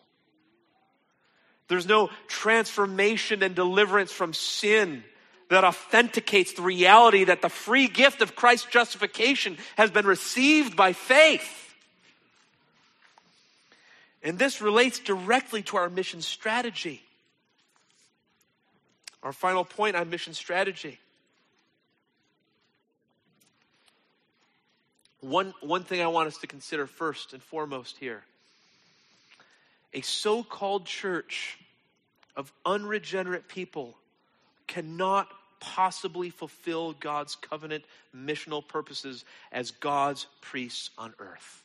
There's 1.68 1.86
no 1.86 2.12
transformation 2.30 3.44
and 3.44 3.54
deliverance 3.54 4.14
from 4.14 4.34
sin 4.34 5.04
that 5.50 5.66
authenticates 5.66 6.54
the 6.54 6.62
reality 6.62 7.26
that 7.26 7.42
the 7.42 7.50
free 7.50 7.90
gift 7.90 8.22
of 8.22 8.38
Christ's 8.38 8.70
justification 8.72 9.58
has 9.76 9.92
been 9.92 10.06
received 10.06 10.78
by 10.78 10.94
faith. 10.94 11.67
And 14.24 14.38
this 14.40 14.62
relates 14.62 15.00
directly 15.00 15.62
to 15.64 15.78
our 15.78 15.90
mission 15.90 16.22
strategy. 16.22 17.02
Our 19.24 19.34
final 19.34 19.66
point 19.66 19.96
on 19.96 20.10
mission 20.10 20.34
strategy. 20.34 21.00
One, 25.22 25.54
one 25.62 25.84
thing 25.84 26.02
I 26.02 26.08
want 26.08 26.28
us 26.28 26.38
to 26.40 26.48
consider 26.48 26.88
first 26.88 27.34
and 27.34 27.42
foremost 27.42 27.98
here 27.98 28.24
a 29.94 30.02
so 30.02 30.44
called 30.44 30.86
church 30.86 31.58
of 32.36 32.52
unregenerate 32.66 33.48
people 33.48 33.98
cannot 34.68 35.28
possibly 35.60 36.30
fulfill 36.30 36.94
God's 36.94 37.36
covenant 37.36 37.84
missional 38.16 38.66
purposes 38.66 39.26
as 39.52 39.72
God's 39.72 40.28
priests 40.42 40.92
on 40.98 41.14
earth. 41.20 41.64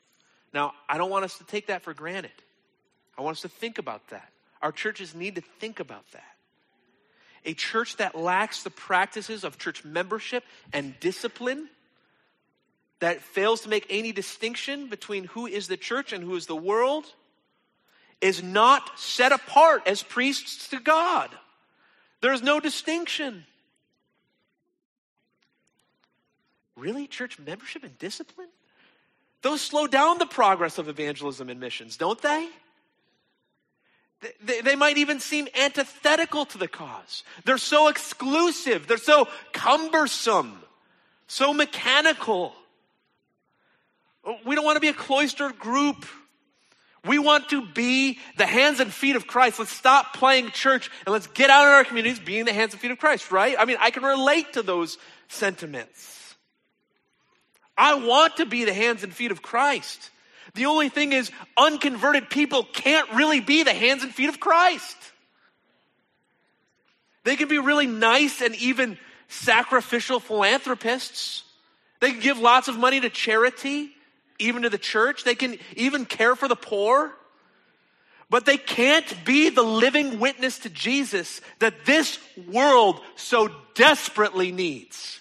Now, 0.53 0.73
I 0.89 0.99
don't 0.99 1.11
want 1.11 1.25
us 1.25 1.39
to 1.39 1.45
take 1.45 1.69
that 1.69 1.83
for 1.83 1.95
granted. 1.95 2.33
I 3.17 3.23
want 3.23 3.37
us 3.37 3.43
to 3.43 3.49
think 3.49 3.79
about 3.79 4.09
that. 4.09 4.31
Our 4.61 4.73
churches 4.73 5.15
need 5.15 5.37
to 5.37 5.41
think 5.41 5.81
about 5.81 6.05
that. 6.13 6.23
A 7.45 7.55
church 7.55 7.97
that 7.97 8.15
lacks 8.15 8.63
the 8.63 8.71
practices 8.71 9.45
of 9.45 9.59
church 9.59 9.85
membership 9.85 10.45
and 10.73 10.99
discipline, 11.01 11.69
that 13.01 13.21
fails 13.21 13.63
to 13.63 13.69
make 13.69 13.85
any 13.91 14.13
distinction 14.13 14.87
between 14.89 15.25
who 15.25 15.49
is 15.49 15.67
the 15.67 15.77
church 15.77 16.13
and 16.13 16.23
who 16.23 16.37
is 16.37 16.47
the 16.47 16.55
world, 16.55 17.05
is 18.21 18.45
not 18.45 18.97
set 18.97 19.33
apart 19.33 19.83
as 19.87 20.05
priests 20.05 20.69
to 20.69 20.79
God. 20.79 21.29
There 22.21 22.33
is 22.33 22.43
no 22.43 22.61
distinction. 22.61 23.45
Really? 26.77 27.09
Church 27.09 27.41
membership 27.41 27.83
and 27.83 27.99
discipline? 27.99 28.47
Those 29.43 29.61
slow 29.61 29.87
down 29.87 30.19
the 30.19 30.27
progress 30.27 30.79
of 30.79 30.89
evangelism 30.89 31.51
and 31.51 31.59
missions, 31.59 31.97
don't 31.97 32.21
they? 32.23 32.49
They, 34.41 34.61
they 34.61 34.77
might 34.77 34.99
even 34.99 35.19
seem 35.19 35.49
antithetical 35.61 36.47
to 36.47 36.59
the 36.59 36.69
cause. 36.69 37.25
They're 37.45 37.59
so 37.59 37.89
exclusive, 37.89 38.87
they're 38.87 38.97
so 38.97 39.29
cumbersome, 39.53 40.63
so 41.27 41.53
mechanical. 41.53 42.55
We 44.47 44.55
don't 44.55 44.65
want 44.65 44.77
to 44.77 44.81
be 44.81 44.89
a 44.89 44.95
cloistered 44.95 45.59
group. 45.59 46.07
We 47.05 47.19
want 47.19 47.49
to 47.49 47.67
be 47.67 48.21
the 48.39 48.47
hands 48.47 48.79
and 48.79 48.93
feet 48.93 49.17
of 49.17 49.27
Christ. 49.27 49.59
Let's 49.59 49.73
stop 49.73 50.15
playing 50.15 50.53
church 50.53 50.89
and 51.05 51.13
let's 51.13 51.27
get 51.27 51.51
out 51.51 51.67
in 51.67 51.73
our 51.73 51.85
communities 51.85 52.21
being 52.21 52.45
the 52.45 52.53
hands 52.53 52.75
and 52.75 52.81
feet 52.81 52.93
of 52.93 52.99
Christ, 53.01 53.33
right? 53.33 53.57
I 53.59 53.65
mean, 53.65 53.77
I 53.81 53.91
can 53.91 54.05
relate 54.05 54.53
to 54.53 54.63
those 54.63 54.99
sentiments. 55.27 56.22
I 57.77 57.95
want 57.95 58.37
to 58.37 58.47
be 58.47 58.65
the 58.65 58.75
hands 58.75 59.03
and 59.03 59.13
feet 59.13 59.31
of 59.31 59.43
Christ. 59.43 60.11
The 60.55 60.67
only 60.67 60.89
thing 60.89 61.13
is, 61.13 61.31
unconverted 61.57 62.29
people 62.29 62.65
can't 62.65 63.11
really 63.13 63.41
be 63.41 63.63
the 63.63 63.73
hands 63.73 64.03
and 64.03 64.15
feet 64.15 64.29
of 64.29 64.41
Christ. 64.41 64.97
They 67.25 67.37
can 67.37 67.49
be 67.49 67.59
really 67.59 67.87
nice 67.87 68.41
and 68.43 68.55
even 68.57 68.99
sacrificial 69.29 70.21
philanthropists. 70.21 71.45
They 72.01 72.11
can 72.11 72.21
give 72.21 72.39
lots 72.39 72.69
of 72.69 72.79
money 72.79 73.01
to 73.01 73.09
charity, 73.09 73.91
even 74.39 74.63
to 74.63 74.71
the 74.71 74.79
church. 74.79 75.25
They 75.25 75.37
can 75.37 75.57
even 75.77 76.05
care 76.05 76.37
for 76.37 76.49
the 76.49 76.57
poor. 76.57 77.13
But 78.29 78.45
they 78.45 78.57
can't 78.57 79.25
be 79.25 79.51
the 79.51 79.63
living 79.63 80.19
witness 80.19 80.61
to 80.61 80.71
Jesus 80.71 81.41
that 81.61 81.85
this 81.87 82.19
world 82.49 83.01
so 83.15 83.51
desperately 83.75 84.53
needs. 84.53 85.21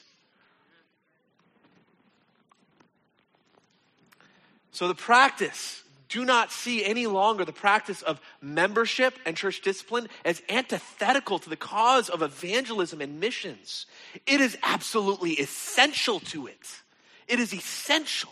So 4.82 4.88
the 4.88 4.95
practice, 4.95 5.84
do 6.09 6.25
not 6.25 6.51
see 6.51 6.84
any 6.84 7.05
longer 7.05 7.45
the 7.45 7.53
practice 7.53 8.01
of 8.01 8.19
membership 8.41 9.13
and 9.27 9.38
church 9.38 9.61
discipline 9.61 10.09
as 10.25 10.41
antithetical 10.49 11.38
to 11.38 11.51
the 11.51 11.55
cause 11.55 12.09
of 12.09 12.23
evangelism 12.23 12.99
and 12.99 13.19
missions. 13.19 13.86
It 14.25 14.41
is 14.41 14.57
absolutely 14.63 15.34
essential 15.34 16.19
to 16.21 16.47
it. 16.47 16.82
It 17.27 17.39
is 17.39 17.53
essential 17.53 18.32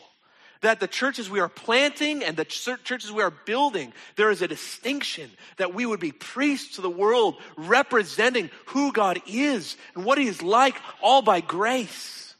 that 0.61 0.79
the 0.79 0.87
churches 0.87 1.29
we 1.29 1.39
are 1.39 1.49
planting 1.49 2.23
and 2.23 2.35
the 2.35 2.45
churches 2.45 3.11
we 3.11 3.21
are 3.21 3.29
building, 3.29 3.93
there 4.15 4.31
is 4.31 4.41
a 4.41 4.47
distinction 4.47 5.29
that 5.57 5.75
we 5.75 5.85
would 5.85 5.99
be 5.99 6.11
priests 6.11 6.77
to 6.77 6.81
the 6.81 6.89
world 6.89 7.35
representing 7.57 8.49
who 8.65 8.91
God 8.91 9.21
is 9.27 9.77
and 9.93 10.03
what 10.03 10.17
He 10.17 10.25
is 10.25 10.41
like, 10.41 10.77
all 10.99 11.21
by 11.21 11.41
grace. 11.41 12.33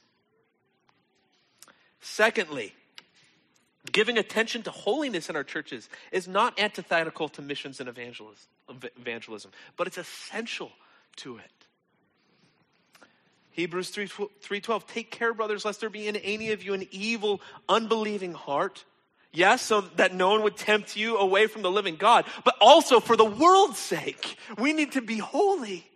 Secondly, 2.01 2.73
Giving 3.91 4.17
attention 4.17 4.63
to 4.63 4.71
holiness 4.71 5.29
in 5.29 5.35
our 5.35 5.43
churches 5.43 5.89
is 6.11 6.27
not 6.27 6.59
antithetical 6.59 7.29
to 7.29 7.41
missions 7.41 7.79
and 7.79 7.87
evangelism, 7.87 9.51
but 9.77 9.87
it's 9.87 9.97
essential 9.97 10.71
to 11.17 11.37
it. 11.37 11.51
Hebrews 13.51 13.89
3, 13.89 14.07
3.12, 14.07 14.87
take 14.87 15.11
care, 15.11 15.33
brothers, 15.33 15.65
lest 15.65 15.79
there 15.79 15.89
be 15.89 16.07
in 16.07 16.15
any 16.17 16.51
of 16.51 16.63
you 16.63 16.73
an 16.73 16.87
evil, 16.91 17.41
unbelieving 17.67 18.33
heart. 18.33 18.83
Yes, 19.31 19.61
so 19.61 19.81
that 19.81 20.13
no 20.13 20.29
one 20.29 20.43
would 20.43 20.57
tempt 20.57 20.95
you 20.95 21.17
away 21.17 21.47
from 21.47 21.61
the 21.61 21.71
living 21.71 21.95
God, 21.95 22.25
but 22.43 22.55
also 22.59 22.99
for 22.99 23.15
the 23.15 23.25
world's 23.25 23.77
sake. 23.77 24.37
We 24.57 24.73
need 24.73 24.93
to 24.93 25.01
be 25.01 25.17
holy. 25.17 25.89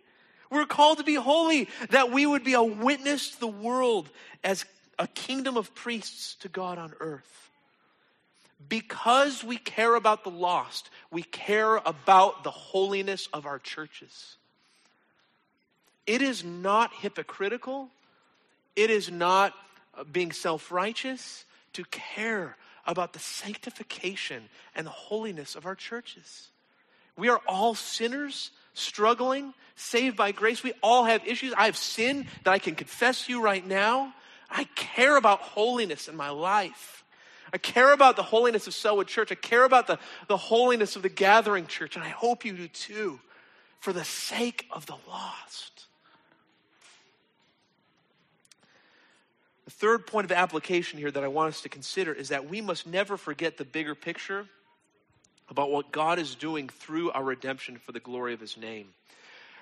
We're 0.50 0.66
called 0.66 0.98
to 0.98 1.04
be 1.04 1.16
holy, 1.16 1.68
that 1.90 2.10
we 2.10 2.26
would 2.26 2.44
be 2.44 2.54
a 2.54 2.62
witness 2.62 3.32
to 3.32 3.40
the 3.40 3.46
world 3.46 4.08
as 4.42 4.64
a 4.98 5.06
kingdom 5.06 5.56
of 5.56 5.74
priests 5.74 6.36
to 6.36 6.48
God 6.48 6.78
on 6.78 6.92
earth. 7.00 7.43
Because 8.68 9.44
we 9.44 9.56
care 9.56 9.94
about 9.94 10.24
the 10.24 10.30
lost, 10.30 10.90
we 11.10 11.22
care 11.22 11.76
about 11.76 12.44
the 12.44 12.50
holiness 12.50 13.28
of 13.32 13.46
our 13.46 13.58
churches. 13.58 14.36
It 16.06 16.22
is 16.22 16.44
not 16.44 16.92
hypocritical. 16.94 17.88
It 18.76 18.90
is 18.90 19.10
not 19.10 19.54
uh, 19.96 20.04
being 20.04 20.32
self 20.32 20.70
righteous 20.70 21.44
to 21.74 21.84
care 21.90 22.56
about 22.86 23.12
the 23.12 23.18
sanctification 23.18 24.48
and 24.74 24.86
the 24.86 24.90
holiness 24.90 25.54
of 25.56 25.66
our 25.66 25.74
churches. 25.74 26.48
We 27.16 27.28
are 27.28 27.40
all 27.46 27.74
sinners, 27.74 28.50
struggling, 28.74 29.54
saved 29.76 30.16
by 30.16 30.32
grace. 30.32 30.62
We 30.62 30.72
all 30.82 31.04
have 31.04 31.26
issues. 31.26 31.54
I 31.56 31.66
have 31.66 31.76
sin 31.76 32.26
that 32.44 32.50
I 32.50 32.58
can 32.58 32.74
confess 32.74 33.26
to 33.26 33.32
you 33.32 33.42
right 33.42 33.66
now. 33.66 34.12
I 34.50 34.64
care 34.74 35.16
about 35.16 35.40
holiness 35.40 36.08
in 36.08 36.16
my 36.16 36.30
life. 36.30 37.03
I 37.54 37.58
care 37.58 37.92
about 37.92 38.16
the 38.16 38.24
holiness 38.24 38.66
of 38.66 38.74
Sellwood 38.74 39.06
Church. 39.06 39.30
I 39.30 39.36
care 39.36 39.62
about 39.62 39.86
the, 39.86 40.00
the 40.26 40.36
holiness 40.36 40.96
of 40.96 41.02
the 41.02 41.08
gathering 41.08 41.68
church, 41.68 41.94
and 41.94 42.04
I 42.04 42.08
hope 42.08 42.44
you 42.44 42.52
do 42.52 42.66
too, 42.66 43.20
for 43.78 43.92
the 43.92 44.02
sake 44.02 44.66
of 44.72 44.86
the 44.86 44.96
lost. 45.06 45.86
The 49.66 49.70
third 49.70 50.04
point 50.04 50.24
of 50.24 50.32
application 50.32 50.98
here 50.98 51.12
that 51.12 51.22
I 51.22 51.28
want 51.28 51.50
us 51.50 51.60
to 51.60 51.68
consider 51.68 52.12
is 52.12 52.30
that 52.30 52.50
we 52.50 52.60
must 52.60 52.88
never 52.88 53.16
forget 53.16 53.56
the 53.56 53.64
bigger 53.64 53.94
picture 53.94 54.46
about 55.48 55.70
what 55.70 55.92
God 55.92 56.18
is 56.18 56.34
doing 56.34 56.68
through 56.68 57.12
our 57.12 57.22
redemption 57.22 57.76
for 57.76 57.92
the 57.92 58.00
glory 58.00 58.34
of 58.34 58.40
his 58.40 58.56
name. 58.56 58.88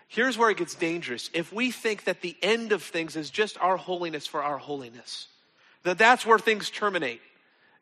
Here's 0.09 0.39
where 0.39 0.49
it 0.49 0.57
gets 0.57 0.75
dangerous. 0.75 1.29
If 1.35 1.53
we 1.53 1.71
think 1.71 2.05
that 2.05 2.23
the 2.23 2.37
end 2.41 2.73
of 2.73 2.83
things 2.83 3.17
is 3.17 3.29
just 3.29 3.59
our 3.59 3.77
holiness 3.77 4.27
for 4.27 4.43
our 4.43 4.57
holiness, 4.57 5.29
that 5.83 5.99
that's 5.99 6.25
where 6.25 6.39
things 6.39 6.71
terminate, 6.71 7.21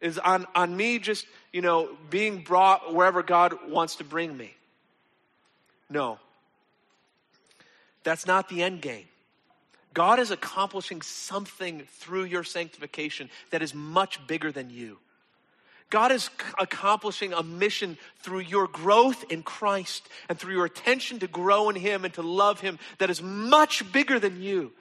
is 0.01 0.19
on, 0.19 0.47
on 0.55 0.77
me 0.77 0.99
just, 0.99 1.27
you 1.53 1.61
know, 1.61 1.91
being 2.09 2.43
brought 2.43 2.95
wherever 2.95 3.23
God 3.23 3.55
wants 3.69 3.97
to 3.97 4.05
bring 4.05 4.37
me. 4.37 4.55
No. 5.89 6.19
That's 8.03 8.27
not 8.27 8.49
the 8.49 8.63
end 8.63 8.81
game. 8.81 9.07
God 9.93 10.21
is 10.21 10.31
accomplishing 10.31 11.03
something 11.03 11.83
through 11.99 12.25
your 12.25 12.45
sanctification 12.45 13.29
that 13.51 13.63
is 13.63 13.75
much 13.75 14.25
bigger 14.27 14.53
than 14.53 14.71
you. 14.71 14.99
God 15.91 16.13
is 16.13 16.31
accomplishing 16.59 17.33
a 17.33 17.43
mission 17.43 17.99
through 18.21 18.41
your 18.41 18.69
growth 18.69 19.25
in 19.29 19.43
Christ 19.43 20.09
and 20.29 20.39
through 20.39 20.55
your 20.55 20.65
attention 20.65 21.19
to 21.19 21.27
grow 21.27 21.69
in 21.69 21.75
Him 21.75 22.05
and 22.05 22.15
to 22.15 22.23
love 22.23 22.61
Him 22.61 22.79
that 22.99 23.11
is 23.11 23.21
much 23.21 23.91
bigger 23.93 24.21
than 24.21 24.41
you. 24.41 24.73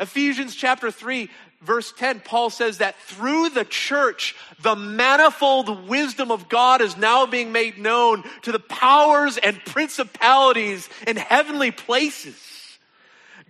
Ephesians 0.00 0.54
chapter 0.54 0.90
3, 0.90 1.28
verse 1.62 1.92
10, 1.92 2.20
Paul 2.20 2.50
says 2.50 2.78
that 2.78 2.96
through 3.00 3.50
the 3.50 3.64
church, 3.64 4.36
the 4.62 4.76
manifold 4.76 5.88
wisdom 5.88 6.30
of 6.30 6.48
God 6.48 6.80
is 6.80 6.96
now 6.96 7.26
being 7.26 7.50
made 7.50 7.78
known 7.78 8.22
to 8.42 8.52
the 8.52 8.60
powers 8.60 9.38
and 9.38 9.58
principalities 9.64 10.88
in 11.06 11.16
heavenly 11.16 11.70
places. 11.70 12.36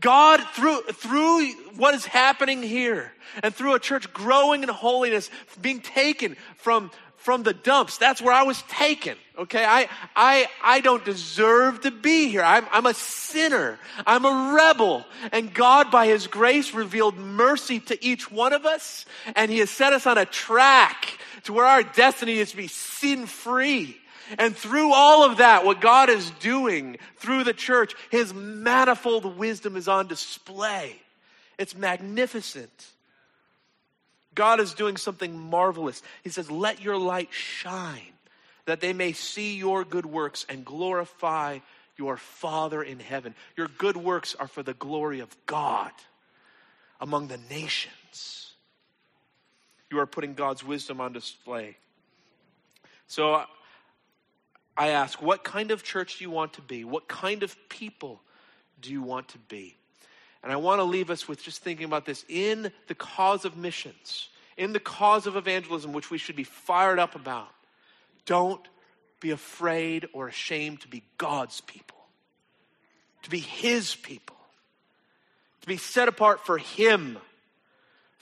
God, 0.00 0.40
through, 0.52 0.82
through 0.82 1.52
what 1.76 1.94
is 1.94 2.06
happening 2.06 2.62
here 2.62 3.12
and 3.42 3.54
through 3.54 3.74
a 3.74 3.80
church 3.80 4.12
growing 4.12 4.62
in 4.62 4.68
holiness, 4.68 5.30
being 5.60 5.80
taken 5.80 6.36
from, 6.56 6.90
from 7.18 7.42
the 7.42 7.52
dumps, 7.52 7.98
that's 7.98 8.20
where 8.20 8.34
I 8.34 8.42
was 8.42 8.62
taken. 8.62 9.16
Okay. 9.36 9.64
I, 9.64 9.88
I, 10.16 10.48
I 10.62 10.80
don't 10.80 11.04
deserve 11.04 11.82
to 11.82 11.90
be 11.90 12.28
here. 12.28 12.42
I'm, 12.42 12.66
I'm 12.72 12.86
a 12.86 12.94
sinner. 12.94 13.78
I'm 14.06 14.24
a 14.24 14.54
rebel. 14.54 15.04
And 15.30 15.52
God, 15.52 15.90
by 15.90 16.06
His 16.06 16.26
grace, 16.26 16.74
revealed 16.74 17.16
mercy 17.16 17.80
to 17.80 18.04
each 18.04 18.30
one 18.30 18.52
of 18.52 18.66
us. 18.66 19.04
And 19.36 19.50
He 19.50 19.58
has 19.58 19.70
set 19.70 19.92
us 19.92 20.06
on 20.06 20.18
a 20.18 20.24
track 20.24 21.18
to 21.44 21.52
where 21.52 21.66
our 21.66 21.82
destiny 21.82 22.38
is 22.38 22.50
to 22.50 22.56
be 22.56 22.68
sin 22.68 23.26
free 23.26 23.98
and 24.36 24.54
through 24.54 24.92
all 24.92 25.24
of 25.24 25.38
that, 25.38 25.64
what 25.64 25.80
God 25.80 26.10
is 26.10 26.30
doing 26.32 26.98
through 27.16 27.44
the 27.44 27.54
church, 27.54 27.94
His 28.10 28.34
manifold 28.34 29.38
wisdom 29.38 29.76
is 29.76 29.88
on 29.88 30.06
display. 30.06 30.96
It's 31.56 31.74
magnificent. 31.74 32.86
God 34.38 34.60
is 34.60 34.72
doing 34.72 34.96
something 34.96 35.36
marvelous. 35.36 36.00
He 36.22 36.30
says, 36.30 36.48
Let 36.48 36.80
your 36.80 36.96
light 36.96 37.30
shine, 37.32 38.14
that 38.66 38.80
they 38.80 38.92
may 38.92 39.12
see 39.12 39.56
your 39.56 39.82
good 39.82 40.06
works 40.06 40.46
and 40.48 40.64
glorify 40.64 41.58
your 41.96 42.16
Father 42.16 42.80
in 42.80 43.00
heaven. 43.00 43.34
Your 43.56 43.66
good 43.66 43.96
works 43.96 44.36
are 44.38 44.46
for 44.46 44.62
the 44.62 44.74
glory 44.74 45.18
of 45.18 45.36
God 45.46 45.90
among 47.00 47.26
the 47.26 47.40
nations. 47.50 48.52
You 49.90 49.98
are 49.98 50.06
putting 50.06 50.34
God's 50.34 50.62
wisdom 50.62 51.00
on 51.00 51.12
display. 51.12 51.76
So 53.08 53.42
I 54.76 54.90
ask, 54.90 55.20
what 55.20 55.42
kind 55.42 55.72
of 55.72 55.82
church 55.82 56.18
do 56.18 56.24
you 56.24 56.30
want 56.30 56.52
to 56.52 56.62
be? 56.62 56.84
What 56.84 57.08
kind 57.08 57.42
of 57.42 57.56
people 57.68 58.20
do 58.80 58.92
you 58.92 59.02
want 59.02 59.30
to 59.30 59.38
be? 59.38 59.77
And 60.42 60.52
I 60.52 60.56
want 60.56 60.78
to 60.78 60.84
leave 60.84 61.10
us 61.10 61.26
with 61.26 61.42
just 61.42 61.62
thinking 61.62 61.84
about 61.84 62.04
this 62.04 62.24
in 62.28 62.72
the 62.86 62.94
cause 62.94 63.44
of 63.44 63.56
missions, 63.56 64.28
in 64.56 64.72
the 64.72 64.80
cause 64.80 65.26
of 65.26 65.36
evangelism, 65.36 65.92
which 65.92 66.10
we 66.10 66.18
should 66.18 66.36
be 66.36 66.44
fired 66.44 66.98
up 66.98 67.14
about. 67.14 67.48
Don't 68.24 68.66
be 69.20 69.30
afraid 69.30 70.06
or 70.12 70.28
ashamed 70.28 70.80
to 70.82 70.88
be 70.88 71.02
God's 71.16 71.60
people, 71.62 71.98
to 73.22 73.30
be 73.30 73.40
His 73.40 73.96
people, 73.96 74.36
to 75.62 75.66
be 75.66 75.76
set 75.76 76.08
apart 76.08 76.46
for 76.46 76.58
Him, 76.58 77.18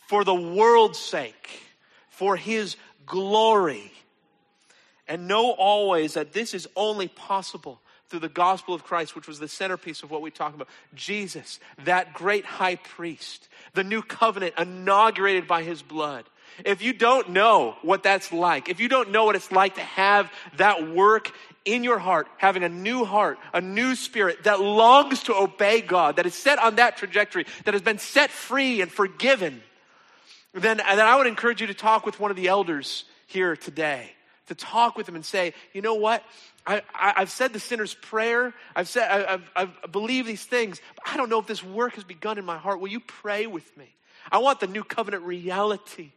for 0.09 0.25
the 0.25 0.35
world's 0.35 0.99
sake, 0.99 1.61
for 2.09 2.37
His 2.37 2.77
glory 3.05 3.93
and 5.09 5.29
know 5.29 5.51
always 5.53 6.14
that 6.14 6.33
this 6.33 6.55
is 6.55 6.67
only 6.77 7.09
possible 7.09 7.81
through 8.09 8.21
the 8.21 8.29
gospel 8.29 8.75
of 8.75 8.85
Christ, 8.85 9.17
which 9.17 9.29
was 9.29 9.39
the 9.39 9.49
centerpiece 9.49 10.03
of 10.03 10.11
what 10.11 10.23
we 10.23 10.31
talk 10.31 10.55
about. 10.55 10.69
Jesus, 10.95 11.59
that 11.85 12.15
great 12.15 12.45
high 12.45 12.77
priest, 12.77 13.49
the 13.75 13.85
new 13.85 14.03
covenant 14.03 14.55
inaugurated 14.59 15.49
by 15.49 15.63
his 15.63 15.83
blood. 15.83 16.25
If 16.65 16.83
you 16.83 16.93
don't 16.93 17.31
know 17.31 17.77
what 17.83 18.03
that's 18.03 18.33
like, 18.33 18.69
if 18.69 18.81
you 18.81 18.89
don't 18.89 19.11
know 19.11 19.25
what 19.25 19.37
it's 19.37 19.53
like 19.53 19.75
to 19.75 19.83
have 19.83 20.33
that 20.57 20.89
work 20.91 21.33
in 21.65 21.85
your 21.85 21.99
heart, 21.99 22.29
having 22.39 22.63
a 22.63 22.69
new 22.69 23.05
heart, 23.05 23.39
a 23.53 23.61
new 23.61 23.95
spirit 23.95 24.45
that 24.45 24.61
longs 24.61 25.25
to 25.25 25.35
obey 25.35 25.81
God, 25.81 26.17
that 26.17 26.27
is 26.27 26.35
set 26.35 26.59
on 26.59 26.77
that 26.77 26.97
trajectory, 26.97 27.45
that 27.65 27.75
has 27.75 27.83
been 27.83 27.99
set 27.99 28.31
free 28.31 28.81
and 28.81 28.91
forgiven, 28.91 29.63
then, 30.55 30.79
then 30.79 31.01
I 31.01 31.17
would 31.17 31.27
encourage 31.27 31.61
you 31.61 31.67
to 31.67 31.75
talk 31.75 32.07
with 32.07 32.19
one 32.21 32.31
of 32.31 32.37
the 32.37 32.49
elders 32.49 33.05
here 33.27 33.57
today 33.57 34.16
to 34.47 34.55
talk 34.55 34.97
with 34.97 35.09
him 35.09 35.15
and 35.15 35.25
say, 35.25 35.55
you 35.73 35.83
know 35.83 35.95
what? 35.95 36.23
I, 36.67 36.83
have 36.95 37.31
said 37.31 37.53
the 37.53 37.61
sinner's 37.61 37.95
prayer. 37.95 38.53
I've 38.75 38.89
said, 38.89 39.09
I, 39.09 39.35
I've, 39.35 39.51
I've 39.55 39.93
believed 39.93 40.27
these 40.27 40.45
things, 40.45 40.81
but 40.97 41.13
I 41.13 41.17
don't 41.17 41.31
know 41.31 41.39
if 41.39 41.47
this 41.47 41.63
work 41.63 41.95
has 41.95 42.05
begun 42.05 42.39
in 42.39 42.45
my 42.45 42.59
heart. 42.59 42.81
Will 42.81 42.89
you 42.89 43.01
pray 43.01 43.47
with 43.47 43.77
me? 43.77 43.95
I 44.33 44.39
want 44.39 44.59
the 44.59 44.67
new 44.67 44.83
covenant 44.83 45.23
reality. 45.23 46.11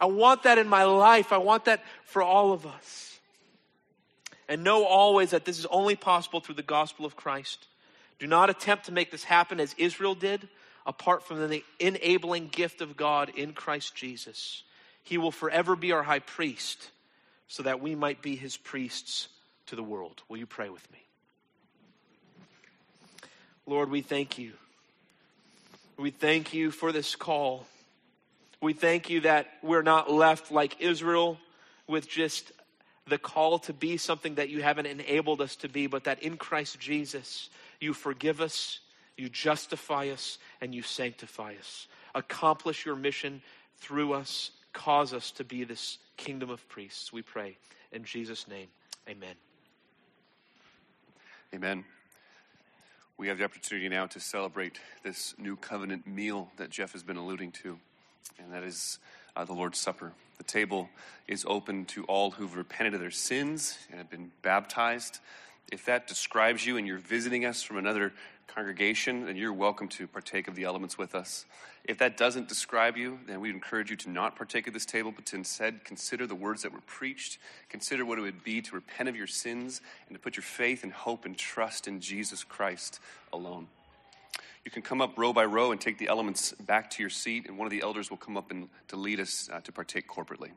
I 0.00 0.06
want 0.06 0.42
that 0.42 0.58
in 0.58 0.68
my 0.68 0.84
life. 0.84 1.32
I 1.32 1.38
want 1.38 1.66
that 1.66 1.82
for 2.04 2.22
all 2.22 2.52
of 2.52 2.66
us. 2.66 3.18
And 4.46 4.62
know 4.62 4.84
always 4.84 5.30
that 5.30 5.46
this 5.46 5.58
is 5.58 5.66
only 5.66 5.96
possible 5.96 6.40
through 6.40 6.56
the 6.56 6.62
gospel 6.62 7.06
of 7.06 7.16
Christ. 7.16 7.66
Do 8.18 8.26
not 8.26 8.50
attempt 8.50 8.86
to 8.86 8.92
make 8.92 9.10
this 9.10 9.24
happen 9.24 9.58
as 9.58 9.74
Israel 9.78 10.14
did, 10.14 10.46
apart 10.84 11.22
from 11.26 11.48
the 11.48 11.64
enabling 11.80 12.48
gift 12.48 12.82
of 12.82 12.94
God 12.94 13.30
in 13.30 13.54
Christ 13.54 13.94
Jesus. 13.94 14.62
He 15.02 15.16
will 15.16 15.32
forever 15.32 15.76
be 15.76 15.92
our 15.92 16.02
high 16.02 16.18
priest 16.18 16.90
so 17.48 17.62
that 17.62 17.80
we 17.80 17.94
might 17.94 18.22
be 18.22 18.36
his 18.36 18.56
priests 18.56 19.28
to 19.66 19.76
the 19.76 19.82
world. 19.82 20.22
Will 20.28 20.38
you 20.38 20.46
pray 20.46 20.68
with 20.68 20.90
me? 20.92 20.98
Lord, 23.66 23.90
we 23.90 24.02
thank 24.02 24.38
you. 24.38 24.52
We 25.96 26.10
thank 26.10 26.52
you 26.52 26.70
for 26.70 26.92
this 26.92 27.16
call. 27.16 27.66
We 28.60 28.72
thank 28.72 29.10
you 29.10 29.20
that 29.20 29.46
we're 29.62 29.82
not 29.82 30.10
left 30.10 30.50
like 30.50 30.80
Israel 30.80 31.38
with 31.86 32.08
just 32.08 32.52
the 33.06 33.18
call 33.18 33.58
to 33.60 33.72
be 33.72 33.96
something 33.96 34.36
that 34.36 34.48
you 34.48 34.62
haven't 34.62 34.86
enabled 34.86 35.40
us 35.40 35.56
to 35.56 35.68
be, 35.68 35.86
but 35.86 36.04
that 36.04 36.22
in 36.22 36.36
Christ 36.36 36.80
Jesus, 36.80 37.50
you 37.80 37.92
forgive 37.92 38.40
us, 38.40 38.80
you 39.16 39.28
justify 39.28 40.08
us, 40.08 40.38
and 40.60 40.74
you 40.74 40.82
sanctify 40.82 41.54
us. 41.58 41.86
Accomplish 42.14 42.86
your 42.86 42.96
mission 42.96 43.42
through 43.78 44.14
us 44.14 44.50
cause 44.74 45.14
us 45.14 45.30
to 45.30 45.44
be 45.44 45.64
this 45.64 45.96
kingdom 46.18 46.50
of 46.50 46.68
priests. 46.68 47.12
We 47.12 47.22
pray 47.22 47.56
in 47.92 48.04
Jesus' 48.04 48.46
name. 48.46 48.66
Amen. 49.08 49.34
Amen. 51.54 51.84
We 53.16 53.28
have 53.28 53.38
the 53.38 53.44
opportunity 53.44 53.88
now 53.88 54.06
to 54.06 54.20
celebrate 54.20 54.80
this 55.04 55.34
new 55.38 55.56
covenant 55.56 56.06
meal 56.06 56.50
that 56.56 56.68
Jeff 56.68 56.92
has 56.92 57.04
been 57.04 57.16
alluding 57.16 57.52
to, 57.62 57.78
and 58.38 58.52
that 58.52 58.64
is 58.64 58.98
uh, 59.36 59.44
the 59.44 59.52
Lord's 59.52 59.78
Supper. 59.78 60.12
The 60.38 60.44
table 60.44 60.88
is 61.28 61.44
open 61.46 61.84
to 61.86 62.04
all 62.04 62.32
who've 62.32 62.56
repented 62.56 62.94
of 62.94 63.00
their 63.00 63.12
sins 63.12 63.78
and 63.88 63.98
have 63.98 64.10
been 64.10 64.32
baptized. 64.42 65.20
If 65.72 65.86
that 65.86 66.06
describes 66.06 66.64
you 66.64 66.76
and 66.76 66.86
you're 66.86 66.98
visiting 66.98 67.44
us 67.44 67.62
from 67.62 67.78
another 67.78 68.12
congregation, 68.46 69.26
then 69.26 69.36
you're 69.36 69.52
welcome 69.52 69.88
to 69.88 70.06
partake 70.06 70.46
of 70.46 70.54
the 70.54 70.64
elements 70.64 70.96
with 70.96 71.14
us. 71.14 71.46
If 71.84 71.98
that 71.98 72.16
doesn't 72.16 72.48
describe 72.48 72.96
you, 72.96 73.18
then 73.26 73.40
we 73.40 73.50
encourage 73.50 73.90
you 73.90 73.96
to 73.96 74.10
not 74.10 74.36
partake 74.36 74.66
of 74.66 74.72
this 74.72 74.86
table, 74.86 75.12
but 75.12 75.26
to 75.26 75.36
instead 75.36 75.84
consider 75.84 76.26
the 76.26 76.34
words 76.34 76.62
that 76.62 76.72
were 76.72 76.80
preached. 76.86 77.38
Consider 77.68 78.06
what 78.06 78.18
it 78.18 78.22
would 78.22 78.44
be 78.44 78.62
to 78.62 78.74
repent 78.74 79.08
of 79.08 79.16
your 79.16 79.26
sins 79.26 79.80
and 80.08 80.14
to 80.14 80.20
put 80.20 80.36
your 80.36 80.44
faith 80.44 80.82
and 80.82 80.92
hope 80.92 81.24
and 81.24 81.36
trust 81.36 81.88
in 81.88 82.00
Jesus 82.00 82.44
Christ 82.44 83.00
alone. 83.32 83.66
You 84.64 84.70
can 84.70 84.80
come 84.80 85.02
up 85.02 85.18
row 85.18 85.34
by 85.34 85.44
row 85.44 85.72
and 85.72 85.80
take 85.80 85.98
the 85.98 86.08
elements 86.08 86.52
back 86.52 86.90
to 86.92 87.02
your 87.02 87.10
seat, 87.10 87.46
and 87.46 87.58
one 87.58 87.66
of 87.66 87.70
the 87.70 87.82
elders 87.82 88.08
will 88.08 88.16
come 88.16 88.36
up 88.36 88.50
and 88.50 88.68
to 88.88 88.96
lead 88.96 89.20
us 89.20 89.50
uh, 89.52 89.60
to 89.60 89.72
partake 89.72 90.08
corporately. 90.08 90.52